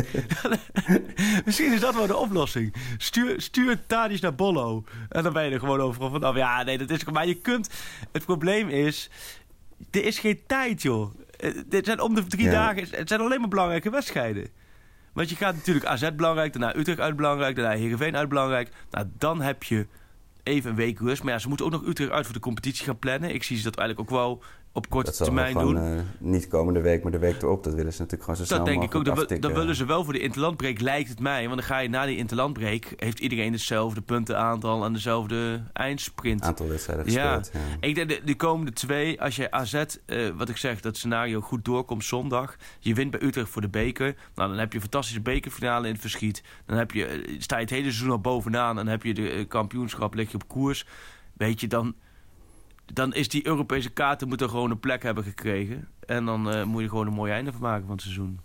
Misschien 1.46 1.74
is 1.74 1.80
dat 1.80 1.96
wel 1.96 2.08
de 2.08 2.16
oplossing. 2.16 2.74
Stuur, 2.98 3.42
stuur 3.42 3.86
Tadic 3.88 4.22
naar 4.22 4.36
Bollo. 4.36 4.84
En 5.10 5.24
dan 5.24 5.34
ben 5.34 5.46
je 5.46 5.52
er 5.52 5.60
gewoon 5.60 5.80
overal 5.82 6.10
vanaf. 6.12 6.36
Ja, 6.36 6.64
nee, 6.64 6.78
dat 6.78 6.90
is... 6.90 7.04
Maar 7.04 7.28
je 7.28 7.36
kunt... 7.36 7.70
Het 8.12 8.26
probleem 8.26 8.70
is... 8.70 9.10
Er 9.92 10.06
is 10.06 10.20
geen 10.20 10.40
tijd, 10.48 10.82
joh. 10.82 11.16
Eh, 11.40 11.52
Dit 11.68 11.86
zijn 11.86 12.00
om 12.00 12.16
de 12.16 12.26
drie 12.28 12.46
Ja. 12.46 12.52
dagen... 12.52 12.88
Het 12.92 13.08
zijn 13.08 13.22
alleen 13.22 13.40
maar 13.40 13.50
belangrijke 13.50 13.90
wedstrijden. 13.90 14.48
Want 15.14 15.30
je 15.30 15.36
gaat 15.36 15.56
natuurlijk 15.56 15.86
AZ 15.86 16.10
belangrijk, 16.16 16.54
daarna 16.54 16.76
Utrecht 16.76 17.00
uit 17.00 17.16
belangrijk, 17.16 17.56
daarna 17.56 17.76
Heerenveen 17.78 18.18
uit 18.18 18.30
belangrijk. 18.30 18.70
Nou, 18.92 19.06
dan 19.18 19.42
heb 19.42 19.64
je 19.64 19.88
even 20.44 20.70
een 20.70 20.76
week 20.76 21.00
rust. 21.00 21.24
Maar 21.24 21.34
ja, 21.34 21.40
ze 21.40 21.48
moeten 21.48 21.66
ook 21.66 21.72
nog 21.72 21.86
Utrecht 21.86 22.12
uit 22.12 22.26
voor 22.26 22.34
de 22.34 22.40
competitie 22.40 22.86
gaan 22.86 23.00
plannen. 23.00 23.34
Ik 23.34 23.44
zie 23.44 23.58
ze 23.58 23.64
dat 23.64 23.76
eigenlijk 23.76 24.10
ook 24.12 24.18
wel 24.18 24.44
op 24.74 24.90
korte 24.90 25.10
Dat 25.10 25.24
termijn 25.24 25.52
gewoon 25.52 25.76
doen. 25.76 25.84
eh, 25.98 26.00
niet 26.18 26.48
komende 26.48 26.82
week, 26.82 27.04
maar 27.04 27.12
de 27.12 27.20
week 27.20 27.42
erop. 27.42 27.64
Dat 27.64 27.74
willen 27.74 27.94
ze 27.94 28.02
natuurlijk 28.02 28.30
gewoon 28.30 28.46
zo 28.46 28.54
snel 28.54 28.58
Dat 28.58 28.68
denk 28.68 28.84
ik 28.84 28.96
ook. 28.96 29.42
dan 29.42 29.54
willen 29.54 29.76
ze 29.76 29.86
wel 29.86 30.04
voor 30.04 30.14
de 30.14 30.20
interlandbreak, 30.20 30.80
lijkt 30.82 31.10
het 31.10 31.20
mij. 31.20 31.44
Want 31.48 31.56
dan 31.60 31.68
ga 31.68 31.78
je 31.80 31.90
na 31.90 32.06
die 32.06 32.18
interlandbreak... 32.18 32.94
heeft 32.98 33.20
iedereen 33.20 33.52
hetzelfde 33.52 34.02
puntenaantal 34.02 34.86
en 34.86 34.94
dezelfde 34.94 35.64
eindsprint. 35.74 36.42
aantal 36.42 36.68
wedstrijden 36.68 37.06
gespeeld. 37.06 37.52
Ja. 37.54 37.60
Ik 37.88 37.96
denk 37.96 38.10
de, 38.10 38.22
de 38.26 38.36
komende 38.36 38.72
twee, 38.74 39.22
als 39.22 39.36
je 39.36 39.52
AZ, 39.52 39.74
eh, 39.74 40.30
wat 40.36 40.50
ik 40.50 40.58
zeg, 40.58 40.82
dat 40.82 40.98
scenario 40.98 41.42
goed 41.42 41.66
doorkomt 41.66 42.06
zondag. 42.06 42.56
Je 42.80 42.94
wint 42.94 43.12
bij 43.12 43.22
Utrecht 43.22 43.50
voor 43.50 43.62
de 43.62 43.70
beker. 43.70 44.16
Nou, 44.36 44.50
dan 44.50 44.58
heb 44.58 44.70
je 44.70 44.76
een 44.76 44.82
fantastische 44.84 45.22
bekerfinale 45.22 45.86
in 45.88 45.92
het 45.94 46.02
verschiet. 46.02 46.44
Dan 46.66 46.78
heb 46.78 46.92
je, 46.92 47.06
eh, 47.06 47.36
sta 47.40 47.56
je 47.56 47.62
het 47.62 47.70
hele 47.72 47.84
seizoen 47.84 48.12
al 48.12 48.20
bovenaan. 48.20 48.70
En 48.70 48.76
dan 48.76 48.88
heb 48.88 49.04
je 49.04 49.14
de 49.14 49.46
kampioenschap, 49.48 50.14
lig 50.14 50.30
je 50.32 50.36
op 50.36 50.48
koers. 50.48 50.86
Weet 51.34 51.62
je, 51.62 51.68
dan, 51.68 51.96
dan 52.94 53.14
is 53.14 53.28
die 53.28 53.48
Europese 53.48 53.90
kaarten 53.90 54.28
moeten 54.28 54.50
gewoon 54.50 54.72
een 54.72 54.80
plek 54.80 55.04
hebben 55.04 55.24
gekregen. 55.24 55.88
En 56.06 56.26
dan 56.26 56.52
eh, 56.52 56.64
moet 56.64 56.82
je 56.82 56.90
gewoon 56.90 57.08
een 57.08 57.14
mooi 57.14 57.32
einde 57.32 57.52
van 57.52 57.62
maken 57.62 57.82
van 57.86 57.92
het 57.92 58.02
seizoen. 58.02 58.40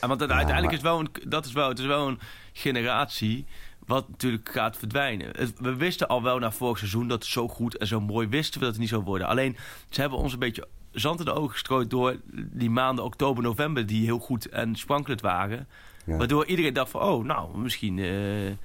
En 0.00 0.08
want 0.08 0.20
Ja, 0.20 0.26
uiteindelijk 0.26 0.64
maar- 0.64 0.74
is 0.74 0.80
wel 0.82 0.98
een, 1.00 1.08
dat 1.30 1.44
is 1.46 1.52
wel, 1.52 1.68
het 1.68 1.78
is 1.78 1.86
wel 1.86 2.08
een 2.08 2.18
generatie 2.52 3.46
wat 3.86 4.08
natuurlijk 4.08 4.48
gaat 4.52 4.76
verdwijnen. 4.76 5.26
Het- 5.36 5.58
we 5.60 5.74
wisten 5.74 6.08
al 6.08 6.22
wel 6.22 6.38
na 6.38 6.50
vorig 6.52 6.78
seizoen 6.78 7.08
dat 7.08 7.22
het 7.22 7.32
zo 7.32 7.48
goed 7.48 7.76
en 7.76 7.86
zo 7.86 8.00
mooi 8.00 8.28
wisten 8.28 8.54
we 8.58 8.64
dat 8.64 8.70
het 8.74 8.80
niet 8.80 8.88
zou 8.90 9.02
worden. 9.02 9.26
Alleen 9.26 9.56
ze 9.88 10.00
hebben 10.00 10.18
ons 10.18 10.32
een 10.32 10.38
beetje 10.38 10.68
zand 10.90 11.18
in 11.18 11.24
de 11.24 11.32
ogen 11.32 11.50
gestrooid 11.50 11.90
door 11.90 12.16
die 12.32 12.70
maanden 12.70 13.04
oktober, 13.04 13.42
november 13.42 13.86
die 13.86 14.04
heel 14.04 14.18
goed 14.18 14.48
en 14.48 14.76
sprankelend 14.76 15.20
waren. 15.20 15.66
Ja. 16.06 16.16
Waardoor 16.16 16.46
iedereen 16.46 16.72
dacht 16.74 16.90
van, 16.90 17.00
oh, 17.02 17.24
nou, 17.24 17.58
misschien 17.58 17.98
eh, 17.98 18.04
kunnen 18.04 18.56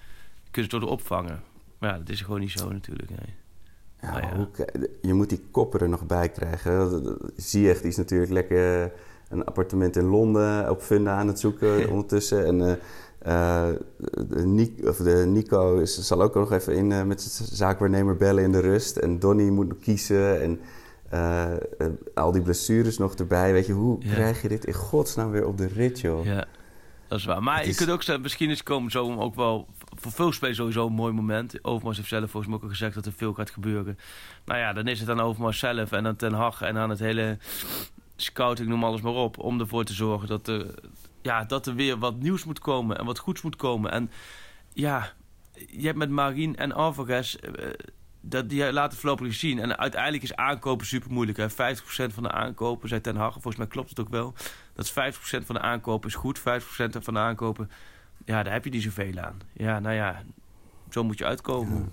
ze 0.51 0.61
het 0.61 0.69
door 0.71 0.89
opvangen. 0.89 1.43
Maar 1.79 1.89
ja, 1.91 1.97
dat 1.97 2.09
is 2.09 2.21
gewoon 2.21 2.39
niet 2.39 2.51
zo 2.51 2.69
natuurlijk. 2.71 3.09
Nee. 3.09 3.35
Ja, 4.01 4.11
Nou 4.11 4.21
ja. 4.21 4.35
hoe 4.35 4.47
ke- 4.51 4.89
je 5.01 5.13
moet 5.13 5.29
die 5.29 5.43
koppen 5.51 5.79
er 5.79 5.89
nog 5.89 6.05
bij 6.05 6.29
krijgen. 6.29 7.03
Ziyech 7.35 7.79
die 7.81 7.89
is 7.89 7.97
natuurlijk 7.97 8.31
lekker 8.31 8.81
eh, 8.83 8.89
een 9.29 9.45
appartement 9.45 9.95
in 9.95 10.05
Londen 10.05 10.69
op 10.69 10.81
Funda 10.81 11.15
aan 11.17 11.27
het 11.27 11.39
zoeken 11.39 11.89
ondertussen. 11.91 12.45
En 12.45 12.61
eh, 12.61 12.71
eh, 13.69 13.75
de, 14.27 14.45
Ni- 14.45 14.77
of 14.83 14.97
de 14.97 15.23
Nico 15.27 15.77
is, 15.79 15.99
zal 16.07 16.21
ook 16.21 16.35
nog 16.35 16.51
even 16.51 16.73
in, 16.75 17.07
met 17.07 17.21
zijn 17.21 17.49
zaakwaarnemer 17.51 18.15
bellen 18.17 18.43
in 18.43 18.51
de 18.51 18.59
rust. 18.59 18.97
En 18.97 19.19
Donny 19.19 19.49
moet 19.49 19.67
nog 19.67 19.79
kiezen. 19.79 20.41
En 20.41 20.59
al 22.13 22.31
die 22.31 22.41
blessures 22.41 22.97
nog 22.97 23.13
erbij. 23.15 23.51
Weet 23.53 23.65
je, 23.65 23.73
hoe 23.73 23.97
Ja. 23.99 24.13
krijg 24.13 24.41
je 24.41 24.47
dit 24.47 24.65
in 24.65 24.73
godsnaam 24.73 25.31
weer 25.31 25.47
op 25.47 25.57
de 25.57 25.67
rit, 25.67 25.99
joh? 25.99 26.25
Ja, 26.25 26.45
dat 27.07 27.19
is 27.19 27.25
waar. 27.25 27.43
Maar 27.43 27.67
je 27.67 27.75
kunt 27.75 27.89
ook 27.89 28.03
zeggen, 28.03 28.23
misschien 28.23 28.49
is 28.49 28.63
komen 28.63 28.91
zo 28.91 29.15
ook 29.19 29.35
wel 29.35 29.67
voor 29.95 30.11
veel 30.11 30.31
spelers 30.31 30.57
sowieso 30.57 30.87
een 30.87 30.93
mooi 30.93 31.13
moment. 31.13 31.63
Overmars 31.63 31.97
heeft 31.97 32.09
zelf 32.09 32.31
volgens 32.31 32.45
mij 32.45 32.55
ook 32.55 32.63
al 32.63 32.69
gezegd 32.69 32.95
dat 32.95 33.05
er 33.05 33.13
veel 33.13 33.33
gaat 33.33 33.49
gebeuren. 33.49 33.99
Nou 34.45 34.59
ja, 34.59 34.73
dan 34.73 34.87
is 34.87 34.99
het 34.99 35.09
aan 35.09 35.19
Overmars 35.19 35.59
zelf 35.59 35.91
en 35.91 36.07
aan 36.07 36.15
Ten 36.15 36.33
Hag 36.33 36.61
en 36.61 36.77
aan 36.77 36.89
het 36.89 36.99
hele 36.99 37.37
scouting, 38.15 38.69
noem 38.69 38.83
alles 38.83 39.01
maar 39.01 39.13
op, 39.13 39.39
om 39.39 39.59
ervoor 39.59 39.83
te 39.83 39.93
zorgen 39.93 40.27
dat 40.27 40.47
er, 40.47 40.73
ja, 41.21 41.43
dat 41.43 41.67
er 41.67 41.75
weer 41.75 41.97
wat 41.97 42.19
nieuws 42.19 42.43
moet 42.43 42.59
komen 42.59 42.97
en 42.97 43.05
wat 43.05 43.19
goeds 43.19 43.41
moet 43.41 43.55
komen. 43.55 43.91
En 43.91 44.11
ja, 44.73 45.13
je 45.53 45.85
hebt 45.85 45.97
met 45.97 46.09
Marien 46.09 46.55
en 46.55 46.71
Alvarez 46.71 47.33
eh, 47.33 47.69
dat 48.21 48.49
die 48.49 48.73
laten 48.73 48.97
voorlopig 48.97 49.33
zien. 49.33 49.59
En 49.59 49.77
uiteindelijk 49.77 50.23
is 50.23 50.35
aankopen 50.35 50.85
super 50.85 51.11
moeilijk. 51.11 51.37
Hè? 51.37 51.49
50% 51.49 51.53
van 52.13 52.23
de 52.23 52.31
aankopen, 52.31 52.89
zei 52.89 53.01
Ten 53.01 53.15
Hag, 53.15 53.33
volgens 53.33 53.55
mij 53.55 53.67
klopt 53.67 53.89
het 53.89 53.99
ook 53.99 54.09
wel. 54.09 54.33
Dat 54.73 54.85
is 54.85 54.91
50% 54.91 55.45
van 55.45 55.55
de 55.55 55.61
aankopen 55.61 56.09
is 56.09 56.15
goed, 56.15 56.39
50% 56.39 56.43
van 56.99 57.13
de 57.13 57.19
aankopen, 57.19 57.71
ja, 58.27 58.43
daar 58.43 58.53
heb 58.53 58.63
je 58.63 58.69
niet 58.69 58.83
zoveel 58.83 59.17
aan. 59.19 59.39
Ja, 59.53 59.79
nou 59.79 59.95
ja, 59.95 60.23
zo 60.89 61.03
moet 61.03 61.17
je 61.17 61.25
uitkomen. 61.25 61.91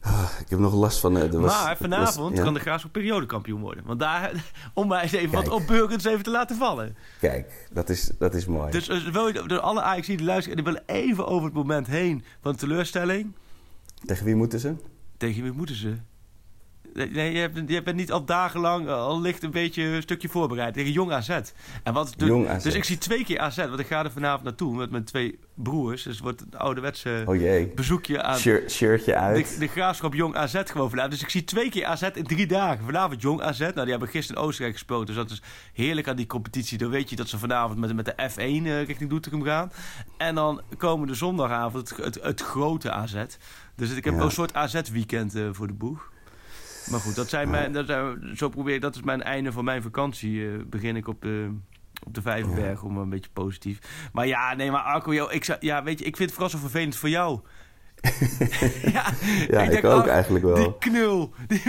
Ah, 0.00 0.30
ik 0.40 0.48
heb 0.50 0.58
nog 0.58 0.74
last 0.74 0.98
van... 1.00 1.16
er 1.16 1.40
was- 1.40 1.62
maar 1.64 1.76
vanavond 1.76 2.28
was- 2.28 2.38
ja? 2.38 2.44
kan 2.44 2.54
de 2.54 2.60
Graafschap 2.60 2.92
periodekampioen 2.92 3.60
worden. 3.60 3.84
Want 3.84 4.00
daar, 4.00 4.32
om 4.74 4.88
mij 4.88 5.02
eens 5.02 5.12
even 5.12 5.34
wat 5.34 5.48
opbeurends 5.48 6.04
even 6.04 6.22
te 6.22 6.30
laten 6.30 6.56
vallen. 6.56 6.96
Kijk, 7.20 7.68
dat 7.72 7.88
is, 7.88 8.10
dat 8.18 8.34
is 8.34 8.46
mooi. 8.46 8.70
Dus 8.70 8.88
eh, 8.88 9.06
wil 9.08 9.26
je, 9.26 9.46
door 9.46 9.60
alle 9.60 9.82
Ajax 9.82 10.06
die 10.06 10.22
luisteren, 10.24 10.56
die 10.56 10.64
willen 10.64 10.82
even 10.86 11.26
over 11.26 11.44
het 11.44 11.54
moment 11.54 11.86
heen 11.86 12.24
van 12.40 12.56
teleurstelling. 12.56 13.32
Tegen 14.04 14.24
wie 14.24 14.34
moeten 14.34 14.60
ze? 14.60 14.74
Tegen 15.16 15.42
wie 15.42 15.52
moeten 15.52 15.76
ze? 15.76 15.96
Nee, 16.96 17.32
je, 17.32 17.38
hebt, 17.38 17.60
je 17.66 17.82
bent 17.82 17.96
niet 17.96 18.12
al 18.12 18.24
dagenlang, 18.24 18.86
eh, 18.86 18.92
al 18.94 19.20
licht 19.20 19.42
een 19.42 19.50
beetje 19.50 19.82
een 19.82 20.02
stukje 20.02 20.28
voorbereid. 20.28 20.74
Tegen 20.74 20.92
Jong 20.92 21.12
AZ. 21.12 21.28
En 21.82 21.92
wat, 21.92 22.14
dus, 22.16 22.28
Jong 22.28 22.48
AZ. 22.48 22.62
dus 22.64 22.74
ik 22.74 22.84
zie 22.84 22.98
twee 22.98 23.24
keer 23.24 23.38
AZ, 23.38 23.56
want 23.56 23.78
ik 23.78 23.86
ga 23.86 24.04
er 24.04 24.10
vanavond 24.10 24.42
naartoe 24.44 24.76
met 24.76 24.90
mijn 24.90 25.04
twee 25.04 25.38
broers. 25.54 26.02
Dus 26.02 26.12
het 26.14 26.22
wordt 26.22 26.40
een 26.50 26.58
ouderwetse 26.58 27.22
Oh 27.26 27.74
bezoekje 27.74 28.22
aan 28.22 28.38
Shirt, 28.38 28.72
shirtje 28.72 29.14
uit. 29.16 29.52
de, 29.52 29.58
de 29.58 29.66
graafschap 29.66 30.14
Jong 30.14 30.36
AZ 30.36 30.62
gewoon 30.64 30.88
vanavond. 30.90 31.12
Dus 31.12 31.22
ik 31.22 31.30
zie 31.30 31.44
twee 31.44 31.70
keer 31.70 31.84
AZ 31.84 32.02
in 32.14 32.24
drie 32.24 32.46
dagen. 32.46 32.84
Vanavond 32.84 33.22
Jong 33.22 33.42
AZ. 33.42 33.58
Nou, 33.58 33.72
die 33.74 33.90
hebben 33.90 34.08
gisteren 34.08 34.42
in 34.42 34.48
Oostenrijk 34.48 34.76
gespeeld. 34.76 35.06
Dus 35.06 35.16
dat 35.16 35.30
is 35.30 35.42
heerlijk 35.72 36.08
aan 36.08 36.16
die 36.16 36.26
competitie. 36.26 36.78
Dan 36.78 36.90
weet 36.90 37.10
je 37.10 37.16
dat 37.16 37.28
ze 37.28 37.38
vanavond 37.38 37.78
met, 37.78 37.94
met 37.94 38.04
de 38.04 38.12
F1 38.30 38.66
eh, 38.66 38.82
richting 38.84 39.10
Doetinchem 39.10 39.42
gaan. 39.42 39.72
En 40.18 40.34
dan 40.34 40.60
komende 40.78 41.14
zondagavond 41.14 41.88
het, 41.88 42.04
het, 42.04 42.18
het 42.22 42.40
grote 42.40 42.90
AZ. 42.90 43.14
Dus 43.76 43.90
ik 43.94 44.04
heb 44.04 44.14
Ja. 44.14 44.20
een 44.20 44.30
soort 44.30 44.54
AZ-weekend 44.54 45.34
eh, 45.34 45.42
voor 45.52 45.66
de 45.66 45.72
boeg. 45.72 46.14
Maar 46.90 47.00
goed, 47.00 47.14
dat 47.14 47.28
zijn 47.28 47.50
mijn, 47.50 47.72
dat 47.72 47.86
zijn, 47.86 48.30
zo 48.36 48.48
probeer 48.48 48.74
ik, 48.74 48.80
dat 48.80 48.94
is 48.94 49.02
mijn 49.02 49.22
einde 49.22 49.52
van 49.52 49.64
mijn 49.64 49.82
vakantie. 49.82 50.46
eh, 50.46 50.52
begin 50.66 50.96
ik 50.96 51.08
op 51.08 51.22
de, 51.22 51.50
op 52.06 52.14
de 52.14 52.22
Vijverberg, 52.22 52.82
om 52.82 52.96
een 52.98 53.08
beetje 53.08 53.30
positief. 53.32 53.78
Maar 54.12 54.26
ja, 54.26 54.54
nee, 54.54 54.70
maar 54.70 54.80
Arco, 54.82 55.14
joh, 55.14 55.32
ik, 55.32 55.44
zou- 55.44 55.58
ja, 55.60 55.82
weet 55.82 55.98
je, 55.98 56.04
ik 56.04 56.16
vind 56.16 56.30
het 56.30 56.38
vooral 56.38 56.58
zo 56.58 56.58
vervelend 56.68 56.96
voor 56.96 57.08
jou. 57.08 57.40
ja, 58.92 59.04
Ja, 59.48 59.60
ik 59.62 59.84
ook 59.84 60.02
ach, 60.02 60.06
eigenlijk 60.08 60.44
wel. 60.44 60.54
Die 60.54 60.78
knul. 60.78 61.34
Die, 61.46 61.62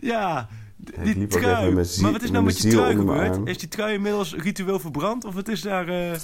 ja, 0.00 0.48
die 0.76 1.26
trui. 1.26 1.72
maar 2.00 2.12
wat 2.12 2.22
is 2.22 2.30
nou 2.30 2.44
met 2.44 2.60
je 2.62 2.68
trui 2.68 2.96
gebeurd? 2.96 3.48
Is 3.48 3.58
die 3.58 3.68
trui 3.68 3.94
inmiddels 3.94 4.34
ritueel 4.34 4.78
verbrand? 4.78 5.24
Of 5.24 5.34
het 5.34 5.48
is 5.48 5.60
daar... 5.62 5.88
eh, 5.88 6.18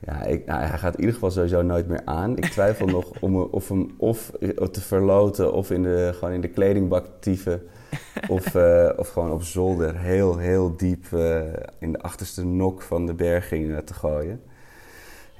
Ja, 0.00 0.22
ik, 0.22 0.46
nou, 0.46 0.60
hij 0.60 0.78
gaat 0.78 0.92
in 0.94 1.00
ieder 1.00 1.14
geval 1.14 1.30
sowieso 1.30 1.62
nooit 1.62 1.88
meer 1.88 2.02
aan. 2.04 2.36
Ik 2.36 2.46
twijfel 2.46 2.86
nog 2.96 3.10
om 3.20 3.34
hem, 3.34 3.48
of 3.50 3.68
hem 3.68 3.94
of 3.96 4.30
te 4.70 4.80
verloten 4.80 5.52
of 5.52 5.70
in 5.70 5.82
de, 5.82 6.10
gewoon 6.14 6.34
in 6.34 6.40
de 6.40 6.48
kledingbak 6.48 7.06
tieven. 7.20 7.62
Of, 8.28 8.54
eh, 8.54 8.90
of 8.96 9.08
gewoon 9.08 9.32
op 9.32 9.42
zolder 9.42 9.98
heel, 9.98 10.38
heel 10.38 10.76
diep 10.76 11.12
eh, 11.12 11.40
in 11.78 11.92
de 11.92 12.00
achterste 12.00 12.44
nok 12.44 12.82
van 12.82 13.06
de 13.06 13.14
berging 13.14 13.72
eh, 13.72 13.78
te 13.78 13.94
gooien. 13.94 14.40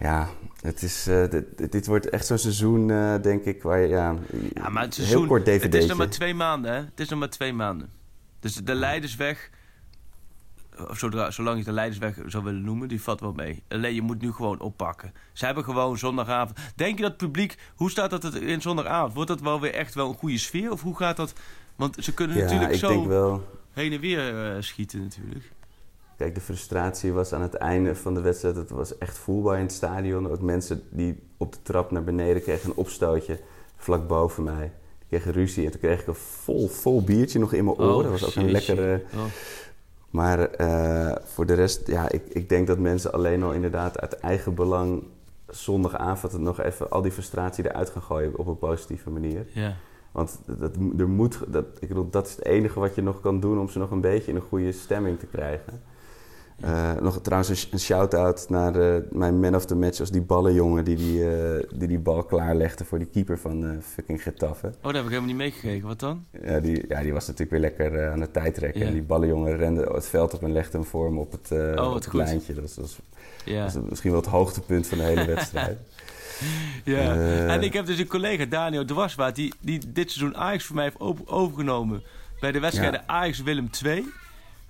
Ja, 0.00 0.28
het 0.60 0.82
is, 0.82 1.06
eh, 1.06 1.28
dit, 1.30 1.72
dit 1.72 1.86
wordt 1.86 2.08
echt 2.08 2.26
zo'n 2.26 2.38
seizoen, 2.38 2.90
eh, 2.90 3.14
denk 3.22 3.44
ik, 3.44 3.62
waar 3.62 3.80
je 3.80 3.88
ja, 3.88 4.14
Ja, 4.54 4.68
maar 4.68 4.82
het 4.82 4.96
heel 4.96 5.04
seizoen, 5.04 5.26
kort 5.26 5.46
het 5.46 5.74
is 5.74 5.86
nog 5.86 5.96
maar 5.96 6.08
twee 6.08 6.34
maanden, 6.34 6.72
hè? 6.72 6.78
Het 6.78 7.00
is 7.00 7.08
nog 7.08 7.18
maar 7.18 7.30
twee 7.30 7.52
maanden. 7.52 7.90
Dus 8.40 8.54
de 8.54 8.74
leidersweg, 8.74 9.50
of 9.50 9.59
zodra, 10.92 11.30
zolang 11.30 11.58
je 11.58 11.64
de 11.64 11.72
leidersweg 11.72 12.18
zou 12.26 12.44
willen 12.44 12.62
noemen, 12.64 12.88
die 12.88 13.02
valt 13.02 13.20
wel 13.20 13.32
mee. 13.32 13.62
Alleen 13.68 13.94
je 13.94 14.02
moet 14.02 14.20
nu 14.20 14.32
gewoon 14.32 14.60
oppakken. 14.60 15.12
Ze 15.32 15.44
hebben 15.44 15.64
gewoon 15.64 15.98
zondagavond. 15.98 16.58
Denk 16.76 16.96
je 16.96 17.02
dat 17.02 17.10
het 17.10 17.20
publiek, 17.20 17.56
hoe 17.74 17.90
staat 17.90 18.10
dat 18.10 18.22
het 18.22 18.34
in 18.34 18.60
zondagavond? 18.62 19.14
Wordt 19.14 19.30
dat 19.30 19.40
wel 19.40 19.60
weer 19.60 19.74
echt 19.74 19.94
wel 19.94 20.08
een 20.08 20.14
goede 20.18 20.38
sfeer? 20.38 20.70
Of 20.70 20.82
hoe 20.82 20.96
gaat 20.96 21.16
dat? 21.16 21.32
Want 21.76 21.96
ze 22.00 22.14
kunnen 22.14 22.36
Ja, 22.36 22.42
natuurlijk 22.42 22.72
ik 22.72 22.78
zo 22.78 22.88
denk 22.88 23.06
wel. 23.06 23.46
heen 23.72 23.92
en 23.92 24.00
weer 24.00 24.44
eh, 24.54 24.62
schieten 24.62 25.00
natuurlijk. 25.00 25.52
Kijk, 26.16 26.34
de 26.34 26.40
frustratie 26.40 27.12
was 27.12 27.32
aan 27.32 27.42
het 27.42 27.54
einde 27.54 27.94
van 27.96 28.14
de 28.14 28.20
wedstrijd. 28.20 28.56
Het 28.56 28.70
was 28.70 28.98
echt 28.98 29.18
voelbaar 29.18 29.56
in 29.56 29.62
het 29.62 29.72
stadion. 29.72 30.28
Ook 30.30 30.40
mensen 30.40 30.82
die 30.90 31.22
op 31.36 31.52
de 31.52 31.58
trap 31.62 31.90
naar 31.90 32.04
beneden 32.04 32.42
kregen 32.42 32.70
een 32.70 32.76
opstootje 32.76 33.40
vlak 33.76 34.08
boven 34.08 34.42
mij. 34.44 34.72
Die 34.98 35.08
kregen 35.08 35.32
ruzie 35.32 35.64
en 35.64 35.70
toen 35.70 35.80
kreeg 35.80 36.00
ik 36.00 36.06
een 36.06 36.14
vol, 36.14 36.68
vol 36.68 37.02
biertje 37.04 37.38
nog 37.38 37.52
in 37.52 37.64
mijn 37.64 37.76
oren. 37.76 37.94
Oh, 37.94 38.02
dat 38.02 38.10
was 38.10 38.24
ook 38.24 38.34
een 38.34 38.50
lekkere... 38.50 39.02
Oh. 39.14 39.24
Maar 40.10 40.50
eh, 40.50 41.16
voor 41.24 41.46
de 41.46 41.54
rest, 41.54 41.86
ja, 41.86 42.10
ik, 42.10 42.22
ik 42.28 42.48
denk 42.48 42.66
dat 42.66 42.78
mensen 42.78 43.12
alleen 43.12 43.42
al 43.42 43.52
inderdaad 43.52 44.00
uit 44.00 44.14
eigen 44.14 44.54
belang 44.54 45.02
zondagavond 45.48 46.38
nog 46.38 46.60
even 46.60 46.90
al 46.90 47.02
die 47.02 47.12
frustratie 47.12 47.64
eruit 47.64 47.90
gaan 47.90 48.02
gooien 48.02 48.38
op 48.38 48.46
een 48.46 48.58
positieve 48.58 49.10
manier. 49.10 49.46
Ja. 49.52 49.74
Want 50.12 50.40
dat, 50.46 50.76
er 50.98 51.08
moet, 51.08 51.38
dat, 51.48 51.64
ik 51.80 51.88
bedoel, 51.88 52.10
dat 52.10 52.26
is 52.26 52.36
het 52.36 52.44
enige 52.44 52.80
wat 52.80 52.94
je 52.94 53.02
nog 53.02 53.20
kan 53.20 53.40
doen 53.40 53.58
om 53.58 53.68
ze 53.68 53.78
nog 53.78 53.90
een 53.90 54.00
beetje 54.00 54.30
in 54.30 54.36
een 54.36 54.42
goede 54.42 54.72
stemming 54.72 55.18
te 55.18 55.26
krijgen. 55.26 55.82
Eh, 56.60 56.92
nog 57.00 57.20
trouwens 57.20 57.50
een, 57.50 57.56
sh- 57.56 57.66
een 57.72 57.78
shout-out 57.80 58.46
naar 58.48 58.74
eh, 58.74 59.02
mijn 59.10 59.40
man 59.40 59.54
of 59.54 59.64
the 59.66 59.74
match 59.74 60.00
als 60.00 60.10
die 60.10 60.20
ballenjongen 60.20 60.84
die 60.84 60.96
die, 60.96 61.30
eh, 61.36 61.64
die 61.74 61.88
die 61.88 61.98
bal 61.98 62.22
klaarlegde 62.22 62.84
voor 62.84 62.98
die 62.98 63.06
keeper 63.06 63.38
van 63.38 63.82
fucking 63.82 64.22
Getafe. 64.22 64.66
Oh, 64.66 64.82
daar 64.82 64.94
heb 64.94 65.02
ik 65.02 65.08
helemaal 65.08 65.26
niet 65.28 65.36
meegekeken. 65.36 65.86
Wat 65.88 66.00
dan? 66.00 66.24
Ja, 66.44 66.60
die, 66.60 66.84
ja, 66.88 67.02
die 67.02 67.12
was 67.12 67.26
natuurlijk 67.26 67.50
weer 67.50 67.60
lekker 67.60 68.10
aan 68.10 68.20
het 68.20 68.32
tijdrekken. 68.32 68.80
Ja. 68.80 68.86
En 68.86 68.92
die 68.92 69.02
ballenjongen 69.02 69.56
rende 69.56 69.90
het 69.94 70.06
veld 70.06 70.34
op 70.34 70.42
en 70.42 70.52
legde 70.52 70.78
hem 70.78 70.86
voor 70.86 71.04
hem 71.06 71.18
op 71.18 71.32
het, 71.32 71.50
op 71.78 71.94
het 71.94 72.12
lijntje. 72.12 72.54
Dat 72.54 72.62
was, 72.62 72.74
dat 72.74 72.84
was- 72.84 72.98
Ja. 73.44 73.64
dat 73.64 73.72
was 73.74 73.82
misschien 73.88 74.10
wel 74.10 74.20
het 74.20 74.30
hoogtepunt 74.30 74.86
van 74.86 74.98
de 74.98 75.04
hele 75.04 75.24
wedstrijd. 75.24 75.78
Ja, 76.84 77.14
en 77.48 77.62
ik 77.62 77.72
heb 77.72 77.86
dus 77.86 77.98
een 77.98 78.06
collega, 78.06 78.44
Daniel 78.44 78.84
Dwarswaard, 78.84 79.34
die, 79.36 79.54
die 79.60 79.92
dit 79.92 80.10
seizoen 80.10 80.36
Ajax 80.36 80.64
voor 80.64 80.74
mij 80.76 80.84
heeft 80.84 81.00
over- 81.00 81.28
overgenomen. 81.28 82.02
Bij 82.40 82.52
de 82.52 82.60
wedstrijden 82.60 83.08
Ajax-Willem 83.08 83.70
2. 83.70 84.04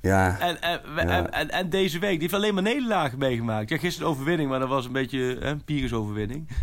Ja, 0.03 0.39
En, 0.39 0.63
en, 0.63 0.81
Ja. 1.09 1.31
en, 1.31 1.71
deze 1.71 1.99
week, 1.99 2.11
die 2.11 2.21
heeft 2.21 2.35
alleen 2.35 2.55
maar 2.55 2.63
nederlagen 2.63 3.19
meegemaakt. 3.19 3.69
Ja, 3.71 3.77
gisteren 3.79 4.09
overwinning, 4.09 4.51
maar 4.51 4.59
dat 4.59 4.69
was 4.69 4.85
een 4.87 4.93
beetje 4.93 5.19
hè, 5.41 5.51
een 5.51 5.65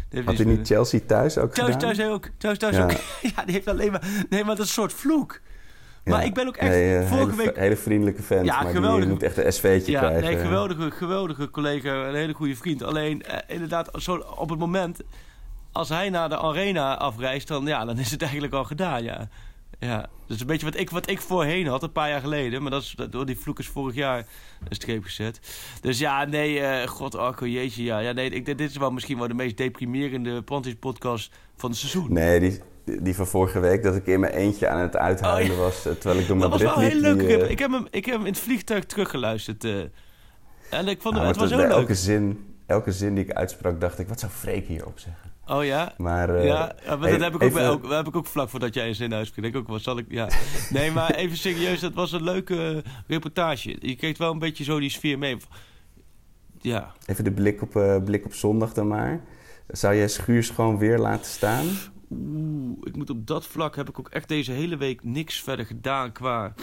heeft 0.10 0.28
had 0.28 0.38
hij 0.38 0.45
niet 0.45 0.67
Chelsea 0.67 1.00
thuis 1.06 1.38
ook 1.38 1.54
Thuis, 1.54 1.73
gedaan? 1.73 1.93
thuis 1.93 2.10
ook. 2.10 2.30
Thuis, 2.38 2.58
thuis 2.58 2.76
Ja. 2.76 2.84
ook. 2.84 2.91
Ja, 3.36 3.43
die 3.45 3.54
heeft 3.54 3.67
alleen 3.67 3.91
maar... 3.91 4.04
Nee, 4.30 4.43
maar 4.43 4.56
dat 4.56 4.65
is 4.65 4.76
een 4.76 4.82
soort 4.82 4.93
vloek. 4.93 5.41
Ja. 6.04 6.12
Maar 6.12 6.26
ik 6.26 6.34
ben 6.34 6.47
ook 6.47 6.56
echt... 6.58 6.71
Nee, 6.71 6.97
eh, 6.97 7.08
vorige 7.08 7.30
hele, 7.32 7.43
week... 7.43 7.56
hele 7.58 7.76
vriendelijke 7.76 8.23
vent, 8.23 8.45
Ja, 8.45 8.62
maar 8.63 8.73
geweldig. 8.73 9.00
die 9.04 9.10
moet 9.13 9.23
echt 9.23 9.38
een 9.38 9.54
SV'tje 9.54 9.91
Ja, 9.91 10.00
krijgen. 10.00 10.21
nee, 10.23 10.38
geweldige, 10.38 10.91
geweldige 10.91 11.50
collega, 11.50 11.89
een 12.08 12.15
hele 12.15 12.34
goede 12.34 12.56
vriend. 12.56 12.84
Alleen, 12.84 13.23
eh, 13.23 13.38
inderdaad, 13.47 13.89
zo, 13.93 14.15
op 14.15 14.50
het 14.50 14.60
moment... 14.60 15.00
Als 15.71 15.89
hij 15.89 16.10
naar 16.10 16.30
de 16.30 16.38
arena 16.39 16.97
afreist, 16.97 17.47
dan, 17.47 17.65
ja, 17.65 17.86
dan 17.86 17.97
is 17.97 18.12
het 18.12 18.21
eigenlijk 18.21 18.54
al 18.54 18.63
gedaan, 18.63 19.04
ja. 19.04 19.28
Ja, 19.79 19.97
dat 19.99 20.35
is 20.35 20.39
een 20.41 20.47
beetje 20.47 20.65
wat 20.65 20.77
ik, 20.79 20.89
wat 20.89 21.09
ik 21.09 21.21
voorheen 21.21 21.67
had, 21.67 21.83
een 21.83 21.91
paar 21.91 22.09
jaar 22.09 22.21
geleden. 22.21 22.61
Maar 22.61 22.71
dat 22.71 22.81
is, 22.81 22.93
dat, 22.95 23.11
door 23.11 23.25
die 23.25 23.37
vloek 23.37 23.59
is 23.59 23.67
vorig 23.67 23.95
jaar 23.95 24.17
een 24.69 24.75
streep 24.75 25.03
gezet. 25.03 25.39
Dus 25.81 25.99
ja, 25.99 26.25
nee, 26.25 26.59
eh, 26.59 26.87
god, 26.87 27.15
Arco, 27.15 27.47
jeetje, 27.47 27.83
ja. 27.83 27.99
ja 27.99 28.11
nee, 28.11 28.29
ik, 28.29 28.45
dit 28.45 28.59
is 28.59 28.77
wel 28.77 28.91
misschien 28.91 29.17
wel 29.17 29.27
de 29.27 29.33
meest 29.33 29.57
deprimerende 29.57 30.41
Panties 30.41 30.75
podcast 30.79 31.31
van 31.55 31.69
het 31.69 31.79
seizoen. 31.79 32.13
Nee, 32.13 32.39
die, 32.39 32.59
die 33.01 33.15
van 33.15 33.27
vorige 33.27 33.59
week 33.59 33.83
dat 33.83 33.95
ik 33.95 34.05
in 34.07 34.19
mijn 34.19 34.33
eentje 34.33 34.67
aan 34.67 34.79
het 34.79 34.95
uithuilen 34.95 35.51
Oh, 35.51 35.57
ja. 35.57 35.63
was... 35.63 35.85
eh, 35.85 35.91
terwijl 35.93 36.19
ik 36.21 36.27
door 36.27 36.37
Dat 36.39 36.49
was 36.49 36.61
wel 36.61 36.79
heel 36.79 36.99
liep. 36.99 37.01
leuk. 37.01 37.19
die, 37.19 37.27
Ik 37.27 37.31
heb, 37.31 37.41
eh, 37.41 37.49
ik, 37.49 37.59
heb 37.59 37.71
hem, 37.71 37.87
ik 37.91 38.05
heb 38.05 38.15
hem 38.15 38.25
in 38.25 38.31
het 38.31 38.41
vliegtuig 38.41 38.85
teruggeluisterd. 38.85 39.63
en 40.69 40.87
ik 40.87 41.01
vond 41.01 41.15
nou, 41.15 41.27
het, 41.27 41.35
het 41.35 41.49
was 41.49 41.49
heel 41.49 41.67
leuk. 41.67 41.77
Elke 41.77 41.95
zin, 41.95 42.55
elke 42.65 42.91
zin 42.91 43.15
die 43.15 43.23
ik 43.23 43.31
uitsprak, 43.31 43.81
dacht 43.81 43.99
ik... 43.99 44.07
Wat 44.07 44.19
zou 44.19 44.31
Freek 44.31 44.67
hierop 44.67 44.99
zeggen? 44.99 45.26
Oh 45.47 45.65
ja? 45.65 45.93
Maar, 45.97 46.36
eh, 46.36 46.45
ja, 46.45 46.75
maar 46.88 47.10
dat 47.10 47.19
heb 47.19 47.36
ik, 47.36 47.43
ook, 47.43 47.53
bij, 47.53 47.69
ook, 47.69 47.81
dat 47.81 47.91
heb 47.91 48.07
ik 48.07 48.15
ook 48.15 48.25
vlak 48.25 48.49
voordat 48.49 48.73
jij 48.73 48.88
een 48.88 48.95
zin 48.95 49.13
uitspreekt. 49.13 49.41
Denk 49.41 49.55
ik 49.55 49.62
ook, 49.62 49.75
wat 49.75 49.83
zal 49.83 49.97
ik... 49.97 50.05
Ja. 50.10 50.29
Nee, 50.69 50.91
maar 50.91 51.12
even 51.12 51.38
serieus, 51.38 51.79
dat 51.79 51.93
was 51.93 52.12
een 52.12 52.23
leuke 52.23 52.83
eh, 52.86 52.91
reportage. 53.07 53.77
Je 53.79 53.95
kreeg 53.95 54.17
wel 54.17 54.31
een 54.31 54.39
beetje 54.39 54.63
zo 54.63 54.79
die 54.79 54.89
sfeer 54.89 55.17
mee. 55.17 55.38
Ja. 56.62 56.91
Even 57.05 57.23
de 57.23 57.31
blik 57.31 57.62
op, 57.62 57.75
eh, 57.75 58.03
blik 58.03 58.25
op 58.25 58.33
zondag 58.33 58.73
dan 58.73 58.88
maar. 58.88 59.21
Zou 59.67 59.95
jij 59.95 60.07
Schuurs 60.07 60.49
gewoon 60.49 60.77
weer 60.77 60.97
laten 60.97 61.31
staan? 61.31 61.65
Oeh, 62.12 62.77
ik 62.83 62.95
moet 62.95 63.10
op 63.10 63.27
dat 63.27 63.45
vlak 63.45 63.75
heb 63.75 63.89
ik 63.89 63.99
ook 63.99 64.10
echt 64.10 64.27
deze 64.27 64.51
hele 64.51 64.77
week 64.77 65.03
niks 65.03 65.41
verder 65.41 65.65
gedaan 65.65 66.12
qua... 66.12 66.53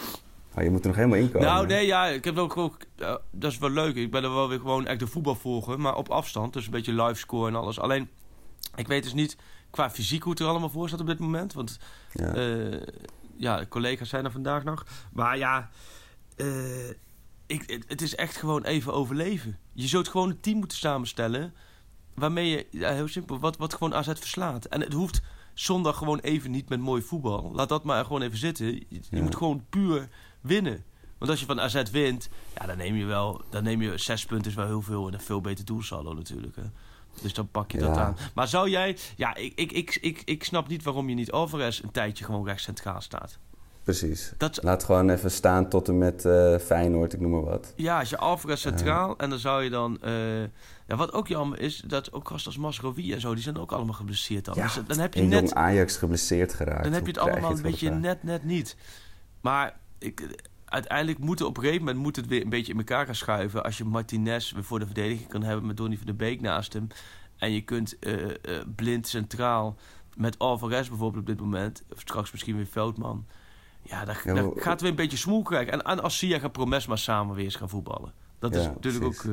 Oh, 0.57 0.63
je 0.63 0.69
moet 0.69 0.81
er 0.81 0.87
nog 0.87 0.95
helemaal 0.95 1.17
in 1.17 1.31
komen. 1.31 1.47
Nou, 1.47 1.67
nee, 1.67 1.85
ja, 1.85 2.05
ik 2.05 2.23
heb 2.23 2.37
ook, 2.37 2.57
ook 2.57 2.77
dat 3.31 3.51
is 3.51 3.57
wel 3.57 3.69
leuk. 3.69 3.95
Ik 3.95 4.11
ben 4.11 4.23
er 4.23 4.33
wel 4.33 4.49
weer 4.49 4.59
gewoon 4.59 4.85
echt 4.85 4.99
de 4.99 5.07
voetbal 5.07 5.35
volgen, 5.35 5.81
maar 5.81 5.95
op 5.95 6.09
afstand. 6.09 6.53
Dus 6.53 6.65
een 6.65 6.71
beetje 6.71 7.03
live 7.03 7.19
score 7.19 7.47
en 7.47 7.55
alles. 7.55 7.79
Alleen, 7.79 8.09
ik 8.75 8.87
weet 8.87 9.03
dus 9.03 9.13
niet 9.13 9.37
qua 9.69 9.89
fysiek 9.89 10.23
hoe 10.23 10.31
het 10.31 10.41
er 10.41 10.47
allemaal 10.47 10.69
voor 10.69 10.87
staat 10.87 10.99
op 10.99 11.07
dit 11.07 11.19
moment. 11.19 11.53
Want 11.53 11.79
Ja. 12.11 12.33
eh, 12.33 12.81
ja, 13.37 13.65
collega's 13.69 14.09
zijn 14.09 14.25
er 14.25 14.31
vandaag 14.31 14.63
nog. 14.63 14.85
Maar 15.13 15.37
ja, 15.37 15.69
eh, 16.35 16.89
ik, 17.45 17.63
het, 17.69 17.83
het 17.87 18.01
is 18.01 18.15
echt 18.15 18.37
gewoon 18.37 18.63
even 18.63 18.93
overleven. 18.93 19.57
Je 19.73 19.87
zult 19.87 20.07
gewoon 20.07 20.29
een 20.29 20.39
team 20.39 20.57
moeten 20.57 20.77
samenstellen 20.77 21.53
waarmee 22.13 22.49
je, 22.49 22.65
ja, 22.71 22.91
heel 22.91 23.07
simpel, 23.07 23.39
wat, 23.39 23.57
wat 23.57 23.73
gewoon 23.73 23.93
AZ 23.95 24.05
verslaat. 24.13 24.65
En 24.65 24.81
het 24.81 24.93
hoeft 24.93 25.21
zondag 25.53 25.97
gewoon 25.97 26.19
even 26.19 26.51
niet 26.51 26.69
met 26.69 26.79
mooi 26.79 27.01
voetbal. 27.01 27.51
Laat 27.53 27.69
dat 27.69 27.83
maar 27.83 28.05
gewoon 28.05 28.21
even 28.21 28.37
zitten. 28.37 28.65
Je, 28.65 28.85
je 28.89 28.99
Ja. 29.09 29.21
moet 29.21 29.35
gewoon 29.35 29.65
puur 29.69 30.09
winnen. 30.41 30.83
Want 31.17 31.31
als 31.31 31.39
je 31.39 31.45
van 31.45 31.61
AZ 31.61 31.81
wint, 31.91 32.29
ja, 32.59 32.65
dan 32.65 32.77
neem 32.77 32.95
je 32.95 33.05
wel, 33.05 33.41
dan 33.49 33.63
neem 33.63 33.81
je 33.81 33.97
zes 33.97 34.25
punten 34.25 34.49
is 34.51 34.57
wel 34.57 34.65
heel 34.65 34.81
veel 34.81 35.07
en 35.07 35.13
een 35.13 35.19
veel 35.21 35.41
beter 35.41 35.65
doelsaldo 35.65 36.13
natuurlijk. 36.13 36.55
Hè. 36.55 36.63
Dus 37.21 37.33
dan 37.33 37.47
pak 37.51 37.71
je 37.71 37.77
dat 37.77 37.97
aan. 37.97 38.17
Maar 38.33 38.47
zou 38.47 38.69
jij, 38.69 38.97
ja, 39.15 39.35
ik, 39.35 39.53
ik, 39.55 39.71
ik, 39.71 39.97
ik, 40.01 40.21
ik 40.25 40.43
snap 40.43 40.67
niet 40.67 40.83
waarom 40.83 41.09
je 41.09 41.15
niet 41.15 41.31
Alvarez 41.31 41.81
een 41.83 41.91
tijdje 41.91 42.25
gewoon 42.25 42.45
rechts 42.45 42.63
centraal 42.63 43.01
staat. 43.01 43.37
Precies. 43.83 44.33
Dat, 44.37 44.59
Laat 44.63 44.83
gewoon 44.83 45.09
even 45.09 45.31
staan 45.31 45.69
tot 45.69 45.87
en 45.87 45.97
met 45.97 46.25
eh, 46.25 46.57
Feyenoord, 46.57 47.13
ik 47.13 47.19
noem 47.19 47.31
maar 47.31 47.43
wat. 47.43 47.73
ja, 47.75 47.99
als 47.99 48.09
je 48.09 48.17
Alvarez 48.17 48.61
centraal 48.61 49.17
en 49.17 49.29
dan 49.29 49.39
zou 49.39 49.63
je 49.63 49.69
dan... 49.69 50.01
eh, 50.01 50.41
ja, 50.87 50.95
wat 50.95 51.13
ook 51.13 51.27
jammer 51.27 51.59
is, 51.59 51.83
dat 51.87 52.13
ook 52.13 52.27
gasten 52.27 52.51
als 52.51 52.61
Masrowi 52.61 53.13
en 53.13 53.21
zo, 53.21 53.33
die 53.33 53.43
zijn 53.43 53.57
ook 53.57 53.71
allemaal 53.71 53.93
geblesseerd 53.93 54.45
dan. 54.45 54.55
Ja, 54.55 54.63
Dus 54.63 54.79
dan 54.87 54.99
heb 54.99 55.13
je 55.13 55.19
En 55.21 55.27
net... 55.27 55.39
jong 55.39 55.53
Ajax 55.53 55.97
geblesseerd 55.97 56.53
geraakt. 56.53 56.83
Dan 56.83 56.93
heb 56.93 57.01
je 57.05 57.11
het 57.11 57.17
allemaal 57.17 57.49
een 57.49 57.53
het 57.55 57.61
beetje 57.65 57.89
net, 57.89 58.23
net 58.23 58.43
niet. 58.43 58.75
Maar 59.41 59.77
ik, 59.99 60.27
uiteindelijk 60.75 61.19
moet 61.19 61.39
het 61.39 61.47
op 61.47 61.57
een 61.57 61.63
gegeven 61.63 61.85
moment 61.85 62.03
moet 62.03 62.15
het 62.15 62.27
weer 62.27 62.41
een 62.41 62.49
beetje 62.49 62.71
in 62.71 62.77
elkaar 62.77 63.05
gaan 63.05 63.15
schuiven. 63.15 63.63
Als 63.63 63.77
je 63.77 63.83
Martinez 63.83 64.51
weer 64.51 64.63
voor 64.63 64.79
de 64.79 64.85
verdediging 64.85 65.27
kan 65.27 65.43
hebben 65.43 65.65
met 65.65 65.77
Donny 65.77 65.97
van 65.97 66.05
der 66.05 66.15
Beek 66.15 66.41
naast 66.41 66.73
hem. 66.73 66.87
En 67.37 67.51
je 67.51 67.61
kunt 67.61 67.99
eh, 67.99 68.29
eh, 68.29 68.35
blind 68.75 69.07
centraal 69.07 69.75
met 70.15 70.39
Alvarez 70.39 70.87
bijvoorbeeld 70.87 71.21
op 71.21 71.27
dit 71.27 71.39
moment. 71.39 71.83
Of 71.93 71.99
straks 71.99 72.31
misschien 72.31 72.55
weer 72.55 72.65
Veldman. 72.65 73.25
Ja, 73.81 74.03
maar- 74.05 74.51
gaat 74.55 74.71
het 74.71 74.81
weer 74.81 74.89
een 74.89 74.95
beetje 74.95 75.17
smoel 75.17 75.41
krijgen. 75.41 75.73
En, 75.73 75.81
en 75.81 76.01
als 76.01 76.17
Sia 76.17 76.39
gaat 76.39 76.51
Promesma 76.51 76.95
samen 76.95 77.35
weer 77.35 77.45
eens 77.45 77.55
gaan 77.55 77.69
voetballen. 77.69 78.13
Dat 78.39 78.55
is 78.55 78.65
natuurlijk 78.65 79.05
ook... 79.05 79.25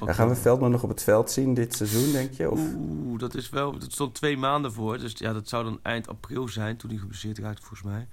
ook 0.00 0.08
Ja, 0.08 0.12
gaan 0.12 0.28
we 0.28 0.34
Veldman 0.34 0.70
nog 0.70 0.82
op 0.82 0.88
het 0.88 1.02
veld 1.02 1.30
zien 1.30 1.54
dit 1.54 1.74
seizoen, 1.74 2.12
denk 2.12 2.32
je? 2.32 2.50
Of? 2.50 2.60
Oeh, 2.74 3.18
dat 3.18 3.34
is 3.34 3.48
wel. 3.48 3.78
Dat 3.78 3.92
stond 3.92 4.14
twee 4.14 4.36
maanden 4.36 4.72
voor. 4.72 4.98
Dus 4.98 5.12
ja, 5.16 5.32
dat 5.32 5.48
zou 5.48 5.64
dan 5.64 5.78
eind 5.82 6.08
april 6.08 6.48
zijn 6.48 6.76
toen 6.76 6.90
hij 6.90 6.98
geblesseerd 6.98 7.38
raakte, 7.38 7.62
volgens 7.62 7.82
mij. 7.82 8.08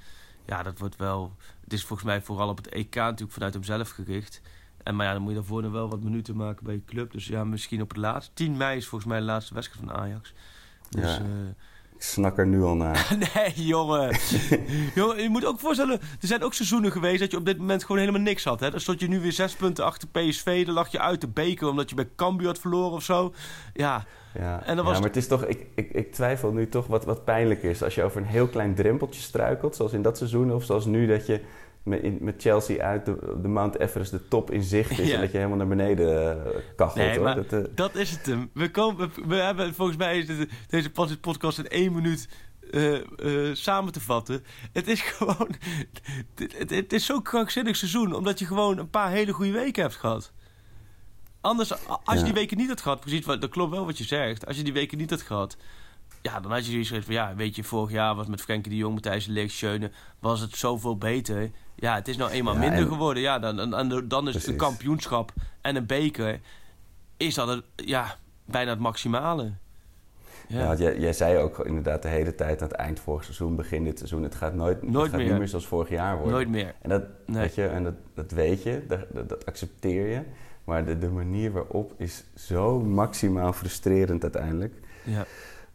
Ja, 0.45 0.63
dat 0.63 0.79
wordt 0.79 0.95
wel. 0.95 1.35
Het 1.63 1.73
is 1.73 1.85
volgens 1.85 2.07
mij 2.07 2.21
vooral 2.21 2.49
op 2.49 2.57
het 2.57 2.67
EK 2.69 2.95
natuurlijk 2.95 3.31
vanuit 3.31 3.53
hemzelf 3.53 3.89
gericht. 3.89 4.41
En 4.83 4.95
maar 4.95 5.05
ja, 5.05 5.13
dan 5.13 5.21
moet 5.21 5.31
je 5.31 5.37
daarvoor 5.37 5.61
nog 5.61 5.71
wel 5.71 5.89
wat 5.89 6.03
minuten 6.03 6.35
maken 6.35 6.65
bij 6.65 6.73
je 6.73 6.85
club. 6.85 7.11
Dus 7.11 7.27
ja, 7.27 7.43
misschien 7.43 7.81
op 7.81 7.89
het 7.89 7.97
laatste. 7.97 8.33
10 8.33 8.57
mei 8.57 8.77
is 8.77 8.87
volgens 8.87 9.09
mij 9.09 9.19
de 9.19 9.25
laatste 9.25 9.53
wedstrijd 9.53 9.85
van 9.87 9.97
Ajax. 9.97 10.33
Dus, 10.89 11.15
Ja. 11.17 11.19
eh, 11.19 11.25
snak 12.03 12.37
er 12.37 12.47
nu 12.47 12.63
al 12.63 12.75
naar. 12.75 13.15
nee, 13.33 13.53
jongen. 13.53 14.17
jongen. 14.95 15.21
Je 15.21 15.29
moet 15.29 15.45
ook 15.45 15.59
voorstellen, 15.59 15.99
er 16.01 16.27
zijn 16.27 16.43
ook 16.43 16.53
seizoenen 16.53 16.91
geweest 16.91 17.19
dat 17.19 17.31
je 17.31 17.37
op 17.37 17.45
dit 17.45 17.57
moment 17.57 17.81
gewoon 17.81 17.97
helemaal 17.97 18.21
niks 18.21 18.43
had. 18.43 18.59
Hè? 18.59 18.71
Dan 18.71 18.79
stond 18.79 18.99
je 18.99 19.07
nu 19.07 19.19
weer 19.19 19.31
zes 19.31 19.55
punten 19.55 19.85
achter 19.85 20.07
PSV. 20.07 20.65
Dan 20.65 20.73
lag 20.73 20.91
je 20.91 20.99
uit 20.99 21.21
de 21.21 21.27
beker 21.27 21.67
omdat 21.67 21.89
je 21.89 21.95
bij 21.95 22.09
Cambuur 22.15 22.47
had 22.47 22.59
verloren 22.59 22.91
of 22.91 23.03
zo. 23.03 23.33
Ja, 23.73 24.05
Ja, 24.33 24.63
En 24.65 24.75
ja 24.75 24.83
maar 24.83 25.01
het 25.01 25.15
is 25.15 25.27
toch, 25.27 25.45
ik, 25.45 25.65
ik, 25.75 25.91
ik 25.91 26.11
twijfel 26.11 26.51
nu 26.51 26.69
toch 26.69 26.87
wat, 26.87 27.05
wat 27.05 27.25
pijnlijk 27.25 27.63
is. 27.63 27.83
Als 27.83 27.95
je 27.95 28.03
over 28.03 28.21
een 28.21 28.27
heel 28.27 28.47
klein 28.47 28.75
drempeltje 28.75 29.21
struikelt, 29.21 29.75
zoals 29.75 29.93
in 29.93 30.01
dat 30.01 30.17
seizoen, 30.17 30.53
of 30.53 30.63
zoals 30.63 30.85
nu 30.85 31.07
dat 31.07 31.25
je 31.25 31.41
met, 31.83 32.33
Chelsea 32.37 32.83
uit 32.83 33.05
de, 33.05 33.37
de 33.41 33.47
Mount 33.47 33.79
Everest 33.79 34.11
de 34.11 34.27
top 34.27 34.51
in 34.51 34.63
zicht 34.63 34.99
is 34.99 35.07
Ja. 35.07 35.13
en 35.15 35.21
dat 35.21 35.31
je 35.31 35.37
helemaal 35.37 35.57
naar 35.57 35.67
beneden 35.67 36.37
eh, 36.45 36.51
kachelt. 36.75 36.95
Nee, 36.97 37.15
hoor. 37.15 37.23
maar 37.23 37.35
Dat, 37.35 37.53
eh, 37.53 37.59
dat 37.75 37.95
is 37.95 38.09
het 38.11 38.25
hem. 38.25 38.49
We, 38.53 38.71
komen, 38.71 39.11
we, 39.15 39.21
we 39.27 39.35
hebben 39.35 39.73
volgens 39.73 39.97
mij 39.97 40.17
is 40.17 40.25
dit- 40.25 40.49
deze 40.67 40.91
podcast 41.21 41.57
in 41.57 41.67
één 41.67 41.93
minuut 41.93 42.29
eh, 42.71 42.95
eh, 42.95 43.55
samen 43.55 43.93
te 43.93 44.01
vatten. 44.01 44.43
Het 44.71 44.87
is 44.87 45.01
gewoon... 45.11 45.49
Het, 46.35 46.57
het, 46.57 46.69
het 46.69 46.93
is 46.93 47.05
zo'n 47.05 47.21
krankzinnig 47.21 47.75
seizoen, 47.75 48.13
omdat 48.13 48.39
je 48.39 48.45
gewoon 48.45 48.77
een 48.77 48.89
paar 48.89 49.09
hele 49.11 49.31
goede 49.31 49.51
weken 49.51 49.81
hebt 49.81 49.95
gehad. 49.95 50.31
Anders, 51.41 51.71
als 51.87 51.99
je 52.05 52.17
Ja. 52.17 52.23
die 52.23 52.33
weken 52.33 52.57
niet 52.57 52.69
had 52.69 52.81
gehad, 52.81 52.99
precies, 52.99 53.25
dat 53.25 53.49
klopt 53.49 53.71
wel 53.71 53.85
wat 53.85 53.97
je 53.97 54.03
zegt. 54.03 54.45
Als 54.47 54.57
je 54.57 54.63
die 54.63 54.73
weken 54.73 54.97
niet 54.97 55.09
had 55.09 55.21
gehad, 55.21 55.57
ja, 56.23 56.39
dan 56.39 56.51
had 56.51 56.65
je 56.65 56.83
zoiets 56.83 57.05
van, 57.05 57.13
ja, 57.13 57.35
weet 57.35 57.55
je, 57.55 57.63
vorig 57.63 57.91
jaar 57.91 58.15
was 58.15 58.27
met 58.27 58.41
Frenkie 58.41 58.71
de 58.71 58.77
Jong, 58.77 58.93
Matthijs 58.93 59.25
de 59.25 59.31
Ligt, 59.31 59.53
Schöne, 59.53 59.91
was 60.19 60.39
het 60.39 60.55
zoveel 60.55 60.97
beter. 60.97 61.51
Ja, 61.75 61.95
het 61.95 62.07
is 62.07 62.17
nou 62.17 62.31
eenmaal 62.31 62.53
Ja, 62.53 62.59
minder 62.59 62.79
en- 62.79 62.87
geworden. 62.87 63.23
Ja, 63.23 63.39
dan, 63.39 63.55
dan, 63.55 63.89
dan- 63.89 64.07
dan 64.07 64.27
is 64.27 64.33
het 64.33 64.47
een 64.47 64.55
kampioenschap 64.55 65.33
en 65.61 65.75
een 65.75 65.85
beker 65.85 66.39
is 67.17 67.35
dat 67.35 67.47
het, 67.47 67.63
ja, 67.75 68.15
bijna 68.45 68.69
het 68.69 68.79
maximale. 68.79 69.51
Ja. 70.47 70.59
Ja, 70.59 70.75
jij, 70.75 70.99
jij 70.99 71.13
zei 71.13 71.37
ook 71.37 71.59
inderdaad 71.65 72.01
de 72.01 72.07
hele 72.07 72.35
tijd 72.35 72.61
aan 72.61 72.67
het 72.67 72.77
eind 72.77 72.99
vorig 72.99 73.23
seizoen, 73.23 73.55
begin 73.55 73.83
dit 73.83 73.97
seizoen, 73.97 74.23
het 74.23 74.35
gaat 74.35 74.53
nooit, 74.53 74.81
Nooit 74.81 74.95
het 74.95 75.05
gaat 75.09 75.19
meer. 75.19 75.29
niet 75.29 75.37
meer 75.37 75.47
zoals 75.47 75.67
vorig 75.67 75.89
jaar 75.89 76.13
worden. 76.15 76.33
Nooit 76.33 76.49
meer. 76.49 76.73
En 76.81 76.89
dat, 76.89 77.03
Nee. 77.25 77.41
weet 77.41 77.55
je, 77.55 77.67
en 77.67 77.83
dat, 77.83 77.93
dat 78.15 78.31
weet 78.31 78.63
je, 78.63 78.85
dat, 78.87 78.99
dat 79.29 79.45
accepteer 79.45 80.07
je. 80.07 80.21
Maar 80.63 80.85
de, 80.85 80.97
de 80.97 81.09
manier 81.09 81.51
waarop 81.51 81.93
is 81.97 82.23
zo 82.35 82.79
maximaal 82.79 83.53
frustrerend 83.53 84.23
uiteindelijk. 84.23 84.73
Ja. 85.03 85.25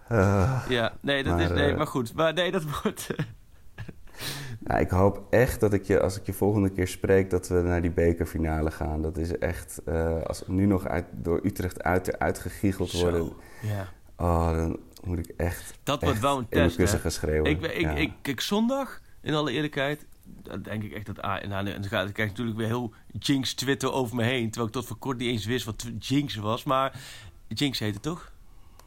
Eh, 0.09 0.65
Ja, 0.69 0.93
nee, 1.01 1.23
dat 1.23 1.33
Maar, 1.35 1.43
is, 1.43 1.49
nee, 1.51 1.71
eh, 1.71 1.77
maar 1.77 1.87
goed. 1.87 2.15
Maar 2.15 2.33
nee, 2.35 2.51
dat 2.51 2.63
wordt... 2.83 3.09
nou, 4.67 4.81
ik 4.81 4.91
hoop 4.91 5.27
echt 5.31 5.61
dat 5.61 5.73
ik 5.73 5.85
je, 5.85 6.01
als 6.01 6.17
ik 6.19 6.27
je 6.27 6.33
volgende 6.33 6.71
keer 6.71 6.89
spreek, 6.89 7.31
dat 7.31 7.49
we 7.49 7.55
naar 7.61 7.83
die 7.83 7.91
bekerfinale 7.91 8.71
gaan. 8.71 9.03
Dat 9.03 9.17
is 9.17 9.39
echt, 9.39 9.81
eh, 9.85 10.23
als 10.23 10.43
we 10.47 10.53
nu 10.53 10.67
nog 10.67 10.87
uit, 10.87 11.05
door 11.13 11.41
Utrecht 11.45 11.83
uit, 11.83 12.19
uitgegiegeld 12.19 12.93
worden, 12.93 13.33
ja. 13.63 13.89
oh, 14.17 14.51
dan 14.57 14.79
moet 15.05 15.19
ik 15.19 15.33
echt, 15.37 15.79
Dat 15.83 16.03
wordt 16.03 16.21
wel 16.21 16.39
een 16.39 16.49
test, 16.49 16.77
kussen 16.77 16.99
gaan 16.99 17.11
schreeuwen. 17.11 17.51
Ik, 17.51 17.61
ik, 17.63 17.81
Ja. 17.81 17.91
ik, 17.95 18.13
kijk, 18.23 18.41
zondag, 18.41 19.01
in 19.21 19.35
alle 19.35 19.53
eerlijkheid, 19.53 20.07
dan 20.43 20.63
denk 20.63 20.83
ik 20.83 20.93
echt 20.93 21.07
dat... 21.07 21.21
Ah, 21.23 21.45
nou, 21.49 21.65
dan 21.65 21.85
ga- 21.85 22.03
dan 22.03 22.13
krijg 22.13 22.31
ik 22.31 22.37
natuurlijk 22.37 22.57
weer 22.57 22.67
heel 22.67 22.93
Jinx 23.19 23.55
Twitter 23.55 23.93
over 23.93 24.17
me 24.17 24.23
heen. 24.23 24.45
Terwijl 24.47 24.67
ik 24.67 24.73
tot 24.73 24.87
voor 24.87 24.97
kort 24.97 25.19
niet 25.19 25.29
eens 25.29 25.47
wist 25.47 25.65
wat 25.65 25.87
Jinx 25.99 26.35
was. 26.37 26.65
Maar 26.65 27.01
Jinx 27.49 27.79
heet 27.79 27.95
het 27.95 28.03
toch? 28.03 28.33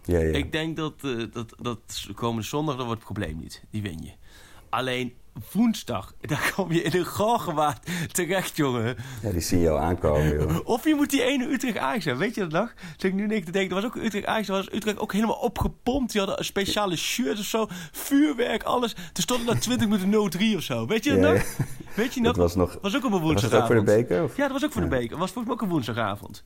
Ja, 0.04 0.20
ja. 0.20 0.34
Ik 0.38 0.52
denk 0.52 0.76
dat, 0.78 0.94
eh, 1.02 1.12
dat, 1.32 1.54
dat 1.62 2.08
komende 2.16 2.48
zondag, 2.48 2.76
dat 2.76 2.86
wordt 2.86 3.04
het 3.04 3.14
probleem 3.14 3.38
niet. 3.38 3.64
Die 3.72 3.82
win 3.82 4.00
je. 4.04 4.12
Alleen 4.70 5.14
woensdag, 5.52 6.14
daar 6.22 6.52
kom 6.56 6.72
je 6.72 6.82
in 6.82 7.00
een 7.00 7.06
galgenwaard 7.06 7.88
terecht, 8.12 8.56
jongen. 8.56 8.96
ja, 9.22 9.32
die 9.32 9.42
zie 9.42 9.60
je 9.60 9.70
al 9.70 9.80
aankomen, 9.80 10.34
joh. 10.40 10.60
Of 10.76 10.84
je 10.84 10.96
moet 10.96 11.10
die 11.10 11.24
ene 11.24 11.46
Utrecht 11.48 11.78
Ajax 11.78 12.06
hebben. 12.06 12.24
Weet 12.24 12.36
je 12.36 12.42
dat 12.48 12.52
nog? 12.62 12.74
Zit 12.98 13.04
ik 13.04 13.14
nu 13.14 13.28
niks 13.28 13.46
te 13.46 13.52
denken. 13.52 13.76
Er 13.78 13.82
was 13.82 13.92
ook 13.92 14.04
Utrecht 14.04 14.26
Ajax. 14.26 14.48
was 14.48 14.72
Utrecht 14.74 15.00
ook 15.00 15.14
helemaal 15.14 15.36
opgepompt. 15.36 16.12
Die 16.12 16.20
hadden 16.22 16.40
een 16.40 16.46
speciale 16.46 16.96
shirt 16.96 17.40
of 17.40 17.46
zo. 17.46 17.68
Vuurwerk, 17.92 18.64
alles. 18.64 18.94
Toen 18.94 19.24
stond 19.24 19.40
er 19.48 19.54
na 19.54 19.60
20 19.60 19.88
minuten 19.88 20.54
0-3 20.54 20.56
of 20.56 20.62
zo. 20.64 20.88
Weet 20.88 21.04
je 21.04 21.10
dat 21.10 21.20
Ja, 21.20 21.32
nog? 21.34 21.44
Weet 21.96 22.14
je 22.14 22.22
nog? 22.22 22.36
Dat 22.36 22.42
was 22.42 22.56
nog... 22.56 22.78
was 22.82 22.96
ook 22.96 23.06
op 23.06 23.12
een 23.12 23.22
Was 23.22 23.42
het 23.42 23.42
woensdagavond. 23.42 23.62
ook 23.80 23.86
voor 23.86 23.96
de 23.96 24.02
beker? 24.02 24.24
Of? 24.24 24.36
Ja, 24.38 24.44
dat 24.44 24.52
was 24.52 24.64
ook 24.66 24.72
voor 24.72 24.82
de 24.82 24.88
beker. 24.88 25.18
Was 25.18 25.32
volgens 25.32 25.46
mij 25.46 25.54
ook 25.54 25.62
een 25.62 25.70
woensdagavond. 25.70 26.44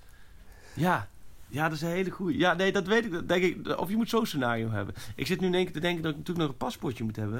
Ja. 0.74 1.10
Ja, 1.56 1.64
dat 1.64 1.72
is 1.72 1.82
een 1.82 1.89
hele 1.89 2.10
goeie. 2.10 2.38
Ja, 2.38 2.53
nee, 2.53 2.72
dat 2.72 2.88
weet 2.88 3.06
ik. 3.06 3.28
Denk 3.28 3.43
ik. 3.43 3.80
Of 3.80 3.89
je 3.89 3.95
moet 3.95 4.10
zo'n 4.10 4.26
scenario 4.26 4.70
hebben. 4.70 4.95
Ik 5.16 5.28
zit 5.28 5.39
nu 5.39 5.47
in 5.47 5.53
één 5.53 5.64
keer 5.64 5.74
te 5.74 5.80
denken 5.80 6.01
dat 6.01 6.12
ik 6.12 6.18
natuurlijk 6.18 6.45
nog 6.47 6.56
een 6.56 6.66
paspoortje 6.66 7.03
moet 7.03 7.16
hebben. 7.16 7.39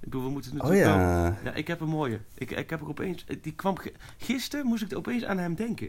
Ik 0.00 0.10
bedoel, 0.10 0.22
we 0.22 0.30
moeten 0.30 0.50
Oh 0.52 0.56
natuurlijk 0.56 0.84
wel- 0.86 0.96
ja. 0.98 1.36
ja, 1.44 1.52
ik 1.54 1.66
heb 1.66 1.80
een 1.80 1.88
mooie. 1.88 2.20
Ik, 2.34 2.50
ik 2.50 2.70
heb 2.70 2.80
er 2.80 2.88
opeens... 2.88 3.24
Die 3.42 3.52
kwam... 3.54 3.76
Gisteren 4.18 4.66
moest 4.66 4.82
ik 4.82 4.90
er 4.90 4.96
opeens 4.96 5.24
aan 5.24 5.38
hem 5.38 5.54
denken. 5.54 5.88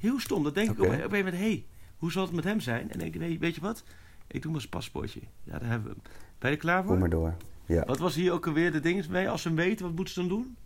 Heel 0.00 0.20
stom. 0.20 0.42
Dat 0.44 0.54
denk 0.54 0.70
ik 0.70 0.78
op, 0.78 0.78
op 0.80 0.84
een 0.86 0.94
gegeven 0.94 1.16
moment... 1.16 1.36
Hé, 1.36 1.42
hey, 1.42 1.64
hoe 1.98 2.12
zal 2.12 2.22
het 2.24 2.32
met 2.32 2.44
hem 2.44 2.60
zijn? 2.60 2.90
En 2.92 2.98
denk 2.98 3.14
ik, 3.14 3.20
nee, 3.20 3.38
weet 3.38 3.54
je 3.54 3.60
wat? 3.60 3.82
Ik 4.26 4.42
doe 4.42 4.50
maar 4.50 4.60
zijn 4.60 4.72
paspoortje. 4.72 5.20
Ja, 5.44 5.58
daar 5.58 5.68
hebben 5.68 5.88
we 5.88 5.94
hem. 5.94 6.12
Ben 6.38 6.50
je 6.50 6.56
er 6.56 6.62
klaar 6.62 6.82
voor? 6.82 6.90
Kom 6.90 7.00
maar 7.00 7.10
door. 7.10 7.34
Ja. 7.66 7.84
Wat 7.84 7.98
was 7.98 8.14
hier 8.14 8.32
ook 8.32 8.46
alweer 8.46 8.72
de 8.72 8.80
ding 8.80 9.08
mee? 9.08 9.28
Als 9.30 9.42
ze 9.42 9.48
hem 9.48 9.56
weten, 9.56 9.86
wat 9.86 9.94
moeten 9.94 10.14
ze 10.14 10.20
dan 10.20 10.28
doen? 10.28 10.56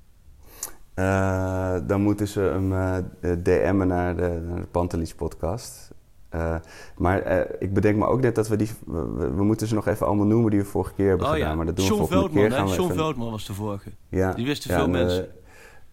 Eh, 0.95 1.77
dan 1.87 2.01
moeten 2.03 2.29
ze 2.29 2.41
hem 2.41 2.73
eh, 2.73 2.97
DM'en 3.43 3.87
naar 3.89 4.17
de, 4.17 4.43
naar 4.49 4.61
de 4.61 4.67
Pantelis 4.67 5.15
podcast. 5.15 5.91
Eh, 6.33 6.55
maar 6.97 7.23
eh, 7.23 7.51
ik 7.59 7.73
bedenk 7.75 7.97
me 7.97 8.07
ook 8.07 8.21
net 8.21 8.35
dat 8.35 8.49
we 8.49 8.57
die... 8.57 8.71
We, 8.87 9.43
moeten 9.45 9.67
ze 9.67 9.75
nog 9.75 9.87
even 9.87 10.07
allemaal 10.07 10.27
noemen 10.27 10.51
die 10.51 10.61
we 10.61 10.67
vorige 10.67 10.95
keer 10.95 11.09
hebben 11.09 11.27
oh 11.27 11.33
gedaan. 11.33 11.49
ja, 11.49 11.55
Maar 11.55 11.67
dat 11.67 11.77
doen 11.77 11.87
John 11.87 12.01
we 12.01 12.07
volgende 12.07 12.23
Veldman, 12.31 12.43
keer. 12.49 12.53
hè? 12.53 12.57
Gaan 12.59 12.69
we 12.71 12.75
John 12.75 12.91
even- 12.93 13.03
Veldman 13.03 13.31
was 13.31 13.47
de 13.47 13.53
vorige. 13.55 13.91
Ja, 14.09 14.33
Die 14.33 14.47
wisten 14.47 14.71
ja, 14.71 14.77
veel 14.77 14.87
en, 14.87 14.95
eh, 14.95 15.01
mensen. 15.07 15.29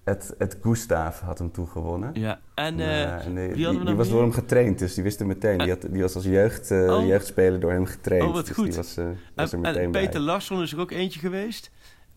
Het, 0.04 0.36
het 0.38 0.58
Gustav 0.62 1.20
had 1.20 1.38
hem 1.40 1.52
toegewonnen. 1.52 2.10
Ja, 2.14 2.40
en... 2.56 2.80
En 2.80 3.36
die, 3.36 3.54
die, 3.86 3.96
was 3.96 4.10
door 4.10 4.22
hem 4.22 4.32
getraind, 4.32 4.80
dus 4.80 4.94
die 4.94 5.04
wist 5.04 5.20
hem 5.20 5.28
meteen. 5.28 5.58
Die, 5.58 5.70
had, 5.70 5.82
die 5.90 6.02
was 6.02 6.16
als 6.16 6.24
jeugd, 6.26 6.72
Oh. 6.72 7.06
jeugdspeler 7.08 7.60
door 7.60 7.72
hem 7.72 7.86
getraind. 7.86 8.28
Oh, 8.28 8.34
wat 8.34 8.46
dus 8.46 8.56
goed. 8.56 8.66
Die 8.66 8.76
was, 8.76 8.98
er 8.98 9.04
en, 9.36 9.60
meteen 9.60 9.84
en 9.84 9.92
bij. 9.92 10.06
Peter 10.06 10.20
Larsson 10.20 10.62
is 10.62 10.74
er 10.74 10.80
ook 10.80 10.92
eentje 10.92 11.20
geweest. 11.20 11.72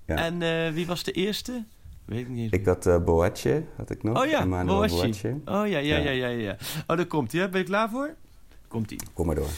Ja. 0.06 0.16
En 0.16 0.74
wie 0.74 0.86
was 0.86 1.02
de 1.02 1.12
eerste? 1.12 1.64
Weet 2.04 2.20
ik 2.20 2.28
niet. 2.28 2.54
Ik 2.54 2.66
had 2.66 2.86
uh, 2.86 2.98
Boatje, 2.98 3.64
had 3.76 3.90
ik 3.90 4.02
nog. 4.02 4.22
Oh 4.22 4.28
ja. 4.28 4.64
Boatje. 4.64 5.30
Oh 5.44 5.68
ja, 5.68 5.78
ja, 5.78 5.78
Ja. 5.78 5.96
ja, 5.96 6.10
ja, 6.10 6.26
ja. 6.26 6.56
Oh, 6.86 6.96
daar 6.96 7.06
komt 7.06 7.32
hij. 7.32 7.50
Ben 7.50 7.60
je 7.60 7.66
klaar 7.66 7.90
voor? 7.90 8.14
Komt 8.68 8.90
hij. 8.90 8.98
Kom 9.12 9.26
maar 9.26 9.34
door. 9.34 9.50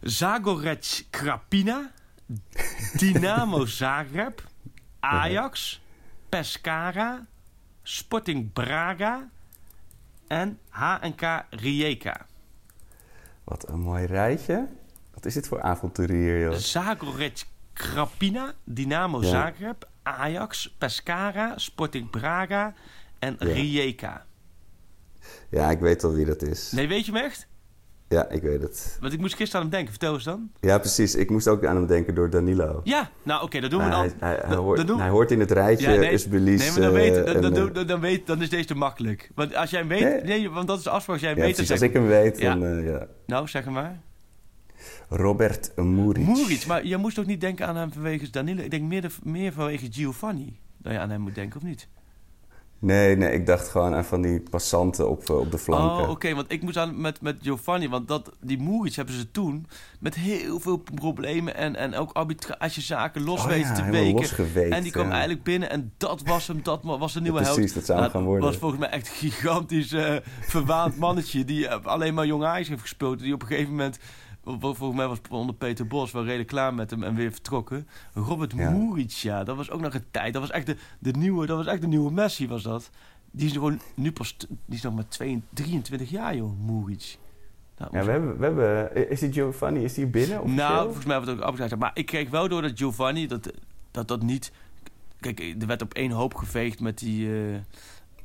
Zagorec 0.00 1.04
Krapina, 1.10 1.90
Dynamo 2.96 3.66
Zagreb, 3.80 4.42
Ajax, 5.00 5.80
Pescara, 6.28 7.26
Sporting 7.82 8.52
Braga 8.52 9.28
en 10.26 10.58
HNK 10.68 11.44
Rijeka. 11.50 12.26
Wat 13.44 13.68
een 13.68 13.80
mooi 13.80 14.06
rijtje. 14.06 14.66
Wat 15.14 15.26
is 15.26 15.34
dit 15.34 15.48
voor 15.48 15.62
avonturier, 15.62 16.40
joh? 16.40 16.54
Zagorec 16.54 17.44
Krapina, 17.72 18.54
Dynamo 18.64 19.22
Ja. 19.22 19.28
Zagreb, 19.28 19.88
Ajax, 20.14 20.74
Pescara, 20.78 21.52
Sporting 21.56 22.10
Braga 22.10 22.74
en 23.18 23.36
Ja. 23.38 23.46
Rijeka. 23.46 24.26
Ja, 25.50 25.70
ik 25.70 25.78
weet 25.78 26.04
al 26.04 26.12
wie 26.12 26.24
dat 26.26 26.42
is. 26.42 26.70
Nee, 26.70 26.88
weet 26.88 27.06
je 27.06 27.12
hem 27.12 27.24
echt? 27.24 27.46
Ja, 28.08 28.28
ik 28.28 28.42
weet 28.42 28.62
het. 28.62 28.96
Want 29.00 29.12
ik 29.12 29.18
moest 29.18 29.34
gisteren 29.34 29.56
aan 29.56 29.62
hem 29.62 29.70
denken. 29.76 29.90
Vertel 29.90 30.14
eens 30.14 30.24
dan. 30.24 30.50
Ja, 30.60 30.78
precies. 30.78 31.14
Ik 31.14 31.30
moest 31.30 31.48
ook 31.48 31.64
aan 31.64 31.76
hem 31.76 31.86
denken 31.86 32.14
door 32.14 32.30
Danilo. 32.30 32.80
Ja, 32.84 33.10
nou 33.22 33.42
oké, 33.42 33.60
dat 33.60 33.70
doen 33.70 33.80
we 33.82 33.88
Maar 33.88 33.94
dan. 33.94 34.00
hij, 34.18 34.28
hij, 34.28 34.38
hij 34.42 34.54
Dan- 34.54 34.64
hoort, 34.64 34.76
dan 34.76 34.86
doen- 34.86 34.98
hij 35.00 35.08
hoort 35.08 35.30
in 35.30 35.40
het 35.40 35.50
rijtje 35.50 35.90
Ja, 35.90 36.00
nee, 36.00 36.12
Usbelis. 36.12 36.60
Nee, 36.60 36.70
maar 36.70 36.80
dan, 36.80 36.92
weet, 36.92 37.16
eh, 37.16 37.24
dan, 37.24 37.34
en, 37.34 37.40
dan, 37.40 37.68
eh, 37.68 37.74
dan, 37.74 37.86
dan, 37.86 38.00
weet, 38.00 38.26
dan 38.26 38.42
is 38.42 38.50
deze 38.50 38.64
te 38.64 38.74
makkelijk. 38.74 39.30
Want 39.34 39.54
als 39.54 39.70
jij 39.70 39.78
hem 39.80 39.88
weet... 39.88 40.00
Nee. 40.00 40.22
Nee, 40.22 40.50
want 40.50 40.66
dat 40.68 40.78
is 40.78 40.84
de 40.84 40.90
afspraak. 40.90 41.16
Als 41.16 41.24
jij 41.24 41.30
hem 41.34 41.38
ja, 41.38 41.44
weet, 41.46 41.56
dan 41.56 41.64
precies. 41.66 41.80
zeg 41.88 41.94
Als 41.94 42.04
ik 42.06 42.10
hem 42.10 42.22
weet, 42.22 42.38
Ja. 42.40 42.54
dan... 42.54 42.78
eh, 42.78 42.86
ja. 42.92 43.06
Nou, 43.26 43.48
zeg 43.48 43.64
hem 43.64 43.72
maar. 43.72 44.00
Robert 45.08 45.72
Muric. 45.76 46.24
Moeric. 46.26 46.66
Maar 46.66 46.86
je 46.86 46.96
moest 46.96 47.18
ook 47.18 47.26
niet 47.26 47.40
denken 47.40 47.66
aan 47.66 47.76
hem 47.76 47.92
vanwege 47.92 48.30
Danilo. 48.30 48.62
Ik 48.62 48.70
denk 48.70 48.82
meer, 48.82 49.02
de- 49.02 49.10
meer 49.22 49.52
vanwege 49.52 49.86
Giovanni. 49.92 50.58
Dat 50.76 50.92
je 50.92 50.98
aan 50.98 51.10
hem 51.10 51.20
moet 51.20 51.34
denken, 51.34 51.56
of 51.56 51.62
niet? 51.66 51.88
Nee, 52.80 53.16
nee, 53.16 53.32
ik 53.32 53.46
dacht 53.46 53.68
gewoon 53.68 53.94
aan 53.94 54.04
van 54.04 54.22
die 54.22 54.40
passanten 54.40 55.08
op, 55.10 55.30
eh, 55.30 55.38
op 55.38 55.50
de 55.50 55.58
flanken. 55.58 56.04
Oh, 56.04 56.10
oké. 56.10 56.34
want 56.34 56.52
ik 56.52 56.62
moest 56.62 56.76
aan 56.76 57.00
met, 57.00 57.20
met 57.20 57.36
Giovanni. 57.42 57.88
Want 57.88 58.08
dat, 58.08 58.32
die 58.40 58.58
Moeric 58.58 58.94
hebben 58.94 59.14
ze 59.14 59.30
toen 59.30 59.66
met 60.00 60.14
heel 60.14 60.60
veel 60.60 60.76
problemen... 60.76 61.54
en, 61.56 61.76
en 61.76 61.94
ook 61.94 62.12
arbitragezaken 62.12 63.22
los 63.24 63.40
Oh 63.40 63.46
weten 63.46 63.68
ja, 63.68 63.74
te 63.74 63.90
weken. 63.90 64.70
En 64.72 64.82
die 64.82 64.92
kwam 64.92 65.06
ja. 65.06 65.10
eigenlijk 65.12 65.42
binnen 65.42 65.70
en 65.70 65.92
dat 65.96 66.22
was 66.22 66.46
hem. 66.46 66.60
Dat 66.62 66.80
was 66.82 67.12
de 67.12 67.20
nieuwe 67.20 67.38
Ja, 67.38 67.44
held. 67.44 67.56
precies, 67.56 67.74
dat 67.74 67.84
zou 67.84 67.98
hem 68.00 68.08
Nou, 68.08 68.18
gaan 68.18 68.28
worden. 68.30 68.48
was 68.48 68.56
volgens 68.58 68.80
mij 68.80 68.90
echt 68.90 69.08
een 69.08 69.14
gigantisch 69.14 69.92
eh, 69.92 70.16
verwaand 70.40 70.96
mannetje... 70.96 71.44
die 71.44 71.68
eh, 71.68 71.84
alleen 71.84 72.14
maar 72.14 72.26
jong 72.26 72.44
Ajax 72.44 72.68
heeft 72.68 72.80
gespeeld. 72.80 73.18
Die 73.18 73.34
op 73.34 73.42
een 73.42 73.48
gegeven 73.48 73.70
moment... 73.70 73.98
vol- 74.60 74.74
Volgens 74.74 74.98
mij 74.98 75.08
was 75.08 75.18
onder 75.30 75.54
Peter 75.54 75.86
Bos 75.86 76.12
wel 76.12 76.24
redelijk 76.24 76.48
klaar 76.48 76.74
met 76.74 76.90
hem 76.90 77.02
en 77.02 77.14
weer 77.14 77.32
vertrokken. 77.32 77.88
Robert 78.14 78.54
Ja. 79.14 79.44
Dat 79.44 79.56
was 79.56 79.70
ook 79.70 79.80
nog 79.80 79.94
een 79.94 80.04
tijd. 80.10 80.32
Dat 80.32 80.42
was 80.42 80.50
echt 80.50 80.66
de, 80.66 80.76
de 80.98 81.10
nieuwe, 81.10 81.46
dat 81.46 81.56
was 81.56 81.66
echt 81.66 81.80
de 81.80 81.86
nieuwe 81.86 82.12
Messi, 82.12 82.48
was 82.48 82.62
dat. 82.62 82.90
Die 83.30 83.46
is 83.46 83.52
gewoon 83.52 83.80
nu 83.94 84.12
pas, 84.12 84.36
die 84.48 84.48
is 84.76 84.82
nog 84.82 84.94
maar 84.94 85.08
22, 85.08 85.48
23 85.64 86.10
jaar, 86.10 86.36
joh, 86.36 86.60
Muric. 86.66 87.18
Nou, 87.78 87.90
Ja, 87.98 88.04
we 88.04 88.10
hebben, 88.10 88.38
we 88.38 88.44
hebben... 88.44 89.10
Is 89.10 89.20
die 89.20 89.32
Giovanni, 89.32 89.84
is 89.84 89.94
die 89.94 90.06
binnen 90.06 90.54
nou, 90.54 90.84
volgens 90.84 91.04
mij 91.06 91.16
wordt 91.16 91.30
het 91.30 91.40
ook 91.40 91.46
afgezegd. 91.46 91.76
Maar 91.76 91.90
ik 91.94 92.06
kreeg 92.06 92.30
wel 92.30 92.48
door 92.48 92.62
dat 92.62 92.72
Giovanni, 92.74 93.26
dat 93.26 93.50
dat, 93.90 94.08
dat 94.08 94.22
niet... 94.22 94.52
Kijk, 95.20 95.40
er 95.60 95.66
werd 95.66 95.82
op 95.82 95.94
één 95.94 96.10
hoop 96.10 96.34
geveegd 96.34 96.80
met 96.80 96.98
die... 96.98 97.26
eh, 97.28 97.56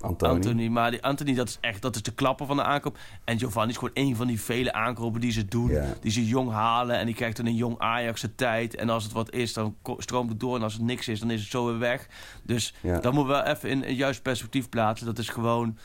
Antoni. 0.04 0.34
Anthony. 0.34 0.68
Maar 0.68 0.92
die 0.92 1.04
Anthony, 1.04 1.34
dat 1.34 1.48
is 1.48 1.58
echt 1.62 1.82
dat 1.82 1.96
is 1.96 2.02
de 2.02 2.12
klapper 2.12 2.46
van 2.46 2.56
de 2.58 2.64
aankoop. 2.64 2.98
En 3.24 3.40
Giovanni 3.40 3.72
is 3.72 3.78
gewoon 3.78 3.94
een 3.94 4.16
van 4.16 4.28
die 4.28 4.42
vele 4.42 4.74
aankopen 4.74 5.22
die 5.22 5.32
ze 5.32 5.46
doen. 5.46 5.70
Ja. 5.70 5.86
Die 6.02 6.12
ze 6.12 6.26
jong 6.26 6.52
halen. 6.52 6.98
En 6.98 7.06
die 7.06 7.16
krijgt 7.16 7.38
dan 7.38 7.46
een 7.46 7.56
jong 7.56 7.80
Ajax 7.80 8.22
de 8.22 8.36
tijd. 8.36 8.76
En 8.76 8.90
als 8.90 9.04
het 9.04 9.14
wat 9.14 9.32
is, 9.34 9.54
dan 9.54 9.76
stroomt 9.98 10.30
het 10.30 10.40
door. 10.40 10.56
En 10.56 10.64
als 10.64 10.74
het 10.74 10.82
niks 10.82 11.08
is, 11.08 11.20
dan 11.20 11.32
is 11.32 11.42
het 11.42 11.50
zo 11.50 11.66
weer 11.66 11.80
weg. 11.80 12.08
Dus 12.44 12.74
Ja. 12.82 13.00
dat 13.00 13.14
moeten 13.14 13.36
we 13.36 13.42
wel 13.44 13.54
even 13.54 13.70
in 13.70 13.84
een 13.84 13.96
juist 13.96 14.22
perspectief 14.22 14.70
plaatsen. 14.70 15.06
Dat 15.08 15.18
is 15.18 15.30
gewoon... 15.30 15.78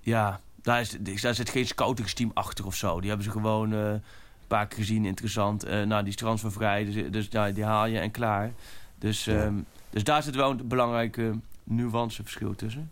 Ja, 0.00 0.40
daar, 0.62 0.80
is, 0.80 1.20
daar 1.22 1.34
zit 1.34 1.50
geen 1.50 1.66
scoutingsteam 1.66 2.30
achter 2.34 2.66
of 2.66 2.74
zo. 2.74 2.98
Die 3.00 3.08
hebben 3.08 3.26
ze 3.26 3.32
gewoon 3.32 3.72
eh, 3.72 3.78
een 3.90 4.02
paar 4.46 4.66
keer 4.66 4.78
gezien. 4.78 5.04
Interessant. 5.04 5.64
Eh, 5.64 5.82
nou, 5.82 6.00
die 6.02 6.10
is 6.10 6.16
transfervrij. 6.16 6.84
Dus, 6.84 7.10
dus 7.10 7.26
ja, 7.30 7.50
die 7.50 7.64
haal 7.64 7.86
je 7.86 7.98
en 7.98 8.10
klaar. 8.10 8.52
Dus, 8.98 9.24
Ja. 9.24 9.42
ehm, 9.42 9.54
dus 9.90 10.04
daar 10.04 10.22
zit 10.22 10.34
wel 10.34 10.50
een 10.50 10.68
belangrijke 10.68 11.32
nuanceverschil 11.64 12.54
tussen. 12.54 12.90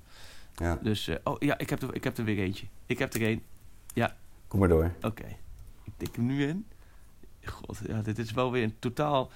Ja, 0.61 0.79
Dus, 0.83 1.09
eh, 1.09 1.17
oh 1.25 1.37
ja, 1.39 1.59
ik 1.59 1.71
heb, 1.71 1.83
er, 1.83 1.95
ik 1.95 2.05
heb 2.05 2.19
er 2.19 2.25
weer 2.25 2.39
eentje. 2.39 2.67
Ik 2.87 2.99
heb 2.99 3.15
er 3.15 3.23
één. 3.23 3.43
kom 4.49 4.59
maar 4.59 4.69
door. 4.69 4.93
Oké. 5.03 5.27
Ik 5.85 5.93
tik 5.97 6.17
hem 6.17 6.27
nu 6.27 6.47
in. 6.47 6.67
God, 7.45 7.81
ja, 7.87 8.03
dit 8.03 8.19
is 8.19 8.33
wel 8.33 8.53
weer 8.53 8.63
een 8.63 8.79
totaal... 8.79 9.31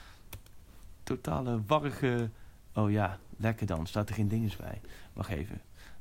Totale 1.02 1.60
warrige... 1.66 2.30
Oh 2.74 2.90
ja, 2.90 3.18
lekker 3.36 3.66
dan. 3.66 3.86
Staat 3.86 4.08
er 4.08 4.14
geen 4.14 4.28
dinges 4.28 4.56
bij. 4.56 4.80
Wacht 5.12 5.30
even. 5.30 5.60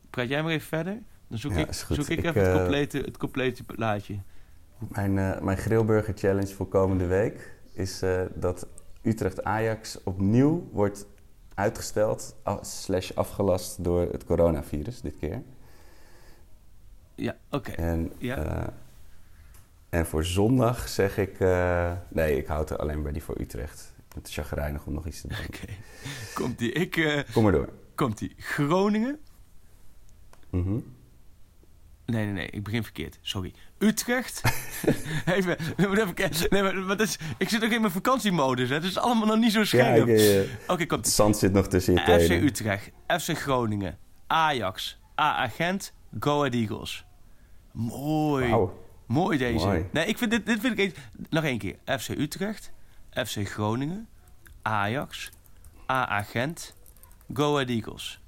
Praat 0.10 0.30
jij 0.30 0.44
maar 0.44 0.52
even 0.52 0.68
verder. 0.68 1.00
Dan 1.28 1.38
zoek 1.38 1.52
Ja, 1.52 1.58
ik, 1.58 1.74
zoek 1.74 2.08
ik, 2.08 2.18
Ik, 2.18 2.26
even 2.26 2.42
het, 2.42 2.54
eh, 2.54 2.56
complete, 2.56 2.98
het 2.98 3.18
complete 3.18 3.64
plaatje. 3.64 4.20
Mijn, 4.78 5.18
eh, 5.18 5.42
mijn 5.42 5.58
grillburger 5.58 6.14
challenge 6.18 6.54
voor 6.54 6.68
komende 6.68 7.06
week 7.06 7.54
is 7.74 8.02
dat 8.34 8.68
Utrecht 9.02 9.44
Ajax 9.44 10.04
opnieuw 10.04 10.70
wordt 10.72 11.06
uitgesteld 11.56 12.36
slash 12.62 13.12
afgelast 13.12 13.84
door 13.84 14.02
het 14.12 14.24
coronavirus 14.26 15.02
dit 15.02 15.16
keer. 15.20 15.42
Ja, 17.16 17.36
oké. 17.50 17.72
En 17.72 18.12
Ja. 18.18 18.38
eh, 18.38 18.68
En 19.90 20.06
voor 20.06 20.26
zondag 20.26 20.88
zeg 20.90 21.18
ik... 21.18 21.40
eh, 21.40 21.92
nee, 22.10 22.38
ik 22.38 22.46
houd 22.46 22.70
er 22.70 22.78
alleen 22.78 23.04
bij 23.04 23.12
die 23.12 23.24
voor 23.24 23.40
Utrecht. 23.40 23.94
Het 24.16 24.28
is 24.28 24.34
chagrijnig 24.34 24.86
om 24.86 24.94
nog 24.94 25.06
iets 25.08 25.22
te 25.22 25.28
doen. 25.28 25.38
Oké. 25.48 25.74
Komt 26.44 26.58
die. 26.58 26.72
Ik. 26.72 26.98
eh, 26.98 27.22
Kom 27.34 27.44
maar 27.44 27.52
door. 27.52 27.70
komt 27.96 28.18
die. 28.18 28.36
Groningen. 28.38 29.20
Mhm. 30.50 30.78
Nee, 32.06 32.26
nee, 32.26 32.34
nee. 32.34 32.48
Ik 32.48 32.64
begin 32.64 32.84
verkeerd. 32.84 33.20
Sorry. 33.22 33.54
Utrecht. 33.78 34.42
even. 35.26 35.58
even. 35.78 36.32
Nee, 36.50 36.62
maar, 36.62 36.76
maar 36.76 36.98
dat 36.98 37.08
is, 37.08 37.18
ik 37.38 37.50
zit 37.50 37.64
ook 37.64 37.72
in 37.72 37.82
mijn 37.82 37.94
vakantiemodus. 37.94 38.70
Hè. 38.70 38.76
Het 38.76 38.84
is 38.84 38.98
allemaal 38.98 39.28
nog 39.28 39.38
niet 39.38 39.52
zo 39.52 39.60
Ja, 39.60 39.66
scherp. 39.66 40.48
Oké, 40.68 40.86
komt 40.86 41.08
zand 41.08 41.38
zit 41.38 41.54
nog 41.54 41.68
tussen 41.68 41.94
je 41.94 42.00
FC. 42.00 42.30
Utrecht, 42.30 42.92
FC 43.08 43.38
Groningen, 43.38 43.98
Ajax, 44.28 45.00
AA 45.16 45.48
Gent, 45.48 45.94
Go 46.20 46.38
Ahead 46.40 46.54
Eagles. 46.54 47.06
Mooi. 47.72 48.70
Mooi 49.06 49.38
deze. 49.38 49.66
Mooi. 49.66 49.86
Nee, 49.92 50.06
ik 50.06 50.18
vind 50.18 50.32
dit, 50.32 50.46
dit 50.46 50.60
vind 50.60 50.74
ik 50.74 50.80
eens... 50.80 50.94
Nog 51.30 51.44
één 51.44 51.58
keer. 51.58 51.76
FC 52.00 52.10
Utrecht, 52.10 52.72
FC 53.14 53.48
Groningen, 53.50 54.08
Ajax, 54.62 55.30
AA 55.86 56.24
Gent, 56.24 56.76
Go 57.34 57.54
Ahead 57.54 57.70
Eagles. 57.70 58.20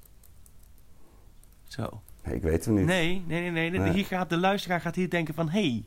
Zo. 1.64 2.02
Ik 2.30 2.42
weet 2.42 2.64
hem 2.64 2.74
niet. 2.74 2.84
Nee, 2.86 3.24
nee, 3.26 3.50
nee, 3.50 3.70
nee. 3.70 3.80
Nee. 3.80 3.92
Hier 3.92 4.04
gaat 4.04 4.28
de 4.28 4.36
luisteraar 4.36 4.80
gaat 4.80 4.94
hier 4.94 5.10
denken 5.10 5.34
van... 5.34 5.48
Hé, 5.48 5.60
hey, 5.60 5.84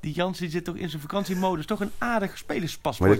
die 0.00 0.12
Jans 0.14 0.38
die 0.38 0.50
zit 0.50 0.64
toch 0.64 0.76
in 0.76 0.88
zijn 0.88 1.02
vakantiemodus... 1.02 1.66
toch 1.66 1.80
een 1.80 1.90
aardig 1.98 2.38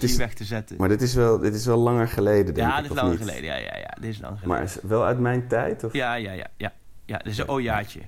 dit 0.00 0.10
is- 0.10 0.16
weg 0.16 0.34
te 0.34 0.44
zetten. 0.44 0.76
Maar 0.76 0.88
dit 0.88 1.02
is 1.02 1.14
wel, 1.14 1.38
dit 1.38 1.54
is 1.54 1.66
wel 1.66 1.78
langer 1.78 2.08
geleden, 2.08 2.54
denk 2.54 2.68
ja, 2.68 2.76
ik, 2.76 2.82
dit 2.82 2.84
is 2.84 2.90
of 2.90 2.96
lang 3.02 3.10
niet? 3.10 3.20
geleden. 3.28 3.44
Ja, 3.44 3.56
ja, 3.56 3.76
ja. 3.76 3.96
Dit 4.00 4.10
is 4.10 4.20
lang 4.20 4.38
geleden. 4.38 4.48
Maar 4.48 4.62
is 4.62 4.78
wel 4.82 5.04
uit 5.04 5.18
mijn 5.18 5.48
tijd? 5.48 5.84
Of? 5.84 5.92
Ja, 5.92 6.14
ja, 6.14 6.32
ja, 6.32 6.46
ja. 6.56 6.72
Ja, 7.04 7.18
dit 7.18 7.26
is 7.32 7.38
een 7.38 7.48
ojaatje. 7.48 8.00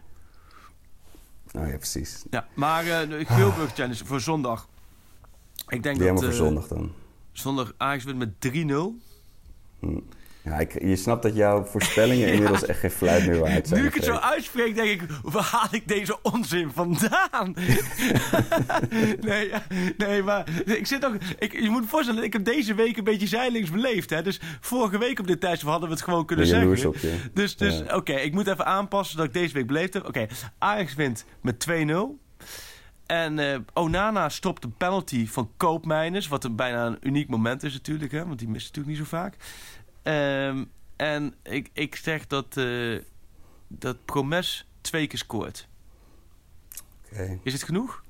Oh 1.53 1.69
ja, 1.69 1.77
precies. 1.77 2.25
Ja, 2.31 2.47
maar 2.55 2.87
eh 2.87 3.09
de 3.09 3.25
Geelburg 3.27 3.73
Challenge 3.75 4.05
voor 4.05 4.21
zondag. 4.21 4.69
Ik 5.69 5.83
denk 5.83 5.97
Doe 5.99 6.05
dat 6.07 6.15
maar 6.15 6.23
voor 6.25 6.33
eh, 6.33 6.39
zondag 6.39 6.69
dan. 6.69 6.93
zondag 7.33 7.73
Ajax 7.77 8.05
wint 8.05 8.19
met 8.19 8.31
3-0. 9.81 9.89
Ja, 10.47 10.59
ik, 10.59 10.83
je 10.83 10.97
snapt 10.97 11.23
dat 11.23 11.35
jouw 11.37 11.65
voorspellingen 11.65 12.27
Ja. 12.29 12.33
inmiddels 12.33 12.67
echt 12.67 12.79
geen 12.79 12.91
fluit 12.91 13.27
meer 13.27 13.39
waard 13.39 13.69
zijn. 13.69 13.81
Nu 13.81 13.87
ik 13.87 13.95
het 13.95 14.05
zo 14.05 14.15
uitspreek, 14.15 14.75
denk 14.75 14.89
ik, 14.89 15.09
waar 15.23 15.43
haal 15.43 15.69
ik 15.71 15.89
deze 15.89 16.19
onzin 16.23 16.71
vandaan? 16.75 17.55
nee, 19.21 19.49
ja, 19.49 19.63
nee, 19.97 20.23
maar 20.23 20.49
ik 20.65 20.87
zit 20.87 21.05
ook... 21.07 21.15
Ik, 21.39 21.53
je 21.61 21.71
moet 21.71 21.83
je 21.83 21.89
voorstellen, 21.89 22.23
ik 22.25 22.33
heb 22.33 22.45
deze 22.45 22.75
week 22.75 22.97
een 22.97 23.05
beetje 23.05 23.27
zijlings 23.27 23.71
beleefd. 23.71 24.11
Hè? 24.11 24.23
Dus 24.23 24.41
vorige 24.61 24.99
week 24.99 25.19
op 25.19 25.27
dit 25.27 25.41
tijdstip 25.41 25.69
hadden 25.69 25.89
we 25.89 25.95
het 25.95 26.05
gewoon 26.05 26.27
kunnen 26.27 26.47
zeggen. 26.47 26.89
op? 26.89 26.97
Dus, 27.33 27.57
dus 27.57 27.83
Ja. 27.87 27.97
oké, 27.97 28.13
ik 28.13 28.33
moet 28.33 28.47
even 28.47 28.67
aanpassen 28.67 29.17
dat 29.17 29.27
ik 29.27 29.33
deze 29.33 29.55
week 29.55 29.67
beleefd 29.67 29.95
heb. 29.95 30.07
Oké, 30.07 30.27
Ajax 30.59 30.95
wint 30.95 31.25
met 31.43 31.67
2-0. 31.71 32.25
En 33.07 33.39
eh, 33.39 33.59
Onana 33.75 34.29
stopt 34.29 34.65
een 34.65 34.75
penalty 34.77 35.27
van 35.27 35.51
Koopmeiners. 35.57 36.29
Wat 36.29 36.45
een 36.45 36.57
bijna 36.57 36.87
een 36.87 36.99
uniek 37.01 37.29
moment 37.29 37.63
is 37.63 37.73
natuurlijk. 37.73 38.13
Hè, 38.13 38.27
want 38.27 38.39
die 38.39 38.49
mist 38.49 38.67
natuurlijk 38.67 38.97
niet 38.99 39.07
zo 39.09 39.17
vaak. 39.17 39.35
Ehm, 40.07 40.65
en 40.97 41.35
ik, 41.43 41.71
ik 41.73 41.97
zeg 41.97 42.27
dat, 42.27 42.57
eh, 42.57 42.99
dat 43.69 44.05
Promes 44.05 44.67
twee 44.81 45.07
keer 45.07 45.19
scoort. 45.19 45.69
Oké. 47.13 47.39
Is 47.43 47.53
het 47.53 47.63
genoeg? 47.63 48.03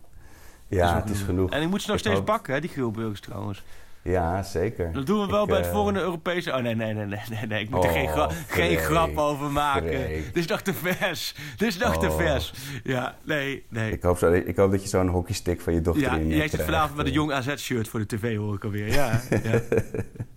Ja, 0.68 1.00
het 1.00 1.10
is 1.10 1.20
genoeg. 1.20 1.50
En 1.50 1.62
ik 1.62 1.68
moet 1.68 1.80
ze 1.82 1.86
nog 1.86 1.96
Ik 1.96 2.02
steeds 2.02 2.16
hoop- 2.16 2.26
pakken, 2.26 2.54
hè, 2.54 2.60
die 2.60 2.70
Grilburgers 2.70 3.20
trouwens. 3.20 3.62
Ja, 4.02 4.42
zeker. 4.42 4.92
Dat 4.92 5.06
doen 5.06 5.20
we 5.20 5.26
wel 5.32 5.42
Ik, 5.42 5.48
bij 5.48 5.56
het 5.56 5.66
eh, 5.66 5.72
volgende 5.72 6.00
Europese... 6.00 6.52
Oh, 6.52 6.58
nee, 6.62 6.74
nee, 6.74 6.94
nee, 6.94 7.06
nee, 7.06 7.20
nee, 7.30 7.46
nee. 7.46 7.62
Ik 7.62 7.70
moet 7.70 7.84
er 7.84 7.90
Oh, 7.90 7.96
geen, 7.96 8.08
gra- 8.08 8.30
geen 8.48 8.76
grap 8.78 9.16
over 9.16 9.50
maken. 9.50 10.08
Dit 10.08 10.36
is 10.36 10.46
nog 10.46 10.60
te 10.60 10.74
vers. 10.74 11.34
Dit 11.56 11.68
is 11.68 11.76
nog 11.76 11.98
te 11.98 12.08
Oh. 12.08 12.16
vers. 12.16 12.52
Ja, 12.84 13.16
nee, 13.22 13.64
nee. 13.68 13.92
Ik 13.92 14.02
hoop, 14.02 14.18
zo, 14.18 14.32
ik 14.32 14.56
hoop 14.56 14.70
dat 14.70 14.82
je 14.82 14.88
zo'n 14.88 15.08
hockeystick 15.08 15.60
van 15.60 15.72
je 15.74 15.80
dochter 15.80 16.02
Ja, 16.02 16.16
in 16.16 16.26
jij 16.28 16.48
zit 16.48 16.62
vanavond 16.62 16.96
met 16.96 17.06
een 17.06 17.12
jong 17.12 17.32
AZ-shirt 17.32 17.88
voor 17.88 18.00
de 18.00 18.06
tv, 18.06 18.36
hoor 18.36 18.54
ik 18.54 18.64
alweer. 18.64 18.86
Ja, 18.92 19.20
ja. 19.42 19.60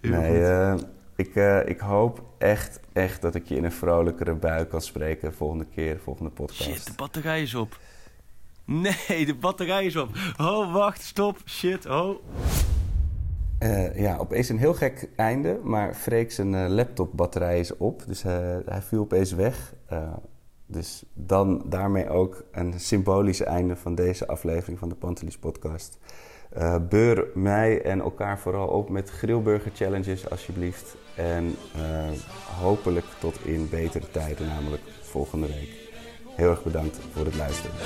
Nee, 0.00 0.44
eh, 0.44 0.74
ik, 1.16 1.34
eh, 1.34 1.68
ik 1.68 1.80
hoop 1.80 2.22
echt, 2.38 2.80
echt 2.92 3.22
dat 3.22 3.34
ik 3.34 3.46
je 3.46 3.56
in 3.56 3.64
een 3.64 3.72
vrolijkere 3.72 4.34
bui 4.34 4.64
kan 4.64 4.80
spreken 4.80 5.34
volgende 5.34 5.66
keer, 5.74 5.98
volgende 5.98 6.30
podcast. 6.30 6.62
Shit, 6.62 6.86
de 6.86 6.92
batterij 6.96 7.42
is 7.42 7.54
op. 7.54 7.78
Nee, 8.64 9.26
de 9.26 9.36
batterij 9.40 9.84
is 9.84 9.96
op. 9.96 10.08
Oh, 10.40 10.72
wacht, 10.72 11.02
stop. 11.02 11.38
Shit, 11.46 11.86
oh. 11.86 12.18
Ja, 13.94 14.16
opeens 14.16 14.48
een 14.48 14.58
heel 14.58 14.74
gek 14.74 15.08
einde, 15.16 15.60
maar 15.62 15.94
Freek 15.94 16.32
zijn 16.32 16.70
laptopbatterij 16.70 17.58
is 17.58 17.76
op. 17.76 18.02
Dus 18.06 18.22
hij 18.22 18.82
viel 18.82 19.00
opeens 19.00 19.32
weg. 19.32 19.74
Dus 20.66 21.04
dan 21.12 21.62
daarmee 21.66 22.08
ook 22.08 22.44
een 22.52 22.80
symbolisch 22.80 23.40
einde 23.40 23.76
van 23.76 23.94
deze 23.94 24.26
aflevering 24.26 24.78
van 24.78 24.88
de 24.88 24.94
Pantelis 24.94 25.38
podcast. 25.38 25.98
Eh, 26.54 26.76
beur 26.88 27.26
mij 27.34 27.82
en 27.82 28.00
elkaar 28.00 28.38
vooral 28.38 28.68
op 28.68 28.88
met 28.88 29.10
grillburger 29.10 29.70
challenges 29.74 30.30
alsjeblieft. 30.30 30.96
En 31.16 31.56
eh, 31.74 32.10
hopelijk 32.60 33.06
tot 33.18 33.44
in 33.44 33.68
betere 33.68 34.10
tijden, 34.10 34.46
namelijk 34.46 34.82
volgende 35.02 35.46
week. 35.46 35.68
Heel 36.28 36.50
erg 36.50 36.62
bedankt 36.62 36.98
voor 37.12 37.24
het 37.24 37.36
luisteren. 37.36 37.76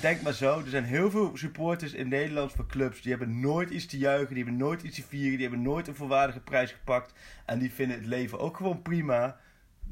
Denk 0.00 0.22
maar 0.22 0.32
zo, 0.32 0.58
er 0.58 0.68
zijn 0.68 0.84
heel 0.84 1.10
veel 1.10 1.30
supporters 1.34 1.92
in 1.92 2.08
Nederland 2.08 2.52
voor 2.52 2.66
clubs. 2.66 3.02
Die 3.02 3.10
hebben 3.10 3.40
nooit 3.40 3.70
iets 3.70 3.86
te 3.86 3.98
juichen, 3.98 4.34
die 4.34 4.44
hebben 4.44 4.56
nooit 4.56 4.82
iets 4.82 4.96
te 4.96 5.02
vieren. 5.08 5.38
Die 5.38 5.48
hebben 5.48 5.62
nooit 5.62 5.88
een 5.88 5.94
volwaardige 5.94 6.40
prijs 6.40 6.72
gepakt. 6.72 7.12
En 7.44 7.58
die 7.58 7.72
vinden 7.72 7.96
het 7.96 8.06
leven 8.06 8.38
ook 8.38 8.56
gewoon 8.56 8.82
prima. 8.82 9.36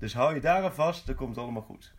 Dus 0.05 0.15
hou 0.15 0.35
je 0.35 0.41
daar 0.41 0.65
aan 0.65 0.75
vast, 0.75 1.07
dan 1.07 1.15
komt 1.15 1.39
allemaal 1.39 1.63
goed. 1.63 1.93